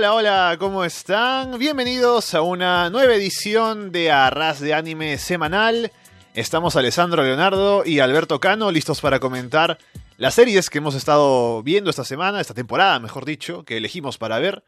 [0.00, 1.58] Hola, hola, ¿cómo están?
[1.58, 5.92] Bienvenidos a una nueva edición de Arras de Anime Semanal.
[6.32, 9.76] Estamos Alessandro Leonardo y Alberto Cano listos para comentar
[10.16, 14.38] las series que hemos estado viendo esta semana, esta temporada, mejor dicho, que elegimos para
[14.38, 14.64] ver.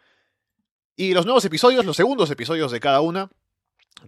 [0.97, 3.31] Y los nuevos episodios, los segundos episodios de cada una,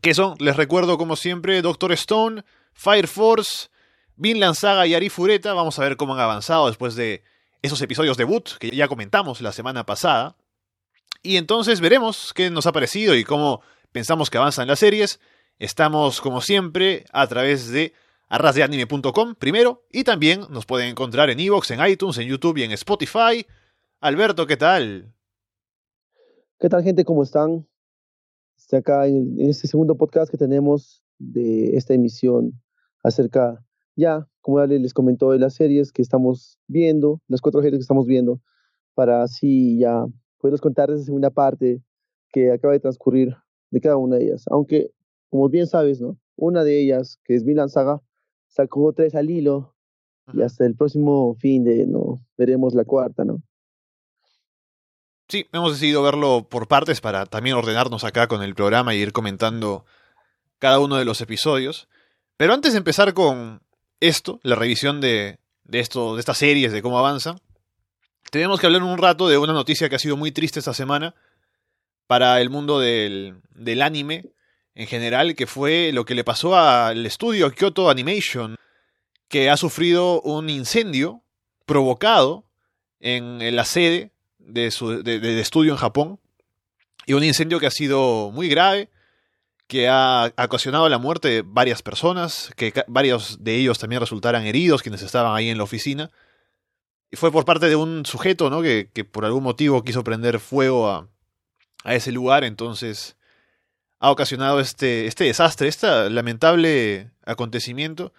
[0.02, 3.68] que son, les recuerdo como siempre, Doctor Stone, Fire Force,
[4.16, 5.54] Vinland Saga y Arifureta.
[5.54, 7.24] Vamos a ver cómo han avanzado después de
[7.62, 10.36] esos episodios debut que ya comentamos la semana pasada.
[11.26, 13.62] Y entonces veremos qué nos ha parecido y cómo
[13.92, 15.20] pensamos que avanzan las series.
[15.58, 17.94] Estamos, como siempre, a través de
[18.28, 22.72] arrasdeanime.com primero y también nos pueden encontrar en Evox, en iTunes, en YouTube y en
[22.72, 23.46] Spotify.
[24.00, 25.14] Alberto, ¿qué tal?
[26.60, 27.06] ¿Qué tal, gente?
[27.06, 27.66] ¿Cómo están?
[28.58, 32.60] Estoy acá en, este segundo podcast que tenemos de esta emisión
[33.02, 33.64] acerca,
[33.96, 38.06] ya, como les comentó, de las series que estamos viendo, las cuatro series que estamos
[38.06, 38.42] viendo,
[38.94, 40.04] para así ya
[40.44, 41.80] poderles contar esa segunda parte
[42.30, 43.34] que acaba de transcurrir
[43.70, 44.44] de cada una de ellas.
[44.50, 44.90] Aunque,
[45.30, 46.18] como bien sabes, ¿no?
[46.36, 48.02] Una de ellas, que es Milan Saga,
[48.48, 49.74] sacó tres al hilo
[50.34, 52.22] y hasta el próximo fin de, ¿no?
[52.36, 53.42] Veremos la cuarta, ¿no?
[55.28, 59.14] Sí, hemos decidido verlo por partes para también ordenarnos acá con el programa y ir
[59.14, 59.86] comentando
[60.58, 61.88] cada uno de los episodios.
[62.36, 63.62] Pero antes de empezar con
[64.00, 67.38] esto, la revisión de, de, esto, de estas series, de cómo avanzan,
[68.30, 71.14] tenemos que hablar un rato de una noticia que ha sido muy triste esta semana
[72.06, 73.42] para el mundo del,
[73.82, 74.26] anime
[74.74, 78.56] en general, que fue lo que le pasó al estudio Kyoto Animation,
[79.28, 81.22] que ha sufrido un incendio
[81.64, 82.44] provocado
[83.00, 86.20] en la sede de su estudio en Japón,
[87.06, 88.90] y un incendio que ha sido muy grave,
[89.66, 94.82] que ha ocasionado la muerte de varias personas, que varios de ellos también resultaran heridos,
[94.82, 96.10] quienes estaban ahí en la oficina.
[97.14, 98.60] Y fue por parte de un sujeto, ¿no?
[98.60, 101.08] Que, que por algún motivo quiso prender fuego a,
[101.84, 103.16] ese lugar, entonces
[104.00, 108.12] ha ocasionado este, este desastre, este lamentable acontecimiento.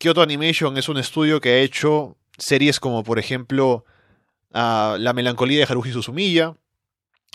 [0.00, 3.84] Kyoto Animation es un estudio que ha hecho series como, por ejemplo,
[4.50, 6.56] La melancolía de Haruhi Suzumiya,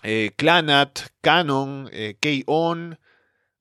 [0.03, 2.99] eh, Clanat, Canon, eh, K-On,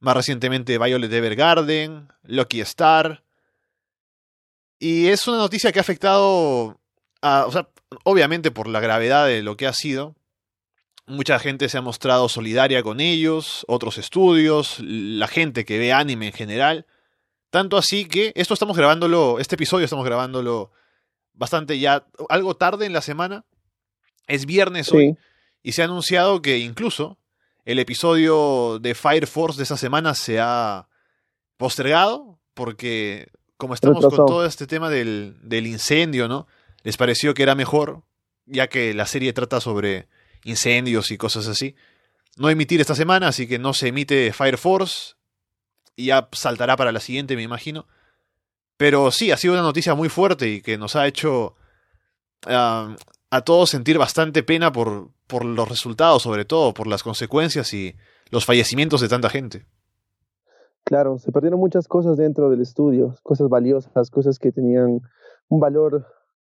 [0.01, 3.23] más recientemente Violet Evergarden, Lucky Star.
[4.81, 6.80] Y es una noticia que ha afectado,
[7.23, 7.69] a, o sea,
[8.05, 10.15] obviamente por la gravedad de lo que ha sido,
[11.07, 16.29] mucha gente se ha mostrado solidaria con ellos, otros estudios, la gente que ve anime
[16.29, 16.87] en general.
[17.51, 20.71] Tanto así que esto estamos grabándolo, este episodio estamos grabándolo
[21.33, 23.45] bastante ya, algo tarde en la semana.
[24.27, 25.17] Es viernes hoy.
[25.63, 27.19] Y se ha anunciado que incluso
[27.65, 30.89] el episodio de Fire Force de esa semana se ha
[31.57, 36.47] postergado porque como estamos con todo este tema del, del incendio, ¿no?
[36.83, 38.03] Les pareció que era mejor,
[38.47, 40.09] ya que la serie trata sobre
[40.45, 41.75] incendios y cosas así.
[42.37, 45.15] No emitir esta semana, así que no se emite Fire Force.
[45.97, 47.87] Y ya saltará para la siguiente, me imagino.
[48.77, 51.57] Pero sí, ha sido una noticia muy fuerte y que nos ha hecho
[52.47, 57.95] a todos sentir bastante pena por, por los resultados, sobre todo, por las consecuencias y
[58.31, 59.67] los fallecimientos de tanta gente.
[60.85, 65.01] Claro, se perdieron muchas cosas dentro del estudio, cosas valiosas, cosas que tenían
[65.49, 66.07] un valor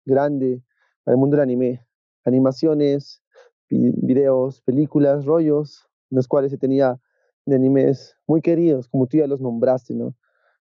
[0.08, 0.62] grande
[1.04, 1.84] para el mundo del anime.
[2.24, 3.22] Animaciones,
[3.70, 7.00] videos, películas, rollos, en los cuales se tenía
[7.46, 10.14] de animes muy queridos, como tú ya los nombraste, ¿no?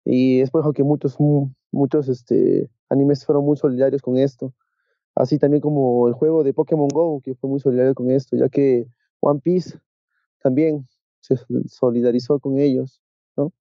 [0.05, 1.17] Y es por eso que muchos,
[1.71, 4.53] muchos este, animes fueron muy solidarios con esto.
[5.15, 8.49] Así también como el juego de Pokémon Go, que fue muy solidario con esto, ya
[8.49, 8.87] que
[9.21, 9.79] One Piece
[10.43, 10.87] también
[11.21, 11.37] se
[11.67, 13.01] solidarizó con ellos,
[13.37, 13.53] ¿no?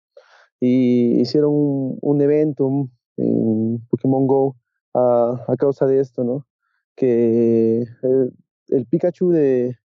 [0.60, 1.52] Y hicieron
[2.02, 4.56] un, evento en Pokémon Go
[4.94, 6.48] a, a, causa de esto, ¿no?
[6.96, 8.30] Que eh,
[8.70, 9.78] el Pikachu de,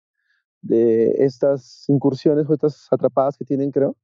[0.62, 3.96] de estas incursiones o estas atrapadas que tienen, creo,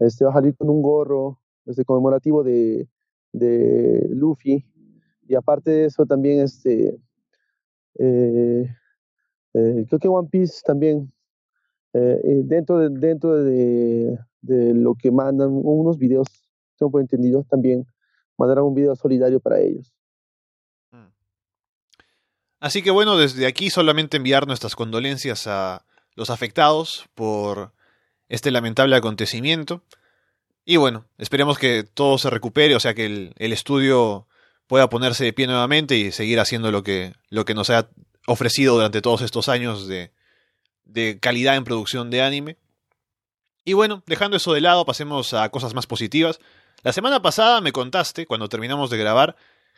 [0.00, 2.88] este va a salir con un gorro este, conmemorativo de,
[3.32, 4.64] de Luffy.
[5.28, 6.98] Y aparte de eso, también este,
[7.98, 8.68] eh,
[9.54, 11.12] eh, creo que One Piece también,
[11.92, 16.28] eh, dentro, de, dentro de, de, lo que mandan, unos videos,
[16.78, 17.84] tengo por entendido, también
[18.38, 19.95] mandarán un video solidario para ellos.
[22.66, 25.86] Así que bueno, desde aquí solamente enviar nuestras condolencias a
[26.16, 27.72] los afectados por
[28.28, 29.84] este lamentable acontecimiento.
[30.64, 34.26] Y bueno, esperemos que todo se recupere, o sea que el, estudio
[34.66, 37.88] pueda ponerse de pie nuevamente y seguir haciendo lo que, lo que nos ha
[38.26, 40.10] ofrecido durante todos estos años de,
[40.84, 42.56] de calidad en producción de anime.
[43.64, 46.40] Y bueno, dejando eso de lado, pasemos a cosas más positivas.
[46.82, 49.36] La semana pasada me contaste, cuando terminamos de grabar,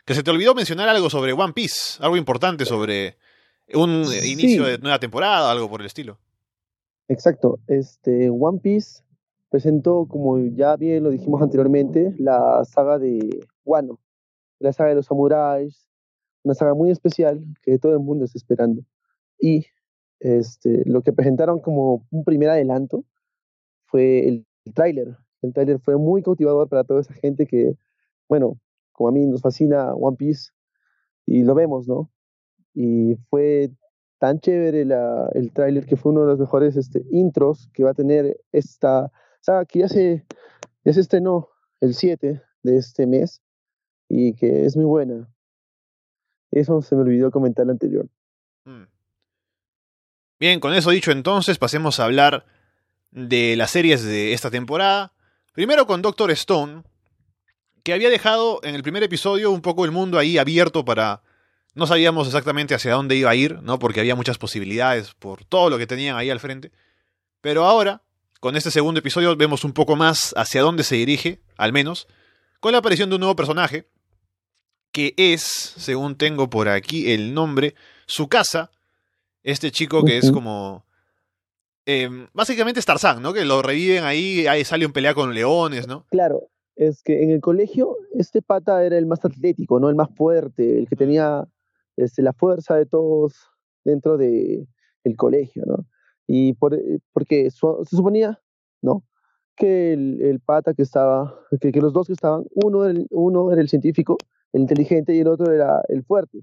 [0.09, 3.17] que se te olvidó mencionar algo sobre One Piece, algo importante sobre
[3.75, 6.17] un inicio de nueva temporada, algo por el estilo.
[7.07, 7.59] Exacto.
[7.67, 9.03] Este, One Piece
[9.49, 13.99] presentó, como ya bien lo dijimos anteriormente, la saga de Wano,
[14.57, 15.85] la saga de los samuráis,
[16.41, 18.81] una saga muy especial que todo el mundo está esperando.
[19.39, 19.67] Y
[20.19, 23.05] este, lo que presentaron como un primer adelanto
[23.85, 25.17] fue el, tráiler.
[25.43, 27.75] El tráiler fue muy cautivador para toda esa gente que,
[28.27, 28.59] bueno,
[28.99, 30.51] como a mí nos fascina One Piece
[31.25, 32.11] y lo vemos, ¿no?
[32.73, 33.71] Y fue
[34.17, 37.93] tan chévere el tráiler que fue uno de los mejores este, intros que va a
[37.93, 39.09] tener esta
[39.39, 40.25] saga que ya se,
[40.83, 41.47] ya estrenó
[41.79, 43.41] el 7 de este mes
[44.09, 45.29] y que es muy buena.
[46.51, 48.09] Eso se me olvidó comentar lo anterior.
[48.65, 48.83] Mm.
[50.41, 52.45] Bien, con eso dicho entonces, pasemos a hablar
[53.11, 55.13] de las series de esta temporada.
[55.53, 56.83] Primero con Doctor Stone,
[57.83, 61.21] que había dejado en el primer episodio un poco el mundo ahí abierto para...
[61.75, 63.79] No sabíamos exactamente hacia dónde iba a ir, ¿no?
[63.79, 66.71] Porque había muchas posibilidades por todo lo que tenían ahí al frente.
[67.41, 68.01] Pero ahora,
[68.39, 72.07] con este segundo episodio, vemos un poco más hacia dónde se dirige, al menos,
[72.59, 73.87] con la aparición de un nuevo personaje,
[74.91, 77.75] que es, según tengo por aquí el nombre,
[78.07, 78.71] su casa.
[79.43, 80.85] Este chico que es como.
[81.85, 83.31] Em, básicamente es Tarzán, ¿no?
[83.31, 86.05] Que lo reviven ahí, ahí sale un pelea con leones, ¿no?
[86.09, 86.49] Claro,
[86.79, 89.89] es que en el colegio este pata era el más atlético, ¿no?
[89.89, 91.45] El más fuerte, el que tenía
[91.97, 93.35] este, la fuerza de todos
[93.83, 94.65] dentro del
[95.03, 95.85] el colegio, ¿no?
[96.25, 98.39] Y por, eh, porque se suponía,
[98.81, 99.03] ¿no?
[99.57, 103.67] Que el, pata que estaba, que, que, los dos que estaban, uno, uno era el
[103.67, 104.17] científico
[104.53, 106.39] el inteligente y el otro era el fuerte.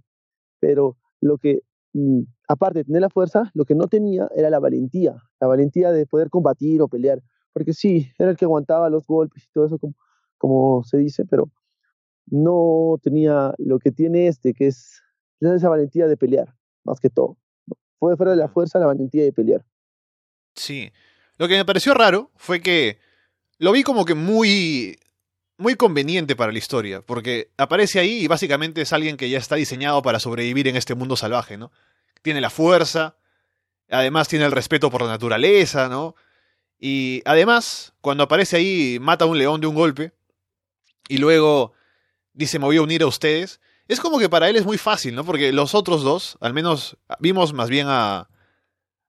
[0.61, 1.61] Pero lo que,
[1.95, 5.93] mm, aparte de tener la fuerza, lo que no tenía era la valentía, la valentía
[5.93, 7.23] de poder combatir o pelear.
[7.55, 9.95] Porque sí, era el que aguantaba los golpes y todo eso, como,
[10.39, 11.51] como se dice, pero
[12.27, 15.03] no tenía lo que tiene este, que es
[15.41, 16.55] esa valentía de pelear,
[16.85, 17.39] más que todo.
[17.99, 19.65] Fue fuera de la fuerza la valentía de pelear.
[20.55, 20.91] Sí.
[21.39, 22.99] Lo que me pareció raro fue que
[23.59, 24.99] lo vi como que muy
[25.59, 29.57] muy conveniente para la historia, porque aparece ahí y básicamente es alguien que ya está
[29.57, 31.73] diseñado para sobrevivir en este mundo salvaje, ¿no?
[32.23, 33.17] Tiene la fuerza,
[33.91, 36.15] además tiene el respeto por la naturaleza, ¿no?
[36.79, 40.13] Y además, cuando aparece ahí, mata a un león de un golpe,
[41.09, 41.73] y luego
[42.33, 45.15] dice, me voy a unir a ustedes, es como que para él es muy fácil,
[45.15, 45.25] ¿no?
[45.25, 48.29] Porque los otros dos, al menos vimos más bien a,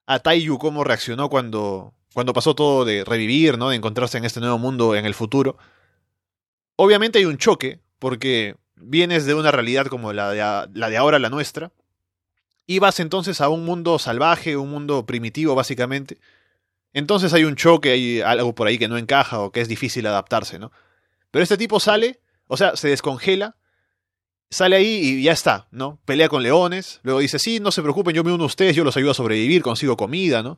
[0.05, 3.69] a Taiyu cómo reaccionó cuando, cuando pasó todo de revivir, ¿no?
[3.69, 5.57] De encontrarse en este nuevo mundo en el futuro
[6.77, 11.17] Obviamente hay un choque, porque vienes de una realidad como la de, la de ahora,
[11.17, 11.71] la nuestra,
[12.67, 16.19] y vas entonces a un mundo salvaje, un mundo primitivo básicamente.
[16.93, 20.05] Entonces hay un choque, hay algo por ahí que no encaja o que es difícil
[20.05, 20.71] adaptarse, ¿no?
[21.37, 23.57] Pero este tipo sale, o sea, se descongela,
[24.49, 25.99] sale ahí y ya está, ¿no?
[26.03, 28.83] Pelea con leones, luego dice, sí, no se preocupen, yo me uno a ustedes, yo
[28.83, 30.57] los ayudo a sobrevivir, consigo comida, ¿no?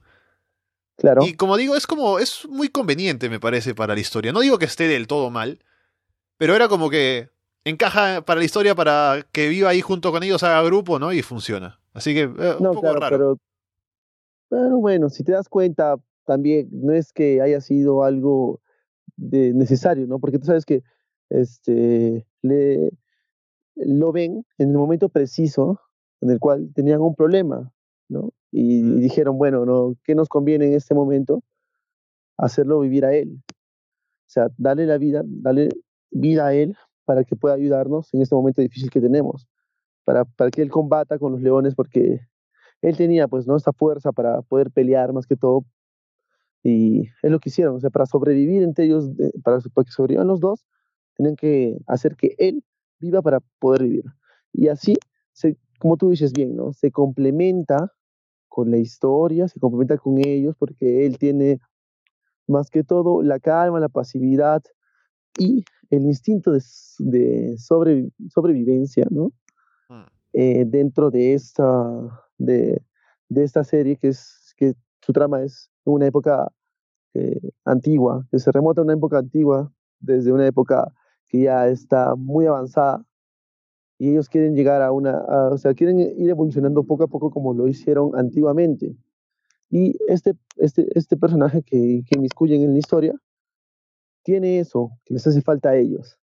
[0.95, 1.25] Claro.
[1.25, 4.31] Y como digo, es como, es muy conveniente, me parece, para la historia.
[4.31, 5.59] No digo que esté del todo mal,
[6.37, 7.29] pero era como que
[7.65, 11.11] encaja para la historia para que viva ahí junto con ellos, haga grupo, ¿no?
[11.11, 11.81] Y funciona.
[11.91, 13.17] Así que, eh, un poco raro.
[13.17, 13.37] Pero,
[14.47, 18.61] pero bueno, si te das cuenta, también no es que haya sido algo
[19.19, 20.19] de necesario, ¿no?
[20.19, 20.83] Porque tú sabes que
[21.29, 22.91] este le
[23.75, 25.79] lo ven en el momento preciso
[26.21, 27.71] en el cual tenían un problema,
[28.09, 28.33] ¿no?
[28.51, 29.95] Y, y, dijeron, bueno, ¿no?
[30.03, 31.43] ¿qué nos conviene en este momento?
[32.37, 33.41] Hacerlo vivir a él.
[34.29, 35.69] O sea, darle la vida, darle
[36.11, 39.47] vida a Él para que pueda ayudarnos en este momento difícil que tenemos,
[40.03, 42.21] para, para que Él combata con los leones, porque
[42.83, 43.55] Él tenía pues ¿no?
[43.55, 45.65] esta fuerza para poder pelear más que todo,
[46.63, 49.09] y es lo que hicieron, o sea, para sobrevivir entre ellos,
[49.43, 50.65] para, que sobrevivan los dos,
[51.15, 52.63] tienen que hacer que Él
[52.99, 54.05] viva para poder vivir.
[54.51, 54.95] Y así,
[55.31, 56.73] se, como tú dices bien, ¿no?
[56.73, 57.93] Se complementa
[58.49, 61.59] con la historia, se complementa con ellos, porque Él tiene
[62.47, 64.61] más que todo la calma, la pasividad
[65.37, 69.31] y el instinto de, sobrevivencia, ¿no?
[69.89, 70.05] Mm.
[70.33, 71.65] Eh, dentro de esta,
[72.37, 72.81] de,
[73.29, 76.51] esta serie, que es que su trama es una época
[77.13, 80.93] eh, antigua, que se remota a una época antigua, desde una época
[81.27, 83.05] que ya está muy avanzada,
[83.97, 85.19] y ellos quieren llegar a una,
[85.51, 88.95] o sea, quieren ir evolucionando poco a poco como lo hicieron antiguamente.
[89.69, 93.13] Y este, este, este personaje que, que inmiscuyen en la historia
[94.23, 96.17] tiene eso que les hace falta a ellos.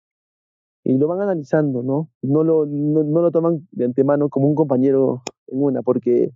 [0.83, 2.12] Y lo van analizando, ¿no?
[2.21, 6.31] No lo, no, lo toman de antemano como un compañero en una, porque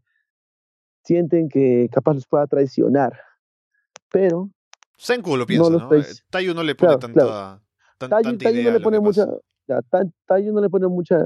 [1.10, 3.14] sienten que capaz los pueda traicionar.
[4.12, 4.50] Pero.
[4.96, 5.94] Senku lo piensa, ¿no?
[5.96, 7.62] Eh, Tayu no le pone tanta,
[7.98, 9.26] Tayu, no le pone mucha.
[9.68, 9.82] Ya,
[10.28, 11.18] Tayu no le pone mucha,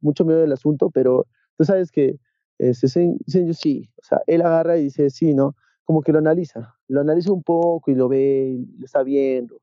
[0.00, 1.26] mucho miedo del asunto, pero
[1.58, 2.18] tú sabes que
[2.58, 5.54] este, Senju sí, o sea, él agarra y dice sí, ¿no?
[5.84, 9.60] Como que lo analiza, lo analiza un poco y lo ve, y lo está viendo.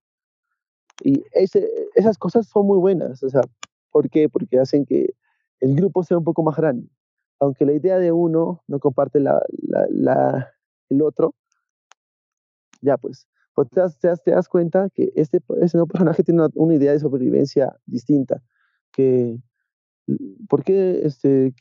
[1.03, 3.41] Y ese, esas cosas son muy buenas, o sea,
[3.91, 4.29] ¿por qué?
[4.29, 5.15] Porque hacen que
[5.59, 6.87] el grupo sea un poco más grande.
[7.39, 9.41] Aunque la idea de uno no comparte la,
[9.89, 10.53] la,
[10.89, 11.35] el otro,
[12.81, 16.73] ya pues, pues te, das, te, das, cuenta que este, ese nuevo personaje tiene una,
[16.73, 18.41] idea de sobrevivencia distinta,
[18.91, 19.37] que
[20.49, 21.53] ¿por qué este,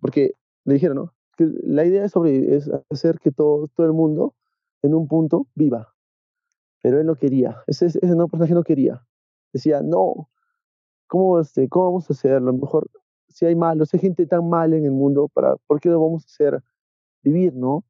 [0.00, 0.32] porque
[0.64, 1.14] le dijeron, ¿no?
[1.38, 4.34] La idea es, sobre, es hacer que todo, todo el mundo
[4.82, 5.94] en un punto viva.
[6.82, 9.04] Pero él no quería, ese, ese nuevo personaje no quería.
[9.52, 10.30] Decía, no,
[11.06, 12.52] ¿cómo, este, ¿cómo vamos a hacerlo?
[12.52, 12.90] Mejor,
[13.28, 16.24] si hay malos, hay gente tan mal en el mundo, para, ¿por qué lo vamos
[16.24, 16.62] a hacer
[17.22, 17.84] vivir, no?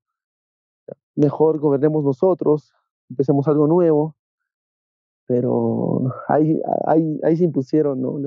[1.14, 2.72] Mejor gobernemos nosotros,
[3.08, 4.16] empecemos algo nuevo.
[5.26, 8.18] Pero ahí, ahí, ahí se impusieron ¿no?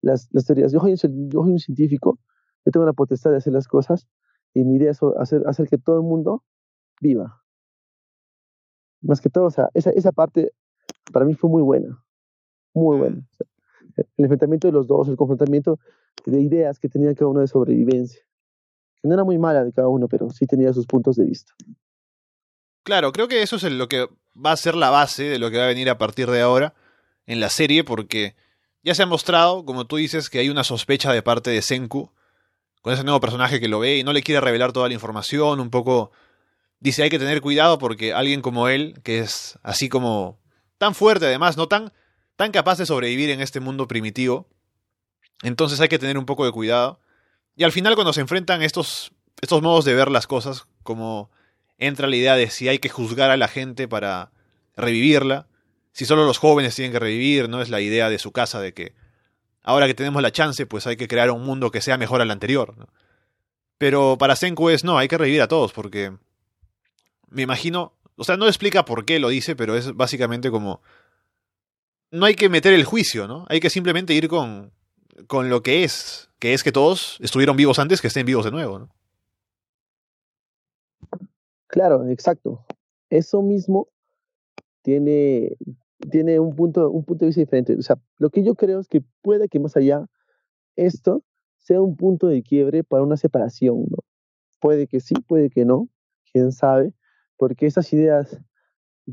[0.00, 0.72] las, las teorías.
[0.72, 2.18] Yo soy, yo soy un científico,
[2.64, 4.08] yo tengo la potestad de hacer las cosas
[4.54, 6.42] y mi idea es hacer, hacer que todo el mundo
[7.00, 7.42] viva.
[9.02, 10.52] Más que todo, o sea, esa, esa parte
[11.12, 12.02] para mí fue muy buena,
[12.72, 13.16] muy buena.
[13.16, 13.51] Mm.
[13.96, 15.78] El enfrentamiento de los dos, el confrontamiento
[16.26, 18.22] de ideas que tenía cada uno de sobrevivencia.
[19.00, 21.52] Que no era muy mala de cada uno, pero sí tenía sus puntos de vista.
[22.84, 25.58] Claro, creo que eso es lo que va a ser la base de lo que
[25.58, 26.74] va a venir a partir de ahora
[27.26, 28.34] en la serie, porque
[28.82, 32.10] ya se ha mostrado, como tú dices, que hay una sospecha de parte de Senku
[32.80, 35.60] con ese nuevo personaje que lo ve y no le quiere revelar toda la información,
[35.60, 36.10] un poco
[36.80, 40.40] dice hay que tener cuidado porque alguien como él, que es así como
[40.78, 41.92] tan fuerte además, no tan
[42.36, 44.48] tan capaz de sobrevivir en este mundo primitivo,
[45.42, 47.00] entonces hay que tener un poco de cuidado.
[47.56, 49.12] Y al final cuando se enfrentan estos
[49.42, 51.30] estos modos de ver las cosas, como
[51.76, 54.30] entra la idea de si hay que juzgar a la gente para
[54.76, 55.48] revivirla,
[55.92, 57.60] si solo los jóvenes tienen que revivir, ¿no?
[57.60, 58.94] Es la idea de su casa de que
[59.62, 62.30] ahora que tenemos la chance, pues hay que crear un mundo que sea mejor al
[62.30, 62.88] anterior.
[63.78, 66.16] Pero para Senku es no, hay que revivir a todos, porque
[67.28, 70.82] me imagino, o sea, no explica por qué lo dice, pero es básicamente como
[72.12, 73.46] no hay que meter el juicio, ¿no?
[73.48, 74.70] Hay que simplemente ir con,
[75.26, 78.50] con lo que es, que es que todos estuvieron vivos antes que estén vivos de
[78.50, 78.88] nuevo, ¿no?
[81.66, 82.64] Claro, exacto.
[83.08, 83.88] Eso mismo
[84.82, 85.56] tiene,
[86.10, 87.76] tiene un punto, un punto de vista diferente.
[87.78, 90.06] O sea, lo que yo creo es que puede que más allá
[90.76, 91.24] esto
[91.60, 93.98] sea un punto de quiebre para una separación, ¿no?
[94.60, 95.88] Puede que sí, puede que no,
[96.30, 96.92] quién sabe,
[97.38, 98.38] porque esas ideas,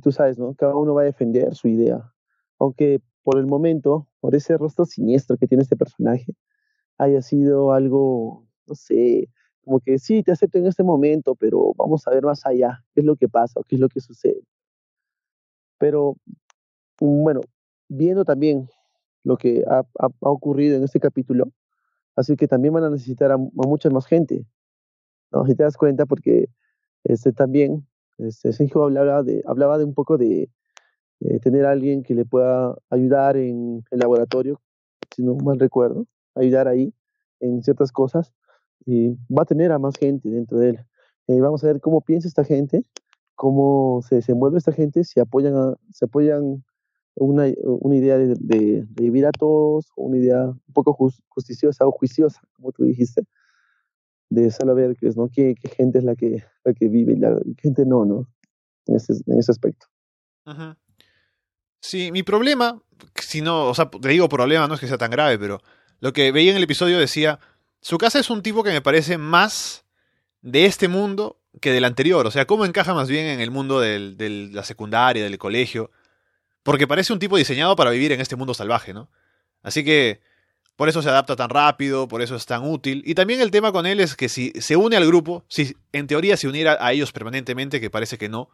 [0.01, 0.53] tú sabes, ¿no?
[0.53, 2.11] Cada uno va a defender su idea,
[2.59, 6.35] aunque por el momento, por ese rostro siniestro que tiene este personaje,
[6.97, 9.29] haya sido algo, no sé,
[9.63, 13.01] como que sí, te acepto en este momento, pero vamos a ver más allá, qué
[13.01, 14.41] es lo que pasa o qué es lo que sucede.
[15.77, 16.17] Pero
[17.01, 17.41] Mm, bueno,
[17.89, 18.69] viendo también
[19.23, 19.83] lo que ha,
[20.21, 21.51] ocurrido en este capítulo,
[22.15, 24.45] así que también van a necesitar a, mucha más gente,
[25.31, 25.45] ¿no?
[25.45, 26.49] Si te das cuenta, porque
[27.03, 27.87] este también,
[28.17, 30.49] este, Sergio hablaba de, hablaba de un poco de,
[31.41, 34.61] tener a alguien que le pueda ayudar en el laboratorio,
[35.13, 36.93] si no mal recuerdo, ayudar ahí
[37.39, 38.33] en ciertas cosas,
[38.85, 40.79] y va a tener a más gente dentro de él.
[41.27, 42.83] Eh, vamos a ver cómo piensa esta gente,
[43.35, 46.63] cómo se desenvuelve esta gente, si apoyan, a, se apoyan
[47.15, 50.95] una, una idea de, de, vivir a todos, una idea un poco
[51.27, 53.23] justiciosa o juiciosa, como tú dijiste,
[54.29, 55.29] de saber que, ¿no?
[55.29, 58.27] qué, qué gente es la que, la que vive y la gente no, ¿no?
[58.85, 59.87] En ese, en ese aspecto.
[61.81, 62.81] Sí, mi problema,
[63.15, 65.61] si no, o sea, te digo problema, no es que sea tan grave, pero
[65.99, 67.39] lo que veía en el episodio decía,
[67.81, 69.85] su casa es un tipo que me parece más
[70.41, 73.79] de este mundo que del anterior, o sea, cómo encaja más bien en el mundo
[73.79, 75.91] de la secundaria, del colegio,
[76.63, 79.09] porque parece un tipo diseñado para vivir en este mundo salvaje, ¿no?
[79.63, 80.21] Así que
[80.75, 83.03] por eso se adapta tan rápido, por eso es tan útil.
[83.05, 86.07] Y también el tema con él es que si se une al grupo, si en
[86.07, 88.49] teoría se uniera a ellos permanentemente, que parece que no,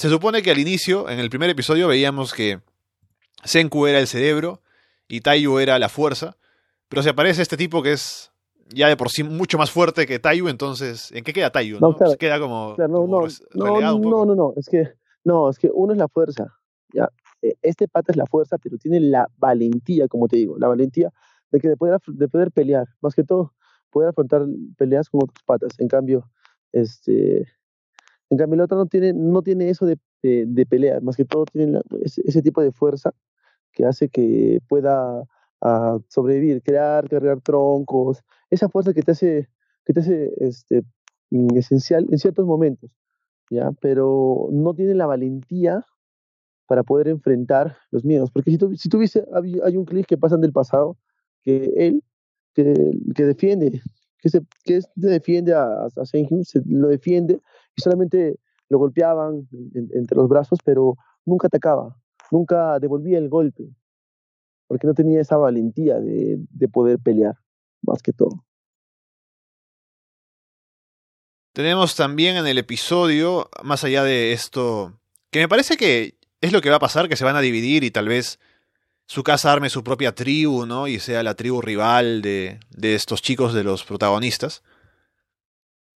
[0.00, 2.62] se supone que al inicio, en el primer episodio, veíamos que
[3.44, 4.62] Senku era el cerebro
[5.06, 6.38] y Taiyu era la fuerza,
[6.88, 8.32] pero se aparece este tipo que es
[8.70, 11.80] ya de por sí mucho más fuerte que Taiyu, entonces, ¿en qué queda Taiyu?
[11.80, 13.28] No, queda como, no, no,
[13.58, 14.88] no, no, no, es que
[15.22, 16.46] no, es que uno es la fuerza,
[16.94, 17.10] ¿ya?
[17.42, 21.12] E, este pata es la fuerza, pero tiene la valentía, como te digo, la valentía
[21.50, 23.52] de que de poder, de poder pelear, más que todo,
[23.90, 24.46] poder afrontar
[24.78, 25.78] peleas con otros patas.
[25.78, 26.30] En cambio,
[26.72, 27.46] este,
[28.30, 31.44] en cambio el otro no tiene, no tiene eso de, de, pelear, más que todo
[31.46, 33.12] tiene ese, tipo de fuerza
[33.72, 35.24] que hace que pueda
[35.60, 39.48] ah, sobrevivir, crear, cargar troncos, esa fuerza que te hace,
[39.84, 40.82] que te hace este,
[41.30, 42.90] mm, esencial en ciertos momentos,
[43.50, 43.72] ¿ya?
[43.80, 45.84] Pero no tiene la valentía
[46.66, 48.30] para poder enfrentar los miedos.
[48.30, 49.24] Porque si tú, si viste,
[49.64, 50.96] hay un clip que pasan del pasado,
[51.42, 52.04] que él,
[52.54, 53.82] que, que defiende,
[54.18, 57.40] que se, que defiende a, a Senju, se lo defiende
[57.80, 60.96] solamente lo golpeaban entre los brazos, pero
[61.26, 61.96] nunca atacaba,
[62.30, 63.68] nunca devolvía el golpe,
[64.68, 67.34] porque no tenía esa valentía de, de poder pelear,
[67.82, 68.44] más que todo.
[71.52, 76.60] Tenemos también en el episodio, más allá de esto, que me parece que es lo
[76.60, 78.38] que va a pasar, que se van a dividir y tal vez
[79.06, 80.86] su casa arme su propia tribu, ¿no?
[80.86, 84.62] Y sea la tribu rival de estos chicos de los protagonistas.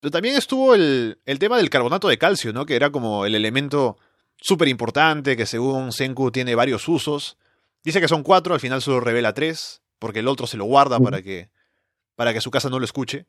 [0.03, 2.67] Pero también estuvo el, el tema del carbonato de calcio, ¿no?
[2.67, 3.99] Que era como el elemento
[4.37, 7.39] súper importante, que según Senku tiene varios usos.
[7.85, 10.99] Dice que son cuatro, al final solo revela tres, porque el otro se lo guarda
[10.99, 11.51] para que,
[12.17, 13.27] para que su casa no lo escuche,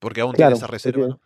[0.00, 1.20] porque aún tiene esa reserva, ¿no?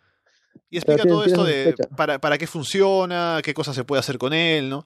[0.69, 4.31] Y explica todo esto de para, para qué funciona, qué cosas se puede hacer con
[4.31, 4.85] él, ¿no?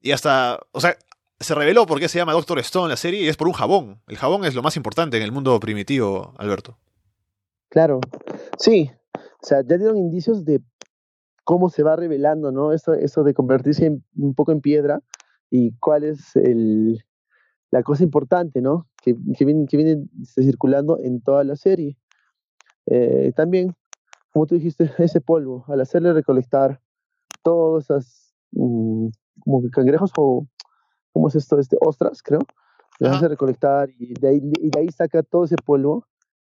[0.00, 0.98] Y hasta, o sea,
[1.38, 4.02] se reveló por qué se llama Doctor Stone la serie y es por un jabón.
[4.08, 6.80] El jabón es lo más importante en el mundo primitivo, Alberto.
[7.68, 8.00] Claro,
[8.58, 8.90] sí.
[9.14, 10.62] O sea, ya dieron indicios de
[11.44, 12.72] cómo se va revelando, ¿no?
[12.72, 15.00] Eso, eso de convertirse un poco en piedra
[15.50, 17.02] y cuál es el,
[17.70, 18.86] la cosa importante, ¿no?
[19.02, 21.96] Que, que, viene, que viene circulando en toda la serie.
[22.86, 23.74] Eh, también,
[24.32, 26.80] como tú dijiste, ese polvo, al hacerle recolectar
[27.42, 29.08] todas esas mmm,
[29.40, 30.46] como cangrejos o
[31.12, 31.58] ¿cómo es esto?
[31.58, 32.40] Este, ostras, creo.
[33.00, 36.06] Le hace recolectar y de, ahí, y de ahí saca todo ese polvo.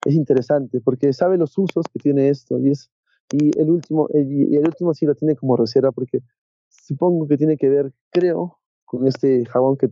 [0.05, 2.91] Es interesante porque sabe los usos que tiene esto y es
[3.33, 6.21] y el último y el último sí lo tiene como reserva porque
[6.69, 9.89] supongo que tiene que ver, creo, con este jabón que,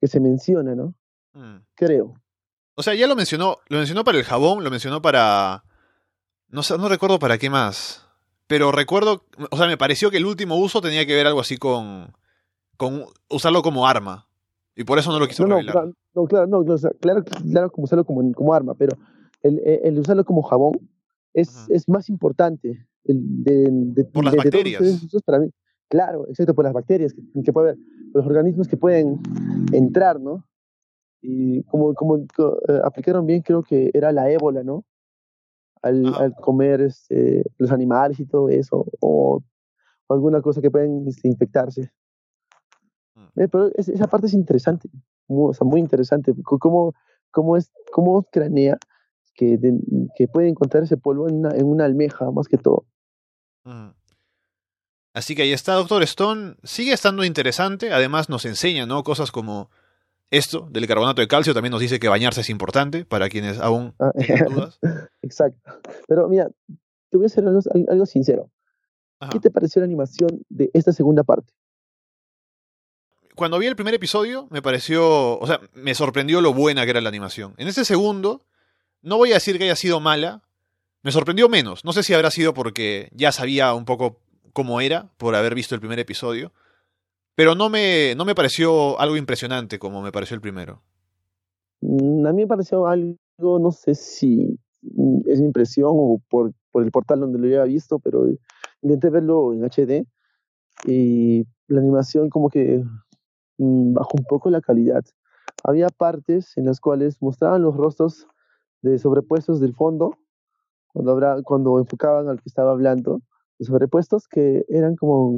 [0.00, 0.94] que se menciona, ¿no?
[1.32, 1.62] Mm.
[1.74, 2.14] Creo.
[2.74, 5.64] O sea, ya lo mencionó, lo mencionó para el jabón, lo mencionó para
[6.48, 8.02] no sé, no recuerdo para qué más.
[8.46, 11.56] Pero recuerdo, o sea, me pareció que el último uso tenía que ver algo así
[11.56, 12.12] con
[12.76, 14.26] con usarlo como arma.
[14.76, 15.90] Y por eso no lo quiso no, revelar.
[16.14, 16.62] No, claro, no,
[17.00, 18.96] claro, claro, como usarlo como, como arma, pero
[19.46, 20.72] el, el, usarlo como jabón
[21.34, 22.86] es, es más importante.
[23.04, 24.82] De, de, por las de, bacterias.
[25.24, 25.50] para mí.
[25.88, 27.82] Claro, excepto por las bacterias que, que puede haber,
[28.12, 29.20] por los organismos que pueden
[29.72, 30.44] entrar, ¿no?
[31.22, 32.26] Y como, como uh,
[32.84, 34.84] aplicaron bien, creo que era la ébola, ¿no?
[35.82, 39.40] Al, al comer este, los animales y todo eso, o,
[40.08, 41.92] o alguna cosa que pueden este, infectarse.
[43.36, 44.88] Eh, pero esa parte es interesante,
[45.28, 46.34] muy, o sea, muy interesante.
[46.42, 46.94] ¿Cómo,
[47.30, 48.78] cómo, es, cómo cranea
[49.36, 49.72] que, de,
[50.16, 52.86] que puede encontrar ese polvo en una, en una almeja, más que todo?
[53.64, 53.90] Mm.
[55.14, 56.56] Así que ahí está, Doctor Stone.
[56.62, 57.92] Sigue estando interesante.
[57.92, 59.02] Además, nos enseña, ¿no?
[59.02, 59.70] Cosas como
[60.30, 61.54] esto del carbonato de calcio.
[61.54, 64.78] También nos dice que bañarse es importante para quienes aún ah, tienen dudas.
[65.22, 65.80] Exacto.
[66.06, 66.48] Pero mira,
[67.10, 68.50] te voy a hacer algo, algo sincero.
[69.18, 69.32] Ajá.
[69.32, 71.52] ¿Qué te pareció la animación de esta segunda parte?
[73.36, 77.02] cuando vi el primer episodio, me pareció, o sea, me sorprendió lo buena que era
[77.02, 77.54] la animación.
[77.58, 78.46] En ese segundo,
[79.06, 80.42] no voy a decir que haya sido mala,
[81.02, 81.84] me sorprendió menos.
[81.84, 84.20] No sé si habrá sido porque ya sabía un poco
[84.52, 86.52] cómo era por haber visto el primer episodio,
[87.34, 90.82] pero no me, no me pareció algo impresionante como me pareció el primero.
[91.80, 94.58] Mm, a mí me pareció algo, no sé si
[95.26, 98.26] es impresión o por, por el portal donde lo había visto, pero
[98.82, 100.06] intenté verlo en HD
[100.84, 102.82] y la animación como que
[103.58, 105.04] Mm, bajó un poco la calidad.
[105.64, 108.26] Había partes en las cuales mostraban los rostros
[108.82, 110.16] de sobrepuestos del fondo,
[110.92, 113.22] cuando, habrá, cuando enfocaban al que estaba hablando,
[113.58, 115.36] de sobrepuestos que eran como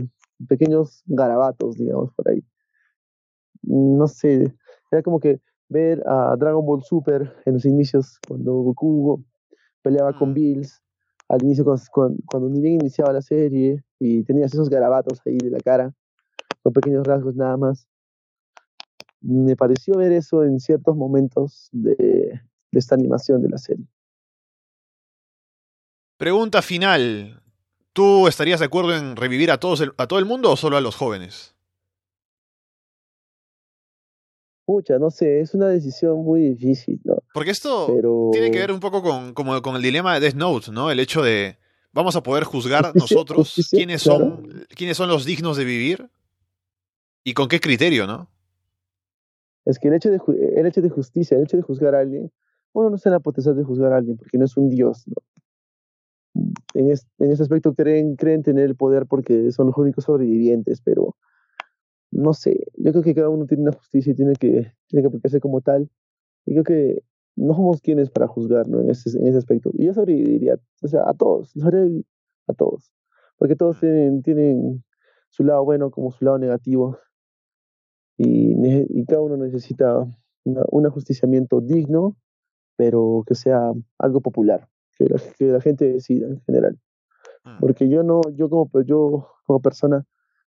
[0.49, 2.45] pequeños garabatos, digamos, por ahí.
[3.63, 4.55] No sé,
[4.91, 9.25] era como que ver a Dragon Ball Super en los inicios, cuando Goku
[9.83, 10.35] peleaba con mm.
[10.35, 10.83] Bills,
[11.29, 15.51] al inicio cuando, cuando ni bien iniciaba la serie y tenías esos garabatos ahí de
[15.51, 15.93] la cara,
[16.63, 17.87] con pequeños rasgos nada más
[19.21, 23.87] me pareció ver eso en ciertos momentos de, de esta animación de la serie.
[26.17, 27.43] Pregunta final.
[27.93, 30.77] ¿Tú estarías de acuerdo en revivir a, todos el, a todo el mundo o solo
[30.77, 31.55] a los jóvenes?
[34.65, 37.17] Pucha, no sé, es una decisión muy difícil, ¿no?
[37.33, 38.29] Porque esto Pero...
[38.33, 40.91] tiene que ver un poco con, como, con el dilema de Death Note, ¿no?
[40.91, 41.57] El hecho de,
[41.93, 44.19] vamos a poder juzgar justicia, nosotros justicia, quiénes, claro.
[44.19, 46.11] son, quiénes son los dignos de vivir
[47.25, 48.29] y con qué criterio, ¿no?
[49.69, 50.19] es que el hecho de,
[50.57, 52.33] el hecho de justicia, el hecho de juzgar a alguien,
[52.73, 55.07] uno no está en la potestad de juzgar a alguien porque no es un Dios.
[55.09, 55.17] ¿no?
[56.75, 60.81] En, es, en ese aspecto creen, creen tener el poder porque son los únicos sobrevivientes,
[60.81, 61.17] pero
[62.11, 65.07] no sé, yo creo que cada uno tiene una justicia y tiene que, tiene que
[65.07, 65.91] aplicarse como tal.
[66.47, 67.03] Y creo que
[67.37, 68.81] no somos quienes para juzgar ¿no?
[68.81, 69.71] en, ese, en ese aspecto.
[69.75, 72.93] Y yo sobreviviría, o sea, a todos, a todos,
[73.37, 74.85] porque todos tienen, tienen
[75.31, 76.99] su lado bueno como su lado negativo
[78.17, 78.55] y,
[78.89, 80.05] y cada uno necesita
[80.45, 82.17] un ajusticiamiento digno
[82.79, 86.79] pero que sea algo popular, que la, que la gente decida en general.
[87.43, 87.59] Mm.
[87.59, 90.07] Porque yo no, yo como, yo como persona,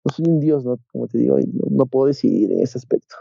[0.04, 0.80] no soy un dios, ¿no?
[0.92, 3.16] Como te digo, y no, no puedo decidir en ese aspecto.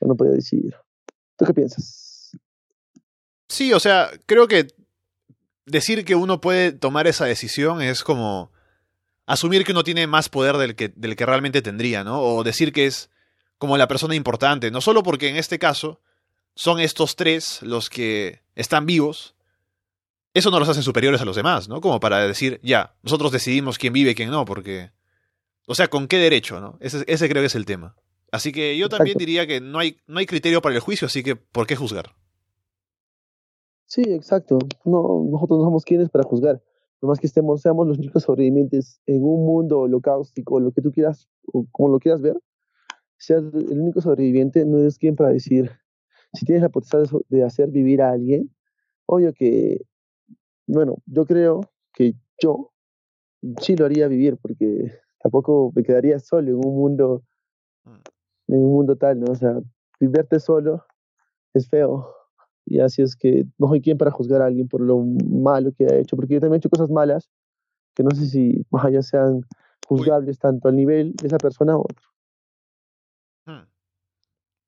[0.00, 0.76] No puedo decidir.
[1.36, 2.30] ¿Tú qué piensas?
[3.48, 4.68] Sí, o sea, creo que
[5.66, 8.52] decir que uno puede tomar esa decisión es como
[9.26, 12.22] asumir que uno tiene más poder del que, del que realmente tendría, ¿no?
[12.22, 13.10] O decir que es
[13.58, 16.00] como la persona importante, no solo porque en este caso
[16.58, 19.36] son estos tres los que están vivos,
[20.34, 21.80] eso no los hace superiores a los demás, ¿no?
[21.80, 24.90] Como para decir, ya, nosotros decidimos quién vive y quién no, porque...
[25.68, 26.76] O sea, ¿con qué derecho, no?
[26.80, 27.94] Ese, ese creo que es el tema.
[28.32, 31.22] Así que yo también diría que no hay, no hay criterio para el juicio, así
[31.22, 32.10] que ¿por qué juzgar?
[33.86, 34.58] Sí, exacto.
[34.84, 36.60] No, nosotros no somos quienes para juzgar.
[36.98, 40.90] Por más que estemos, seamos los únicos sobrevivientes en un mundo holocaustico, lo que tú
[40.90, 42.36] quieras, o como lo quieras ver,
[43.16, 45.70] seas el único sobreviviente, no eres quien para decir
[46.32, 48.50] si tienes la potestad de, hacer vivir a alguien.
[49.06, 49.82] Obvio que,
[50.66, 51.60] bueno, yo creo
[51.92, 52.72] que yo
[53.60, 57.22] sí lo haría vivir, porque tampoco me quedaría solo en un mundo,
[57.84, 58.54] Mm.
[58.54, 59.32] en un mundo tal, ¿no?
[59.32, 59.60] O sea,
[60.00, 60.84] viverte solo
[61.54, 62.14] es feo.
[62.66, 65.86] Y así es que no soy quien para juzgar a alguien por lo malo que
[65.86, 67.30] ha hecho, porque yo también he hecho cosas malas
[67.94, 69.40] que no sé si más allá sean
[69.86, 72.06] juzgables tanto al nivel de esa persona o otro.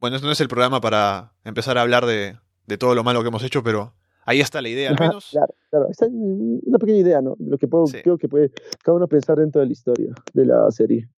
[0.00, 3.22] Bueno, este no es el programa para empezar a hablar de, de todo lo malo
[3.22, 3.92] que hemos hecho, pero
[4.24, 5.28] ahí está la idea, al Ajá, menos.
[5.30, 5.88] Claro, claro.
[5.90, 7.36] Esta es una pequeña idea, ¿no?
[7.38, 8.00] Lo que puedo, Sí.
[8.02, 8.50] creo que puede
[8.82, 11.08] cada uno pensar dentro de la historia de la serie.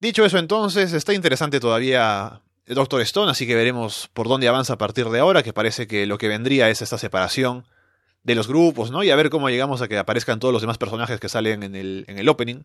[0.00, 4.78] Dicho eso, entonces, está interesante todavía Doctor Stone, así que veremos por dónde avanza a
[4.78, 7.64] partir de ahora, que parece que lo que vendría es esta separación
[8.22, 9.02] de los grupos, ¿no?
[9.02, 11.74] Y a ver cómo llegamos a que aparezcan todos los demás personajes que salen en
[11.74, 12.62] el, en el opening.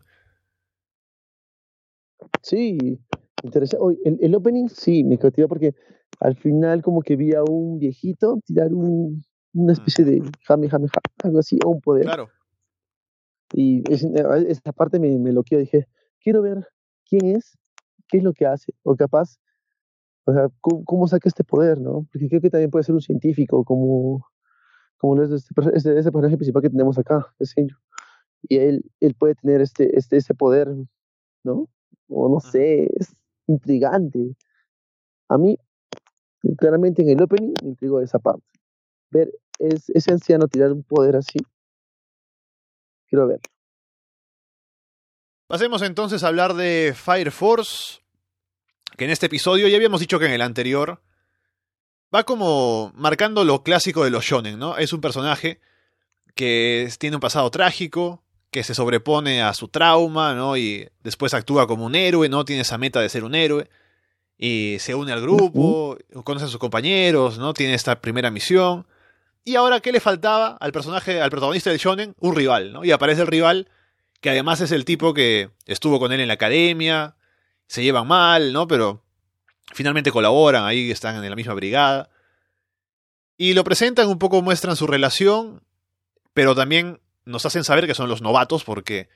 [2.42, 2.98] Sí,
[3.42, 3.84] interesante.
[3.84, 5.74] Oye, el, el opening sí me cautivó porque
[6.20, 10.88] al final como que vi a un viejito tirar un, una especie de jame, jame,
[10.88, 10.88] jame,
[11.24, 12.04] algo así, o un poder.
[12.04, 12.28] Claro.
[13.52, 15.58] Y eh, esa parte me, me loqueó.
[15.58, 15.86] Dije,
[16.20, 16.66] quiero ver
[17.08, 17.58] quién es,
[18.08, 19.38] qué es lo que hace, o capaz,
[20.24, 22.06] o sea, cómo, cómo saca este poder, ¿no?
[22.12, 24.26] Porque creo que también puede ser un científico, como,
[24.98, 27.76] como es este, este, este personaje principal que tenemos acá, es Senju.
[28.48, 30.68] Y él, él puede tener este, este, este poder,
[31.44, 31.68] ¿no?
[32.08, 33.15] O no sé, es
[33.46, 34.36] intrigante.
[35.28, 35.58] A mí,
[36.56, 38.46] claramente en el opening me intrigó esa parte.
[39.10, 41.38] Ver es, ese anciano tirar un poder así.
[43.08, 43.40] Quiero ver.
[45.48, 48.00] Pasemos entonces a hablar de Fire Force,
[48.96, 51.00] que en este episodio ya habíamos dicho que en el anterior
[52.12, 54.76] va como marcando lo clásico de los shonen, ¿no?
[54.76, 55.60] Es un personaje
[56.34, 60.56] que tiene un pasado trágico, que se sobrepone a su trauma, ¿no?
[60.56, 62.44] Y después actúa como un héroe, ¿no?
[62.44, 63.68] Tiene esa meta de ser un héroe.
[64.38, 67.54] Y se une al grupo, conoce a sus compañeros, ¿no?
[67.54, 68.86] Tiene esta primera misión.
[69.44, 72.14] Y ahora, ¿qué le faltaba al personaje, al protagonista del shonen?
[72.18, 72.84] Un rival, ¿no?
[72.84, 73.68] Y aparece el rival,
[74.20, 77.16] que además es el tipo que estuvo con él en la academia,
[77.66, 78.66] se llevan mal, ¿no?
[78.66, 79.02] Pero
[79.72, 82.10] finalmente colaboran, ahí están en la misma brigada.
[83.36, 85.62] Y lo presentan, un poco muestran su relación,
[86.34, 89.08] pero también nos hacen saber que son los novatos porque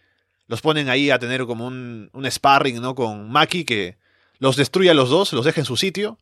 [0.46, 2.94] los ponen ahí a tener como un, un sparring, ¿no?
[2.94, 3.96] Con Maki que
[4.38, 6.18] los destruye a los dos, los deja en su sitio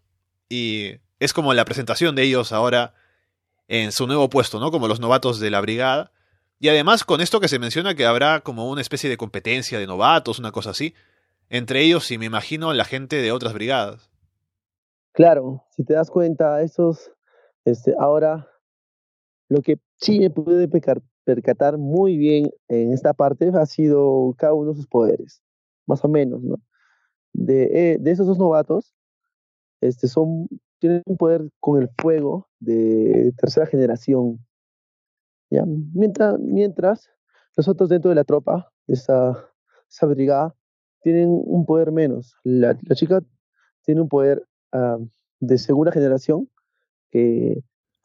[0.48, 2.94] y es como la presentación de ellos ahora
[3.68, 4.70] en su nuevo puesto, ¿no?
[4.70, 6.12] Como los novatos de la brigada.
[6.60, 9.86] Y además con esto que se menciona que habrá como una especie de competencia de
[9.86, 10.94] novatos, una cosa así,
[11.50, 14.10] entre ellos y me imagino la gente de otras brigadas.
[15.12, 17.10] Claro, si te das cuenta, esos,
[17.64, 18.48] este, ahora,
[19.48, 21.02] lo que sí me pude pecar-
[21.34, 25.42] percatar muy bien en esta parte ha sido cada uno de sus poderes,
[25.86, 26.40] más o menos,
[27.46, 28.94] eh, de esos dos novatos,
[29.82, 34.38] este, son, tienen un poder con el fuego de tercera generación,
[35.50, 35.66] ¿ya?
[35.66, 37.10] Mientras, mientras
[37.56, 39.36] los otros dentro de la tropa, esa,
[39.90, 40.54] esa brigada,
[41.02, 42.36] tienen un poder menos.
[42.42, 43.22] La, chica
[43.82, 44.96] tiene un poder ah,
[45.40, 46.48] de segunda generación
[47.10, 47.62] que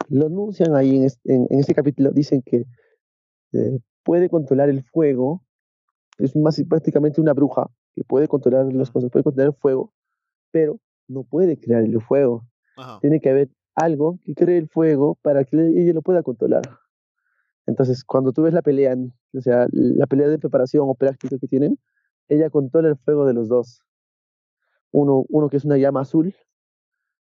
[0.09, 2.65] lo anuncian ahí en, es- en, en este capítulo, dicen que
[3.53, 5.43] eh, puede controlar el fuego,
[6.17, 9.91] es más prácticamente una bruja que puede controlar las cosas, puede controlar el fuego,
[10.51, 12.45] pero no puede crear el fuego.
[12.77, 12.99] Ajá.
[13.01, 16.63] Tiene que haber algo que cree el fuego para que ella lo pueda controlar.
[17.65, 18.95] Entonces, cuando tú ves la pelea,
[19.33, 21.79] o sea, la pelea de preparación o práctica que tienen,
[22.27, 23.83] ella controla el fuego de los dos.
[24.91, 26.35] Uno, uno que es una llama azul,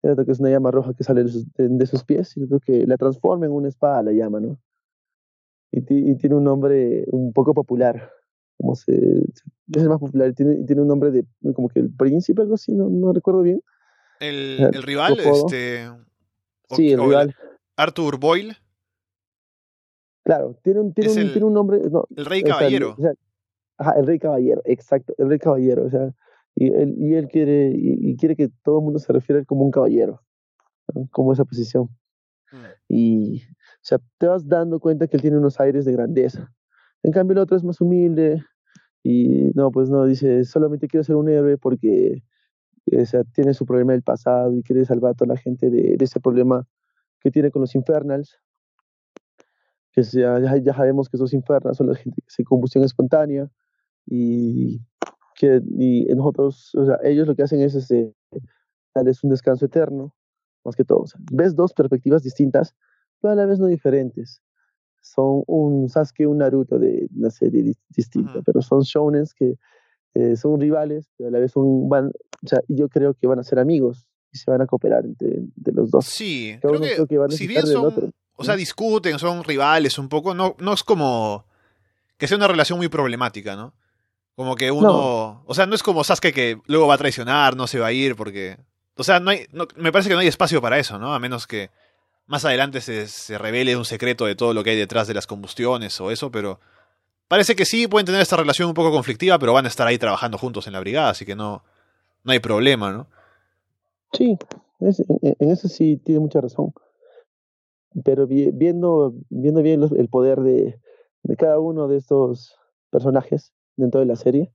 [0.03, 2.37] el otro que es una llama roja que sale de sus, de, de sus pies,
[2.37, 4.59] y el otro que la transforma en una espada, la llama, ¿no?
[5.75, 8.11] Y, y tiene un nombre un poco popular,
[8.59, 11.93] como se, es el más popular, y tiene, tiene un nombre de como que el
[11.93, 13.61] príncipe, algo así, no, no recuerdo bien.
[14.21, 15.91] El, el rival, este.
[16.71, 17.35] Sí, el rival.
[17.77, 18.57] Arthur Boyle.
[20.25, 21.81] Claro, tiene un, tiene, un, el, tiene un nombre.
[21.91, 22.95] No, el Rey Caballero.
[22.97, 23.13] O sea,
[23.77, 25.85] ajá, el Rey Caballero, exacto, el Rey Caballero.
[25.85, 26.15] O sea,
[26.55, 29.41] y él, y él quiere, y, y quiere que todo el mundo se refiera a
[29.41, 30.23] él como un caballero,
[30.95, 31.09] ¿no?
[31.11, 31.91] como esa posición.
[32.53, 32.65] Mm.
[32.89, 33.43] Y,
[33.85, 36.51] o sea, te vas dando cuenta que él tiene unos aires de grandeza.
[37.03, 38.43] En cambio, el otro es más humilde
[39.03, 42.23] y no, pues no, dice, solamente quiero ser un héroe porque
[42.93, 45.97] o sea, tiene su problema del pasado y quiere salvar a toda la gente de,
[46.01, 46.67] ese problema
[47.21, 48.39] que tiene con los Infernals.
[49.93, 53.51] Que ya, ya, sabemos que esos Infernals son la gente que hace combustión espontánea
[54.07, 54.81] y
[55.35, 58.15] que y nosotros, o sea, ellos lo que hacen es este,
[58.95, 60.15] darles un descanso eterno,
[60.65, 61.05] más que todo.
[61.31, 62.75] Ves dos perspectivas distintas,
[63.25, 64.43] pero a la vez no diferentes.
[65.01, 69.55] Son un Sasuke y un Naruto de una serie di distinta, pero son shounens que
[70.15, 73.39] eh, son rivales, pero a la vez son, van, o sea, yo creo que van
[73.39, 76.05] a ser amigos y se van a cooperar entre, entre los dos.
[76.07, 78.11] Sí, creo que, creo que va a si bien son, otro.
[78.37, 81.45] o sea, discuten, son rivales un poco, no, no es como
[82.19, 83.73] que sea una relación muy problemática, ¿no?
[84.37, 87.67] Como que uno, o sea, no es como Sasuke que luego va a traicionar, no
[87.67, 88.57] se va a ir porque,
[88.97, 91.15] o sea, no hay, no- me parece que no hay espacio para eso, ¿no?
[91.15, 91.71] A menos que
[92.27, 95.27] más adelante se, se revele un secreto de todo lo que hay detrás de las
[95.27, 96.59] combustiones o eso, pero
[97.29, 99.99] parece que sí pueden tener esta relación un poco conflictiva, pero van a estar ahí
[99.99, 101.63] trabajando juntos en la brigada, así que no,
[102.23, 103.07] no hay problema, ¿no?
[104.13, 104.37] Sí,
[104.81, 106.73] en, eso sí tiene mucha razón.
[108.05, 110.81] Pero vi- viendo, viendo bien el poder de,
[111.23, 112.57] de cada uno de estos
[112.91, 114.53] personajes dentro de la serie,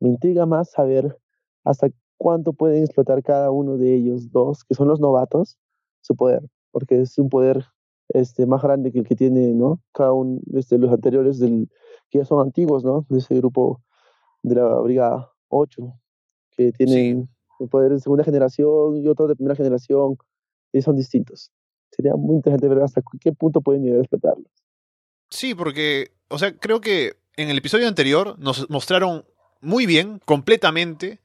[0.00, 1.18] me intriga más saber
[1.64, 5.56] hasta cuánto pueden explotar cada uno de ellos dos, que son los novatos,
[6.00, 6.42] su poder,
[6.74, 7.64] porque es un poder
[8.08, 9.80] este, más grande que el que tiene, ¿no?
[9.92, 11.70] Cada uno de los anteriores, del,
[12.10, 13.06] que ya son antiguos, ¿no?
[13.08, 13.80] De ese grupo
[14.42, 15.94] de la Brigada 8,
[16.50, 17.28] que tienen
[17.70, 20.18] poder de segunda generación y otros de primera generación,
[20.72, 21.52] y son distintos.
[21.92, 24.50] Sería muy interesante ver hasta qué punto pueden llegar a explotarlos.
[25.30, 29.24] Sí, porque, o sea, creo que en el episodio anterior nos mostraron
[29.60, 31.20] muy bien, completamente,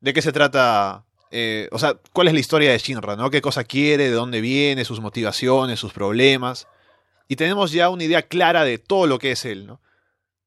[0.00, 1.04] de qué se trata,
[1.36, 3.28] eh, o sea, cuál es la historia de Shinra, ¿no?
[3.30, 6.66] Qué cosa quiere, de dónde viene, sus motivaciones, sus problemas.
[7.28, 9.80] Y tenemos ya una idea clara de todo lo que es él, ¿no?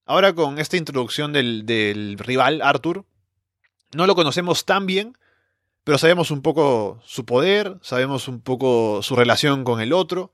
[0.06, 3.04] Ahora con esta introducción del, del rival, Arthur,
[3.93, 5.17] no lo conocemos tan bien,
[5.84, 10.32] pero sabemos un poco su poder, sabemos un poco su relación con el otro.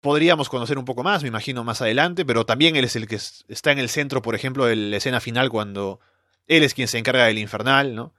[0.00, 3.16] Podríamos conocer un poco más, me imagino, más adelante, pero también él es el que
[3.16, 6.00] es- está en el centro, por ejemplo, de la escena final cuando
[6.48, 8.12] él es quien se encarga del infernal, ¿no?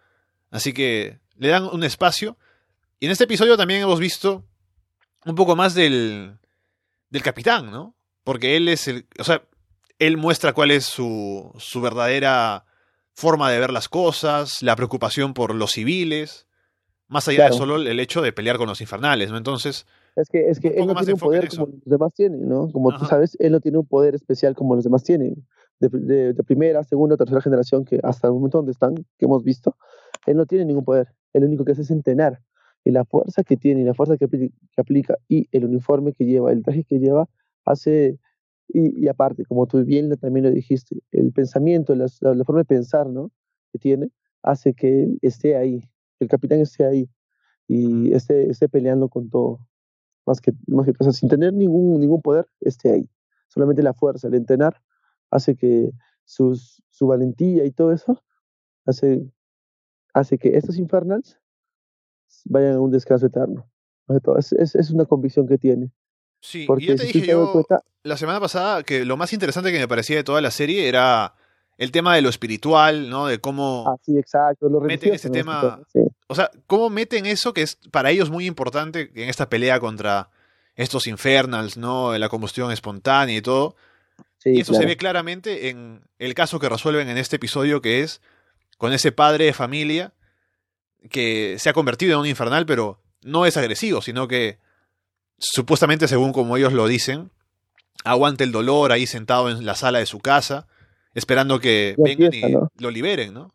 [0.54, 2.38] Así que le dan un espacio.
[3.00, 4.46] Y en este episodio también hemos visto
[5.26, 6.38] un poco más del,
[7.10, 7.96] del capitán, ¿no?
[8.24, 9.06] Porque él es el.
[9.20, 9.44] O sea,
[10.00, 12.66] él muestra cuál es su, su verdadera
[13.14, 16.48] forma de ver las cosas, la preocupación por los civiles,
[17.08, 19.38] más allá de solo el hecho de pelear con los infernales, ¿no?
[19.38, 19.86] Entonces,
[20.16, 22.72] Es que, es que él no tiene un poder como los demás tienen, ¿no?
[22.72, 25.46] Como tú sabes, él no tiene un poder especial como los demás tienen.
[25.80, 29.44] De, de- de primera, segunda, tercera generación, que hasta el momento donde están, que hemos
[29.44, 29.76] visto,
[30.26, 31.08] él no tiene ningún poder.
[31.34, 32.42] Él lo único que hace es entrenar.
[32.84, 36.14] Y la fuerza que tiene, y la fuerza que, apli- que aplica, y el uniforme
[36.14, 37.30] que lleva, el traje que lleva,
[37.66, 38.20] hace.
[38.68, 42.66] Y, y aparte, como tú bien también lo dijiste, el pensamiento, la, la forma de
[42.66, 43.32] pensar, ¿no?
[43.72, 44.10] Que tiene,
[44.42, 45.82] hace que él esté ahí,
[46.18, 47.10] que el capitán esté ahí
[47.68, 49.60] y esté, esté peleando con todo
[50.26, 53.10] más que, más que cosas, sin tener ningún, ningún poder, esté ahí.
[53.48, 54.82] Solamente la fuerza, el entrenar,
[55.30, 55.92] hace que
[56.26, 58.24] sus, su valentía y todo eso,
[58.86, 59.30] hace,
[60.14, 61.40] hace que estos infernals
[62.46, 63.70] vayan a un descanso eterno.
[64.38, 65.92] Es, es, es una convicción que tiene.
[66.42, 69.32] sí, y Porque ya te si dije yo cuenta, la semana pasada que lo más
[69.34, 71.34] interesante que me parecía de toda la serie era
[71.78, 73.28] el tema de lo espiritual, ¿no?
[73.28, 73.86] De cómo...
[73.88, 75.34] ah, sí, exacto, lo Meten ese ¿no?
[75.34, 79.50] tema- Sí, O sea, ¿cómo meten eso que es para ellos muy importante en esta
[79.50, 80.30] pelea contra
[80.76, 82.16] estos infernals, ¿no?
[82.18, 83.76] La combustión espontánea y todo.
[84.38, 88.02] sí, y eso se ve claramente en el caso que resuelven en este episodio, que
[88.02, 88.22] es
[88.84, 90.12] con ese padre de familia
[91.10, 94.58] que se ha convertido en un infernal, pero no es agresivo, sino que
[95.38, 97.32] supuestamente, según como ellos lo dicen,
[98.04, 100.68] aguanta el dolor ahí sentado en la sala de su casa,
[101.14, 102.68] esperando que vengan y ¿no?
[102.78, 103.54] lo liberen, ¿no?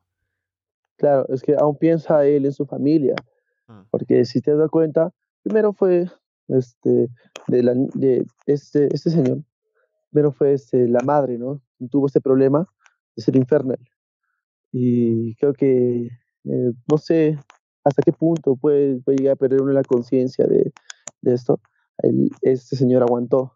[0.96, 3.14] Claro, es que aún piensa él en su familia,
[3.68, 3.82] Mm.
[3.90, 5.12] porque si te das cuenta,
[5.42, 6.10] primero fue
[6.48, 7.10] este
[7.48, 9.42] de, la, de este, este señor,
[10.10, 11.60] primero fue este, la madre, ¿no?
[11.90, 12.66] Tuvo este problema
[13.14, 13.78] de ser infernal.
[14.72, 16.06] Y creo que,
[16.44, 17.38] eh, no sé
[17.84, 20.72] hasta qué punto puede, puede llegar a perder uno la conciencia de,
[21.22, 21.60] de esto.
[22.02, 23.52] El- este señor aguantó,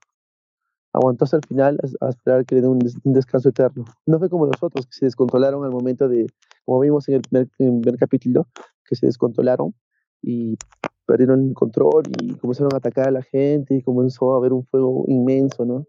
[0.92, 3.85] aguantó hasta el final a, a esperar que le den un, des- un descanso eterno.
[4.07, 6.27] No fue como los otros que se descontrolaron al momento de,
[6.64, 8.46] como vimos en el primer, en el primer capítulo,
[8.85, 9.75] que se descontrolaron
[10.22, 10.57] y
[11.07, 14.64] perdieron el control y comenzaron a atacar a la gente y comenzó a haber un
[14.64, 15.87] fuego inmenso, ¿no?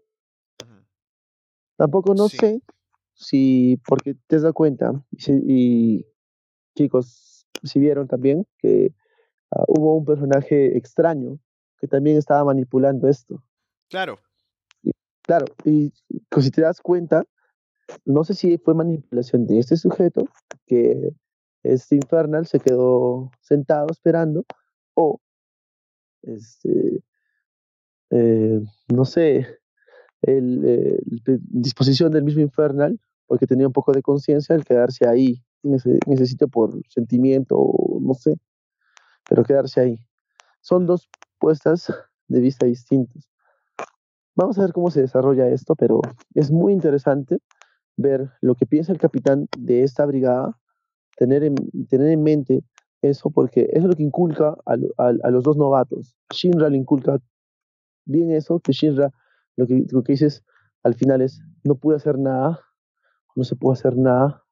[1.76, 2.62] Tampoco no sé
[3.14, 4.92] si, porque te has dado cuenta,
[5.28, 6.04] y,
[6.76, 8.94] chicos, si vieron también que
[9.50, 11.38] ah, hubo un personaje extraño
[11.78, 13.42] que también estaba manipulando esto.
[13.88, 14.18] Claro.
[15.22, 15.92] claro, y
[16.40, 17.24] si te das cuenta,
[18.04, 20.26] no sé si fue manipulación de este sujeto,
[20.66, 21.14] que
[21.62, 24.44] este Infernal se quedó sentado esperando,
[24.94, 25.20] o
[26.22, 27.02] este,
[28.10, 29.46] eh, no sé,
[30.22, 30.98] el, eh,
[31.40, 35.78] disposición del mismo Infernal, porque tenía un poco de conciencia, el quedarse ahí en
[36.50, 37.56] por sentimiento,
[38.00, 38.38] no sé,
[39.28, 39.98] pero quedarse ahí.
[40.60, 41.08] Son dos
[41.38, 41.92] puestas
[42.28, 43.30] de vista distintas.
[44.36, 46.00] Vamos a ver cómo se desarrolla esto, pero
[46.34, 47.38] es muy interesante
[47.96, 50.58] ver lo que piensa el capitán de esta brigada,
[51.16, 51.54] tener en,
[51.88, 52.64] tener en mente
[53.00, 56.16] eso, porque es lo que inculca a, a, los dos novatos.
[56.32, 57.18] Shinra le inculca
[58.04, 59.12] bien eso, que Shinra
[59.56, 60.42] lo que, lo que dices
[60.82, 62.60] al final es, no pude hacer nada,
[63.34, 64.44] no se puede hacer nada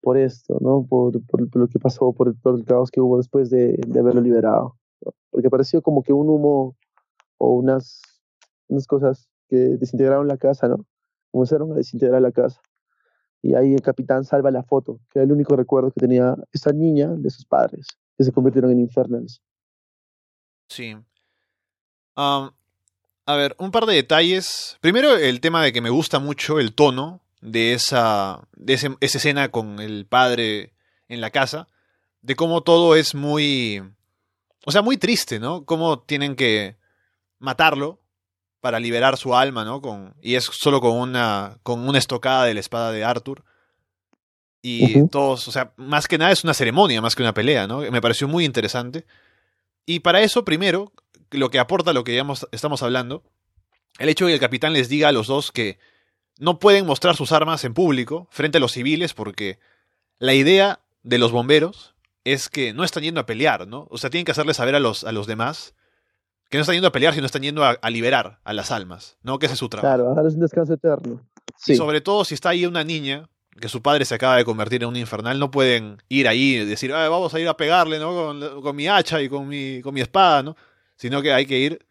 [0.00, 0.84] por esto, ¿no?
[0.88, 4.20] Por, por, lo que pasó, por, todo el caos que hubo después de, de haberlo
[4.20, 4.76] liberado.
[5.30, 6.76] Porque pareció como que un humo
[7.38, 8.02] o unas,
[8.68, 10.84] unas cosas que desintegraron la casa, ¿no?
[11.30, 12.60] Comenzaron a desintegrar la casa.
[13.42, 16.72] Y ahí el capitán salva la foto, que era el único recuerdo que tenía esa
[16.72, 17.86] niña de sus padres,
[18.16, 19.42] que se convirtieron en infernals.
[20.68, 20.96] Sí.
[22.14, 22.52] A
[23.36, 24.78] ver, un par de detalles.
[24.80, 29.50] Primero, el tema de que me gusta mucho el tono de esa, de esa escena
[29.50, 30.72] con el padre
[31.08, 31.68] en la casa.
[32.22, 33.82] De cómo todo es muy.
[34.64, 35.64] O sea, muy triste, ¿no?
[35.64, 36.76] Cómo tienen que
[37.38, 38.00] matarlo
[38.60, 39.82] para liberar su alma, ¿no?
[39.82, 43.44] Con, y es solo con una, con una estocada de la espada de Arthur.
[44.64, 47.80] Y todos, o sea, más que nada es una ceremonia, más que una pelea, ¿no?
[47.80, 49.04] Me pareció muy interesante.
[49.84, 50.92] Y para eso, primero,
[51.32, 53.24] lo que aporta lo que ya estamos hablando,
[53.98, 55.80] el hecho de que el capitán les diga a los dos que
[56.42, 59.58] no pueden mostrar sus armas en público frente a los civiles porque
[60.18, 63.86] la idea de los bomberos es que no están yendo a pelear, ¿no?
[63.90, 65.74] O sea, tienen que hacerle saber a los, a los demás
[66.50, 69.38] que no están yendo a pelear, sino están yendo a, liberar a las almas, ¿no?
[69.38, 69.96] Que ese es su trabajo.
[69.96, 71.20] Claro, a un descanso eterno.
[71.66, 73.28] Y sobre todo si está ahí una niña
[73.58, 76.64] que su padre se acaba de convertir en un infernal, no pueden ir ahí y
[76.64, 78.14] decir, vamos a ir a pegarle, ¿no?
[78.14, 80.56] Con, con mi hacha y con mi, con mi espada, ¿no?
[80.96, 81.84] sino que hay que ir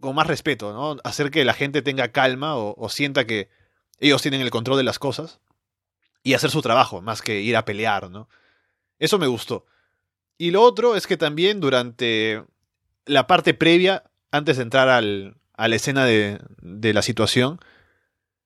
[0.00, 1.00] con más respeto, ¿no?
[1.04, 3.48] Hacer que la gente tenga calma o, sienta que
[4.00, 5.40] ellos tienen el control de las cosas
[6.22, 8.28] y hacer su trabajo, más que ir a pelear, ¿no?
[8.98, 9.66] Eso me gustó.
[10.36, 12.42] Y lo otro es que también durante
[13.04, 17.60] la parte previa, antes de entrar al, a la escena de, de la situación,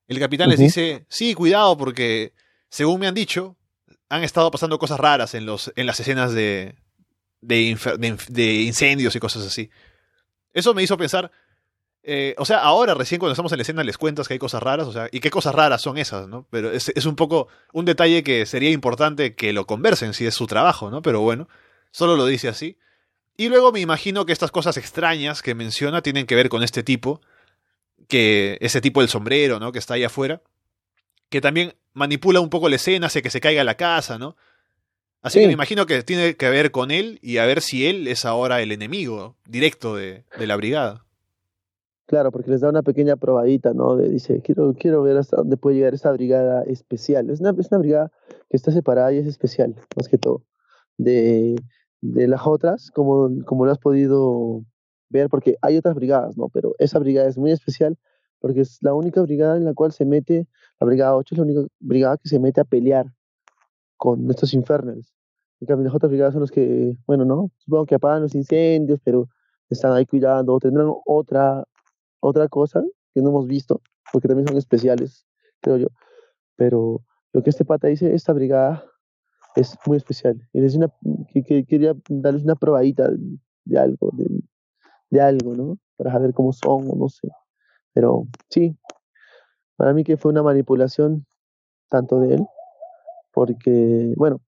[0.08, 2.34] el capitán les dice, sí, cuidado porque,
[2.68, 3.56] según me han dicho,
[4.08, 6.76] han estado pasando cosas raras en, los, en las escenas de,
[7.40, 7.76] de,
[8.28, 9.70] de incendios y cosas así.
[10.52, 11.32] Eso me hizo pensar,
[12.04, 14.62] eh, o sea, ahora recién cuando estamos en la escena les cuentas que hay cosas
[14.62, 16.46] raras, o sea, y qué cosas raras son esas, ¿no?
[16.50, 20.34] Pero es, es, un poco un detalle que sería importante que lo conversen si es
[20.34, 21.02] su trabajo, ¿no?
[21.02, 21.48] Pero bueno,
[21.90, 22.78] solo lo dice así.
[23.36, 26.82] Y luego me imagino que estas cosas extrañas que menciona tienen que ver con este
[26.82, 27.20] tipo,
[28.06, 29.72] que ese tipo del sombrero, ¿no?
[29.72, 30.42] Que está ahí afuera,
[31.30, 34.36] que también manipula un poco la escena, hace que se caiga la casa, ¿no?
[35.22, 38.08] Así que me imagino que tiene que ver con él y a ver si él
[38.08, 41.03] es ahora el enemigo directo de, la brigada.
[42.06, 43.96] Claro, porque les da una pequeña probadita, ¿no?
[43.96, 47.30] dice, quiero, quiero ver hasta dónde puede llegar esta brigada especial.
[47.30, 48.12] Es una, es una brigada
[48.50, 50.42] que está separada y es especial, más que todo,
[50.98, 51.56] de,
[52.02, 54.62] de las otras, como, como lo has podido
[55.08, 56.50] ver, porque hay otras brigadas, ¿no?
[56.50, 57.96] Pero esa brigada es muy especial
[58.44, 60.46] porque es la única brigada en la cual se mete,
[60.78, 63.06] la brigada 8 es la única brigada que se mete a pelear
[63.96, 65.14] con estos infernals.
[65.60, 69.00] En cambio, las otras brigadas son los que, bueno, no, supongo que apagan los incendios,
[69.02, 69.30] pero
[69.70, 71.64] están ahí cuidando, tendrán otra,
[72.26, 73.80] otra cosa que no hemos visto,
[74.12, 75.26] porque también son especiales,
[75.60, 75.88] creo yo.
[76.56, 77.02] Pero
[77.32, 78.84] lo que este pata dice, esta brigada
[79.56, 80.40] es muy especial.
[80.52, 80.92] Y les una,
[81.32, 83.08] que, quería darles una probadita
[83.64, 84.26] de, algo, de,
[85.10, 85.78] de, algo, ¿no?
[85.96, 87.28] Para saber cómo son o no sé.
[87.92, 88.76] Pero sí,
[89.76, 91.26] para mí que fue una manipulación
[91.88, 92.46] tanto de él,
[93.32, 94.40] porque, bueno,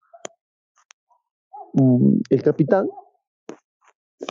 [1.76, 2.88] Mm, el capitán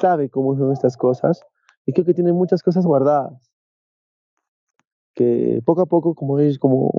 [0.01, 1.45] sabe cómo son estas cosas
[1.85, 3.51] y creo que tiene muchas cosas guardadas.
[5.13, 6.91] Que poco a poco, como es como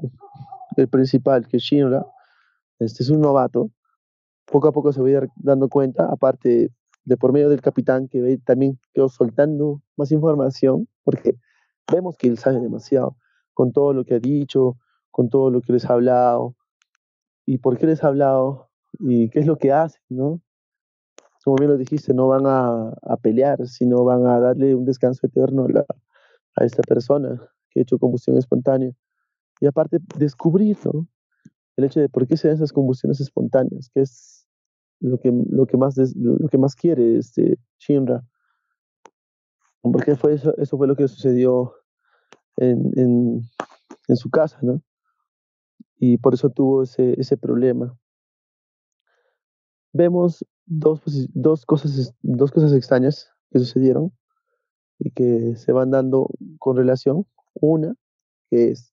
[0.76, 2.06] el principal, que Shinra,
[2.78, 3.70] este es un novato,
[4.46, 6.70] poco a poco se va a ir dando cuenta, aparte
[7.04, 11.36] de por medio del capitán, que también quedó soltando más información, porque
[11.92, 13.16] vemos que él sabe demasiado,
[13.54, 14.76] con todo lo que ha dicho,
[15.10, 16.56] con todo lo que les ha hablado,
[17.44, 20.40] y por qué les ha hablado, y qué es lo que hace, ¿no?
[21.46, 25.68] Como bien lo dijiste, no van a, pelear, sino van a darle un descanso eterno
[26.56, 27.40] a, esta persona
[27.70, 28.90] que ha hecho combustión espontánea.
[29.60, 31.06] Y aparte, descubrir ¿no?
[31.76, 34.44] el hecho de por qué se dan esas combustiones espontáneas, que es
[34.98, 38.26] lo que, lo que, más, lo que más quiere este Shinra.
[39.82, 41.74] Porque eso, fue lo que sucedió
[42.56, 43.46] en
[44.16, 44.82] su casa, ¿no?
[45.96, 47.96] Y por eso tuvo ese, ese problema.
[49.92, 51.00] Vemos dos,
[51.32, 54.12] dos, cosas, dos cosas extrañas que sucedieron
[54.98, 57.26] y que se van dando con relación.
[57.58, 57.94] Una,
[58.50, 58.92] que es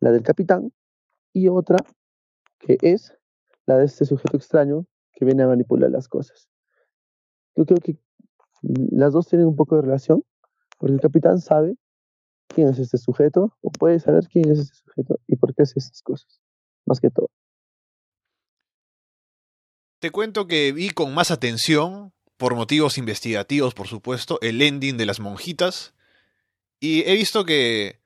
[0.00, 0.72] la del capitán,
[1.32, 1.78] y otra,
[2.58, 3.16] que es
[3.66, 6.48] la de este sujeto extraño que viene a manipular las cosas.
[7.54, 7.98] Yo creo que
[8.62, 10.24] las dos tienen un poco de relación,
[10.78, 11.76] porque el capitán sabe
[12.48, 15.78] quién es este sujeto, o puede saber quién es este sujeto y por qué hace
[15.78, 16.40] estas cosas,
[16.84, 17.28] más que todo.
[20.02, 25.06] Te cuento que vi con más atención, por motivos investigativos, por supuesto, el ending de
[25.06, 25.94] las monjitas,
[26.80, 28.00] y he visto que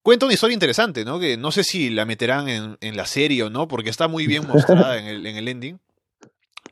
[0.00, 1.20] cuenta una historia interesante, ¿no?
[1.20, 4.26] Que no sé si la meterán en, en la serie o no, porque está muy
[4.26, 5.78] bien mostrada en, el, en el ending.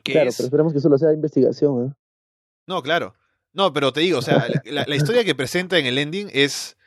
[0.01, 1.93] claro, pero esperemos que solo sea investigación, ¿eh?
[2.65, 3.13] No, claro.
[3.53, 6.77] No, pero te digo, o sea, la, la, historia que presenta en el ending es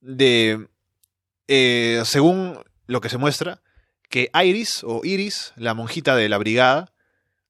[0.00, 0.66] de,
[1.46, 2.58] eh, según
[2.88, 3.62] lo que se muestra,
[4.08, 6.92] que Iris o Iris, la monjita de la brigada,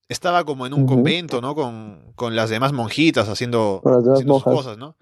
[0.09, 0.89] estaba como en un uh -huh.
[0.89, 1.55] convento, ¿no?
[1.55, 4.97] Con, con, las demás monjitas haciendo, haciendo sus cosas, ¿no?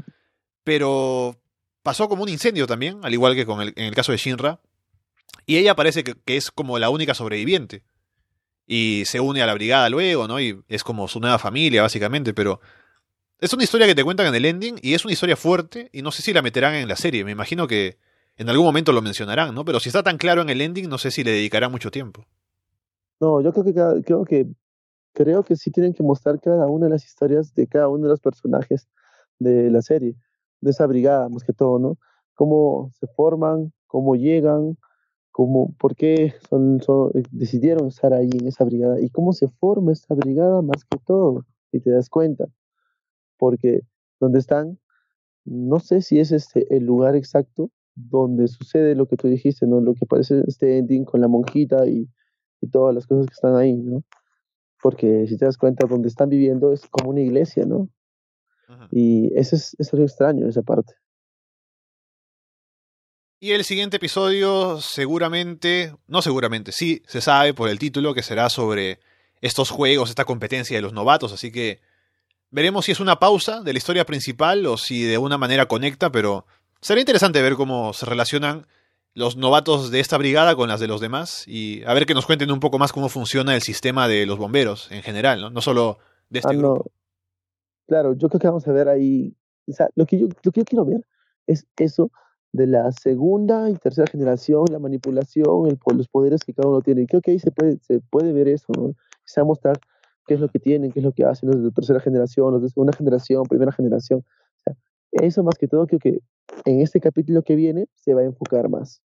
[0.64, 1.36] Pero
[1.82, 4.60] pasó como un incendio también, al igual que con el, en el caso de Shinra.
[5.46, 7.84] Y ella parece que, que, es como la única sobreviviente.
[8.66, 10.40] Y se une a la brigada luego, ¿no?
[10.40, 12.60] Y es como su nueva familia, básicamente, pero
[13.38, 16.02] es una historia que te cuentan en el ending y es una historia fuerte y
[16.02, 17.24] no sé si la meterán en la serie.
[17.24, 17.98] Me imagino que
[18.36, 19.64] en algún momento lo mencionarán, ¿no?
[19.64, 22.26] Pero si está tan claro en el ending, no sé si le dedicarán mucho tiempo.
[23.20, 24.46] No, yo creo que creo que
[25.16, 28.10] creo que sí tienen que mostrar cada una de las historias de cada uno de
[28.10, 28.86] los personajes
[29.38, 30.14] de la serie,
[30.60, 31.96] de esa brigada, más que todo, ¿no?
[32.34, 34.76] Cómo se forman, cómo llegan,
[35.32, 39.92] cómo, por qué son, son, decidieron estar ahí en esa brigada y cómo se forma
[39.92, 42.46] esta brigada, más que todo, si te das cuenta
[43.38, 43.80] porque
[44.20, 44.78] donde están,
[45.44, 49.80] no sé si es este el lugar exacto donde sucede lo que tú dijiste, ¿no?
[49.80, 52.08] Lo que parece este ending con la monjita y,
[52.60, 54.02] y todas las cosas que están ahí, ¿no?
[54.82, 57.88] Porque si te das cuenta, donde están viviendo es como una iglesia, ¿no?
[58.68, 58.88] Ajá.
[58.90, 60.94] Y eso es, es algo extraño, esa parte.
[63.38, 68.48] Y el siguiente episodio seguramente, no seguramente, sí, se sabe por el título que será
[68.48, 68.98] sobre
[69.40, 71.80] estos juegos, esta competencia de los novatos, así que
[72.50, 76.12] Veremos si es una pausa de la historia principal o si de una manera conecta,
[76.12, 76.46] pero
[76.80, 78.66] será interesante ver cómo se relacionan
[79.16, 82.26] los novatos de esta brigada con las de los demás y a ver que nos
[82.26, 85.48] cuenten un poco más cómo funciona el sistema de los bomberos en general, ¿no?
[85.48, 85.96] No solo
[86.28, 86.84] de este ah, grupo.
[86.84, 86.84] No.
[87.88, 89.34] Claro, yo creo que vamos a ver ahí,
[89.66, 91.06] o sea, lo que yo, lo que yo quiero ver
[91.46, 92.10] es eso
[92.52, 97.06] de la segunda y tercera generación, la manipulación, el, los poderes que cada uno tiene.
[97.06, 98.92] Creo que ahí se puede, se puede ver eso, ¿no?
[99.46, 99.78] Mostrar
[100.26, 102.60] qué es lo que tienen, qué es lo que hacen los de tercera generación, los
[102.60, 104.20] de segunda generación, primera generación.
[104.20, 104.74] O sea,
[105.12, 106.20] eso más que todo creo que
[106.66, 109.00] en este capítulo que viene se va a enfocar más.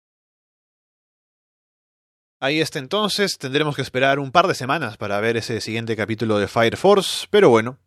[2.39, 6.37] Ahí está entonces, tendremos que esperar un par de semanas para ver ese siguiente capítulo
[6.37, 7.79] de Fire Force, pero bueno,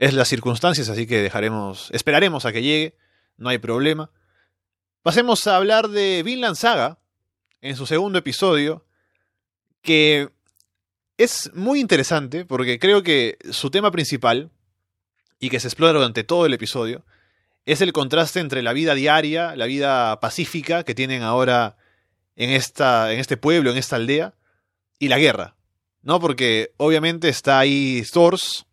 [0.00, 2.96] es las circunstancias, así que dejaremos, esperaremos a que llegue,
[3.36, 4.10] no hay problema.
[5.02, 6.98] Pasemos a hablar de Vinland Saga,
[7.60, 8.84] en su segundo episodio,
[9.80, 10.28] que
[11.16, 14.50] es muy interesante porque creo que su tema principal,
[15.38, 17.04] y que se explora durante todo el episodio,
[17.64, 21.76] es el contraste entre la vida diaria, la vida pacífica que tienen ahora
[22.38, 24.32] en, esta, en este pueblo, en esta aldea,
[24.98, 25.56] y la guerra.
[26.00, 26.20] ¿No?
[26.20, 28.64] Porque obviamente está ahí Thors,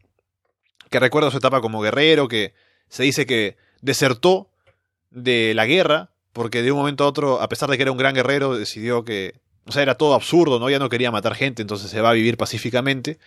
[0.90, 2.54] que recuerda su etapa como guerrero, que
[2.88, 4.50] se dice que desertó
[5.10, 7.98] de la guerra, porque de un momento a otro, a pesar de que era un
[7.98, 10.70] gran guerrero, decidió que o sea, era todo absurdo, ¿no?
[10.70, 13.18] Ya no quería matar gente, entonces se va a vivir pacíficamente.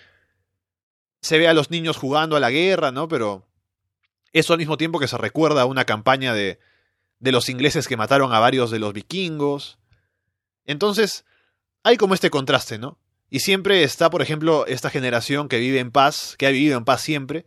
[1.20, 3.09] Se ve a los niños jugando a la guerra, ¿no?
[3.09, 3.45] Pero
[4.32, 6.61] eso al mismo tiempo que se recuerda a una campaña de,
[7.18, 9.78] de los ingleses que mataron a varios de los vikingos.
[10.68, 11.24] Entonces,
[11.82, 13.00] hay como este contraste, ¿no?
[13.28, 16.84] Y siempre está, por ejemplo, esta generación que vive en paz, que ha vivido en
[16.84, 17.44] paz siempre,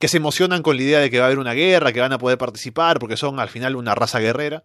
[0.00, 2.12] que se emocionan con la idea de que va a haber una guerra, que van
[2.12, 4.64] a poder participar, porque son al final una raza guerrera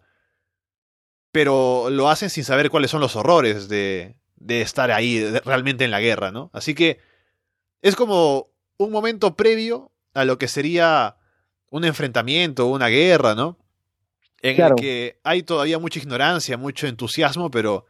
[1.32, 5.84] pero lo hacen sin saber cuáles son los horrores de, de estar ahí de, realmente
[5.84, 6.50] en la guerra, ¿no?
[6.52, 6.98] Así que
[7.82, 8.48] es como
[8.78, 11.16] un momento previo a lo que sería
[11.70, 13.58] un enfrentamiento, una guerra, ¿no?
[14.42, 14.74] En claro.
[14.76, 17.86] el que hay todavía mucha ignorancia, mucho entusiasmo, pero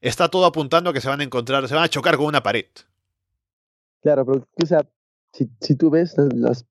[0.00, 2.42] está todo apuntando a que se van a encontrar, se van a chocar con una
[2.42, 2.66] pared.
[4.02, 4.86] Claro, pero o sea,
[5.32, 6.66] si, si tú ves las,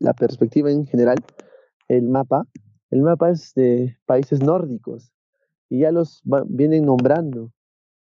[0.00, 1.18] la perspectiva en general,
[1.88, 2.46] el mapa,
[2.90, 5.12] el mapa es de países nórdicos
[5.68, 7.52] y ya los vienen nombrando.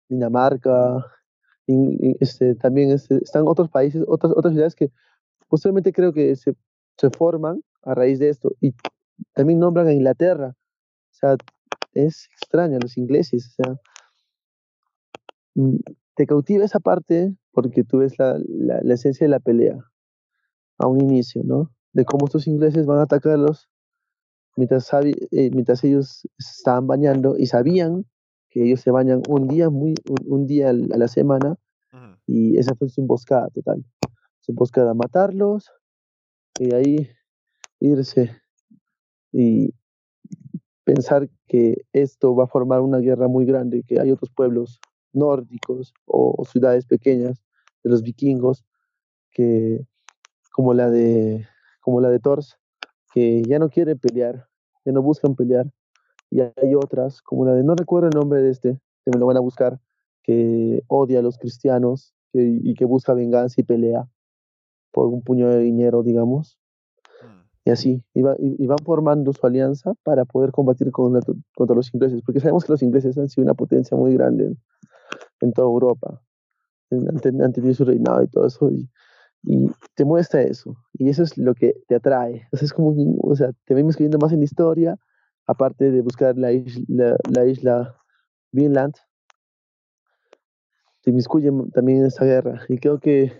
[0.07, 1.03] Dinamarca,
[2.19, 4.91] este, también este, están otros países, otras, otras ciudades que
[5.47, 6.55] posiblemente creo que se,
[6.97, 8.75] se forman a raíz de esto y
[9.33, 10.55] también nombran a Inglaterra.
[10.55, 11.35] O sea,
[11.93, 13.79] es extraño, los ingleses, o sea,
[16.15, 19.77] te cautiva esa parte porque tú ves la, la, la esencia de la pelea
[20.77, 21.71] a un inicio, ¿no?
[21.93, 23.69] De cómo estos ingleses van a atacarlos
[24.55, 28.05] mientras, eh, mientras ellos estaban bañando y sabían
[28.49, 29.95] que ellos se bañan un día, muy,
[30.25, 31.57] un, día a la semana
[32.25, 33.83] y esa fue su emboscada total.
[34.39, 35.71] Su emboscada, matarlos
[36.59, 37.09] y ahí
[37.79, 38.31] irse
[39.31, 39.73] y
[40.83, 44.79] pensar que esto va a formar una guerra muy grande, que hay otros pueblos
[45.15, 47.41] nórdicos o, o ciudades pequeñas
[47.83, 48.65] de los vikingos
[49.31, 49.85] que
[50.51, 51.47] como la de
[51.81, 52.57] como la de Thors
[53.13, 54.47] que ya no quieren pelear,
[54.83, 55.71] ya no buscan pelear
[56.29, 59.25] y hay otras como la de no recuerdo el nombre de este, que me lo
[59.25, 59.79] van a buscar,
[60.23, 64.09] que odia a los cristianos y que busca venganza y pelea
[64.91, 66.57] por un puño de dinero, digamos.
[67.21, 67.69] Mm.
[67.69, 71.19] Y así, y, van formando su alianza para poder combatir con,
[71.55, 74.57] contra los ingleses, porque sabemos que los ingleses han sido una potencia muy grande en,
[75.53, 76.21] toda Europa,
[76.91, 78.89] han, tenido su reinado y todo eso, y,
[79.93, 82.41] te muestra eso, y eso es lo que te atrae.
[82.45, 84.97] Entonces, es como, o sea, te vemos escribiendo más en la historia,
[85.45, 87.95] aparte de buscar la isla, la,
[88.51, 88.95] Vinland,
[91.03, 93.33] te inmiscuyen también en esta guerra, y creo que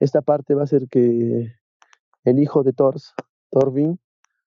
[0.00, 1.52] esta parte va a ser que
[2.24, 3.12] el hijo de Thors,
[3.50, 3.98] Thorvin,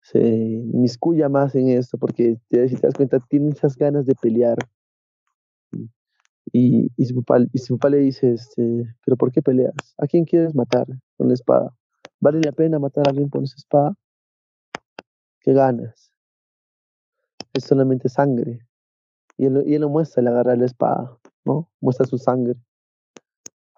[0.02, 4.56] se inmiscuya más en esto, porque si te das cuenta, tiene esas ganas de pelear,
[6.52, 9.74] y, y, su papá, y su papá le dice, este, pero ¿por qué peleas?
[9.98, 10.86] ¿A quién quieres matar
[11.16, 11.74] con la espada?
[12.20, 13.94] ¿Vale la pena matar a alguien con esa espada?
[15.40, 16.12] ¿Qué ganas?
[17.52, 18.66] Es solamente sangre.
[19.36, 21.70] Y él, y él lo muestra al agarrar la espada, ¿no?
[21.80, 22.56] Muestra su sangre.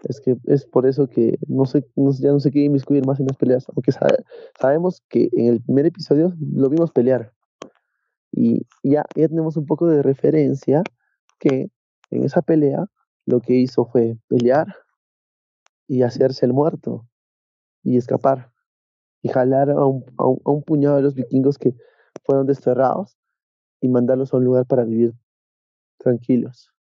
[0.04, 1.84] Es que es por eso que no sé,
[2.20, 3.90] ya no sé qué inmiscuir más en las peleas, aunque
[4.60, 7.32] sabemos que en el primer episodio lo vimos pelear.
[8.30, 10.82] Y ya, ya tenemos un poco de referencia
[11.40, 11.70] que
[12.10, 12.86] en esa pelea
[13.26, 14.74] lo que hizo fue pelear
[15.86, 17.06] y hacerse el muerto
[17.82, 18.52] y escapar
[19.22, 21.74] y jalar a un, a un, puñado de los vikingos que
[22.24, 23.18] fueron desterrados
[23.80, 25.14] y mandarlos a un lugar para vivir
[25.98, 26.72] tranquilos.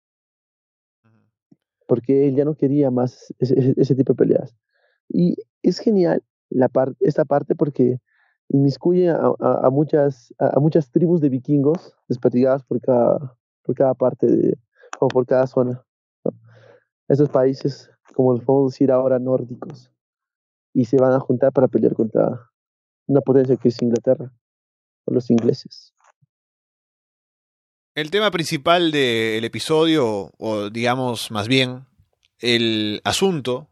[1.88, 4.56] Porque él ya no quería más ese, tipo de peleas.
[5.10, 6.70] Y es genial la
[7.00, 8.00] esta parte porque
[8.50, 14.28] inmiscuye a, a, muchas, a, muchas tribus de vikingos desperdigadas por cada, por cada parte
[14.28, 14.58] de,
[15.00, 15.84] o por cada zona.
[17.08, 19.92] Esos países, como los podemos decir ahora, nórdicos,
[20.74, 22.50] y se van a juntar para pelear contra
[23.08, 24.32] una potencia que es Inglaterra,
[25.06, 25.94] o los ingleses.
[27.96, 31.88] El tema principal del episodio, o digamos más bien,
[32.40, 33.70] el asunto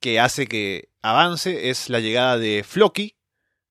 [0.00, 3.14] que hace que avance es la llegada de Floki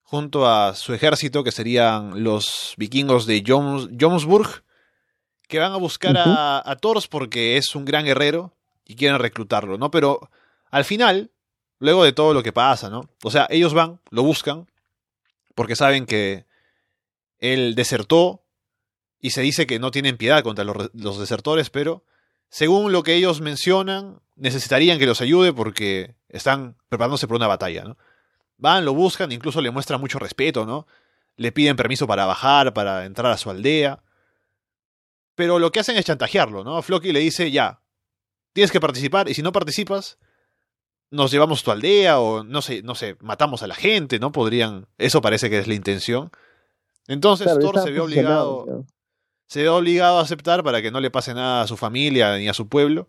[0.02, 4.64] junto a su ejército, que serían los vikingos de Jomsburg,
[5.50, 8.54] que van a buscar a, a Thors porque es un gran guerrero
[8.86, 9.90] y quieren reclutarlo, ¿no?
[9.92, 10.30] Pero
[10.70, 11.32] al final,
[11.80, 13.10] luego de todo lo que pasa, ¿no?
[13.24, 14.68] O sea, ellos van, lo buscan,
[15.56, 16.46] porque saben que
[17.40, 18.44] él desertó
[19.20, 22.04] y se dice que no tienen piedad contra los, los, desertores, pero
[22.50, 27.84] según lo que ellos mencionan, necesitarían que los ayude porque están preparándose para una batalla,
[27.84, 27.98] ¿no?
[28.58, 30.86] Van, lo buscan, incluso le muestran mucho respeto, ¿no?
[31.38, 34.04] Le piden permiso para bajar, para entrar a su aldea.
[35.40, 36.82] Pero lo que hacen es chantajearlo, ¿no?
[36.82, 37.80] Floki le dice, ya,
[38.52, 40.18] tienes que participar y si no participas,
[41.12, 44.34] nos llevamos tu aldea o no sé, no sé, matamos a la gente, ¿no?
[44.34, 46.30] Podrían, eso parece que es la intención.
[47.08, 48.86] Entonces Thor se ve obligado
[49.48, 52.50] se ve obligado a aceptar para que no le pase nada a su familia ni
[52.50, 53.08] a su pueblo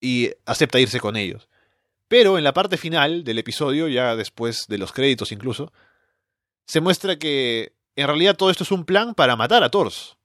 [0.00, 1.48] y acepta irse con ellos.
[2.08, 5.72] Pero en la parte final del episodio, ya después de los créditos incluso,
[6.66, 10.16] se muestra que en realidad todo esto es un plan para matar a Thors.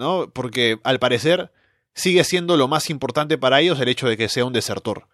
[0.00, 0.30] ¿No?
[0.32, 1.52] Porque al parecer
[1.94, 5.06] sigue siendo lo más importante para ellos el hecho de que sea un desertor.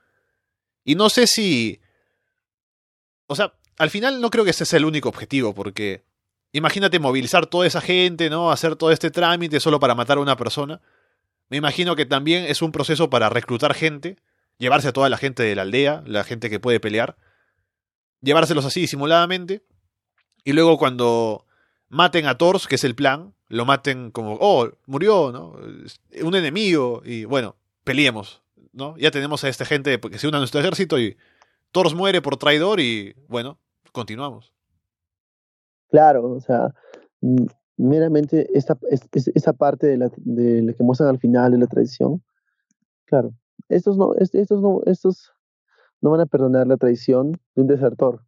[0.84, 1.80] Y no sé si...
[3.26, 6.04] O sea, al final no creo que ese sea el único objetivo, porque
[6.52, 8.52] imagínate movilizar toda esa gente, ¿no?
[8.52, 10.80] Hacer todo este trámite solo para matar a una persona.
[11.48, 14.18] Me imagino que también es un proceso para reclutar gente,
[14.58, 17.16] llevarse a toda la gente de la aldea, la gente que puede pelear,
[18.20, 19.64] llevárselos así disimuladamente,
[20.44, 21.45] y luego cuando
[21.88, 25.56] maten a Thors, que es el plan, lo maten como, oh, murió, ¿no?
[26.22, 28.96] Un enemigo, y bueno, peleemos, ¿no?
[28.98, 31.16] Ya tenemos a esta gente que se une a nuestro ejército y
[31.72, 33.58] Thor muere por traidor y bueno,
[33.92, 34.52] continuamos.
[35.90, 36.74] Claro, o sea,
[37.76, 42.22] meramente esta, esta parte de la, de que muestran al final de la traición,
[43.04, 43.32] claro,
[43.68, 45.32] estos no, estos no, estos
[46.00, 48.22] no van a perdonar la traición de un desertor.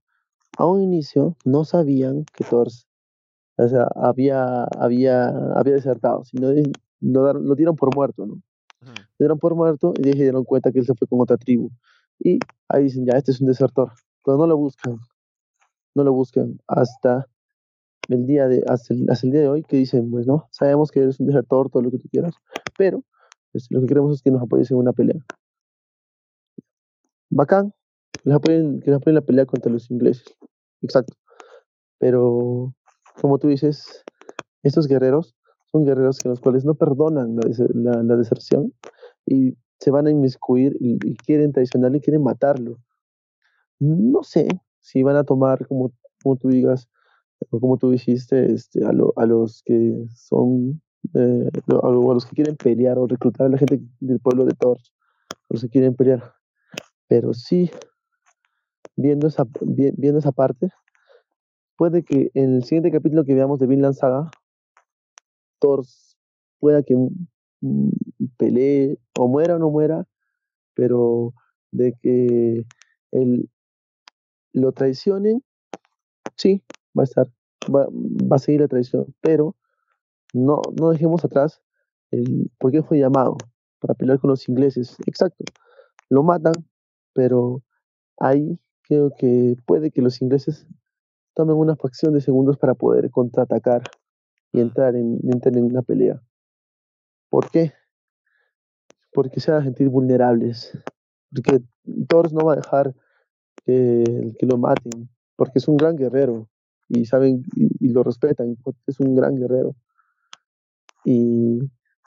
[0.56, 2.68] A un inicio no sabían que Thor
[3.58, 6.48] o sea, había, había, había desertado, sino
[7.00, 8.40] lo, lo dieron por muerto, ¿no?
[8.80, 11.70] Lo dieron por muerto y se dieron cuenta que él se fue con otra tribu.
[12.20, 12.38] Y
[12.68, 13.92] ahí dicen, ya, este es un desertor.
[14.24, 14.98] Pero no lo buscan,
[15.94, 17.26] no lo buscan hasta
[18.08, 20.92] el día de, hasta el, hasta el día de hoy que dicen, pues no, sabemos
[20.92, 22.34] que eres un desertor, todo lo que tú quieras,
[22.76, 23.02] pero
[23.52, 25.20] pues, lo que queremos es que nos apoyes en una pelea.
[27.30, 27.74] Bacán,
[28.12, 30.36] que nos apoyen, que nos apoyen en la pelea contra los ingleses.
[30.80, 31.14] Exacto.
[31.98, 32.72] Pero
[33.20, 34.04] como tú dices,
[34.62, 35.36] estos guerreros
[35.70, 38.72] son guerreros que los cuales no perdonan la, deserción
[39.26, 42.78] y se van a inmiscuir y, quieren traicionarle y quieren matarlo.
[43.78, 44.48] No sé
[44.80, 45.92] si van a tomar, como,
[46.22, 46.88] como tú digas,
[47.50, 50.82] o como tú dijiste, este, a, a los que son,
[51.14, 51.48] eh,
[51.82, 54.78] a, los que quieren pelear o reclutar a la gente del pueblo de Thor,
[55.30, 56.34] a los que quieren pelear.
[57.06, 57.70] Pero sí,
[58.96, 60.70] viendo esa, viendo esa parte,
[61.78, 64.30] puede que en el siguiente capítulo que veamos de Vinland Saga,
[65.60, 65.84] Thor
[66.58, 67.90] pueda que mm,
[68.36, 70.04] pelee o muera o no muera,
[70.74, 71.32] pero
[71.70, 72.66] de que
[73.12, 73.48] él
[74.52, 75.44] lo traicionen,
[76.36, 76.64] sí,
[76.98, 77.26] va a estar,
[77.72, 77.86] va,
[78.34, 79.54] a seguir la traición, pero
[80.34, 81.62] no, no dejemos atrás
[82.10, 83.36] el por qué fue llamado
[83.78, 84.96] para pelear con los ingleses.
[85.06, 85.44] Exacto,
[86.08, 86.54] lo matan,
[87.12, 87.62] pero
[88.18, 90.66] ahí creo que puede que los ingleses
[91.38, 93.82] tomen una fracción de segundos para poder contraatacar
[94.50, 96.20] y entrar en, entrar en una pelea.
[97.30, 97.74] ¿Por qué?
[99.12, 100.76] Porque se van a sentir vulnerables.
[101.32, 101.60] Porque
[102.08, 102.92] Thor no va a dejar
[103.64, 106.48] que, que, lo maten, porque es un gran guerrero
[106.88, 108.56] y saben y, lo respetan,
[108.88, 109.76] es un gran guerrero.
[111.04, 111.60] Y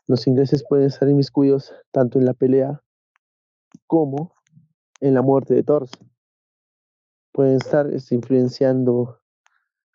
[0.07, 2.84] los ingleses pueden estar inmiscuidos tanto en la pelea
[3.88, 4.34] como
[4.99, 5.88] en la muerte de Thor.
[7.32, 9.20] Pueden estar este, influenciando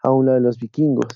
[0.07, 1.13] a uno de los vikingos.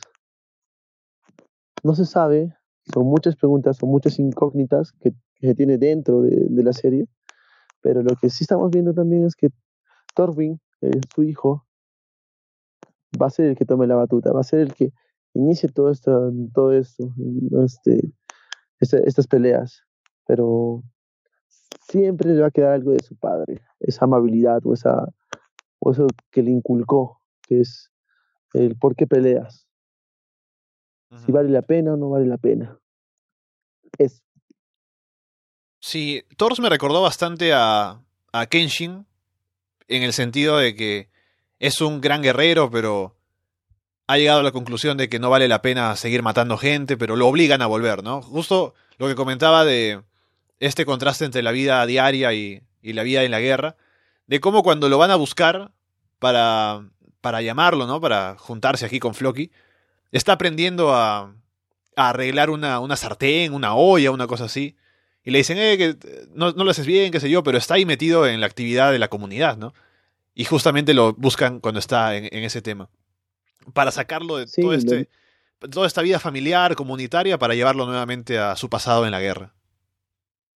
[1.85, 2.57] No se sabe,
[2.93, 7.07] son muchas preguntas, son muchas incógnitas que, se tiene dentro de, la serie,
[7.81, 9.49] pero lo que sí estamos viendo también es que
[10.15, 11.65] Thorfinn, eh, su hijo,
[13.21, 14.93] va a ser el que tome la batuta, va a ser el que
[15.33, 17.15] inicie todo esto, todo esto,
[17.65, 18.13] este,
[18.81, 19.83] estas peleas,
[20.27, 20.83] pero
[21.89, 25.09] siempre le va a quedar algo de su padre, esa amabilidad o esa
[25.79, 27.91] o eso que le inculcó, que es
[28.55, 29.67] el por qué peleas.
[31.25, 32.79] Si vale la pena o no vale la pena.
[33.99, 34.23] Es.
[35.81, 38.01] Sí, Thor me recordó bastante a,
[38.33, 39.07] a Kenshin,
[39.89, 41.09] en el sentido de que
[41.59, 43.17] es un gran guerrero, pero
[44.07, 47.17] ha llegado a la conclusión de que no vale la pena seguir matando gente, pero
[47.17, 48.23] lo obligan a volver, ¿no?
[48.23, 50.03] Justo lo que comentaba de
[50.61, 53.77] este contraste entre la vida diaria y, y la vida en la guerra,
[54.27, 55.73] de cómo cuando lo van a buscar
[56.19, 56.89] para
[57.21, 58.01] para llamarlo, ¿no?
[58.01, 59.51] Para juntarse aquí con Floki,
[60.13, 61.35] está aprendiendo a,
[61.97, 64.77] a arreglar una, una, sartén, una olla, una cosa así.
[65.23, 65.97] Y le dicen, eh, que
[66.35, 68.91] no, no, lo haces bien, qué sé yo, pero está ahí metido en la actividad
[68.93, 69.75] de la comunidad, ¿no?
[70.35, 72.89] Y justamente lo buscan cuando está en, ese tema.
[73.75, 75.09] Para sacarlo de todo este,
[75.71, 79.53] toda esta vida familiar, comunitaria, para llevarlo nuevamente a su pasado en la guerra.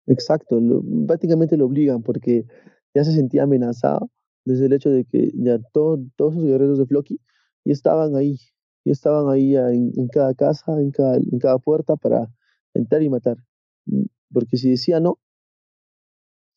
[0.07, 0.59] Exacto,
[1.07, 2.45] prácticamente lo obligan porque
[2.93, 4.09] ya se sentía amenazado
[4.45, 7.19] desde el hecho de que ya todos esos guerreros de Floki
[7.65, 8.37] ya estaban ahí,
[8.85, 12.29] ya estaban ahí en, cada casa, en cada, en cada puerta para
[12.73, 13.37] entrar y matar.
[13.85, 15.19] Mm, porque si decía no,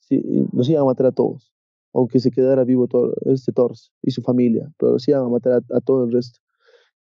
[0.00, 0.20] si,
[0.52, 1.52] los iban a matar a todos,
[1.92, 5.62] aunque se quedara vivo todo, este Thors y su familia, pero los iban a matar
[5.72, 6.40] a, todo el resto.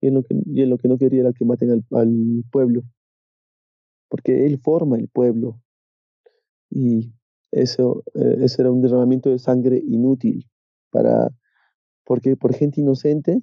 [0.02, 2.84] Y en lo que, y no quería era que maten al, al pueblo,
[4.10, 5.60] porque él forma el pueblo.
[6.70, 7.14] Y
[7.52, 10.50] eso, eh, ese era un derramamiento de sangre inútil
[10.96, 11.30] para,
[12.06, 13.41] porque por gente inocente,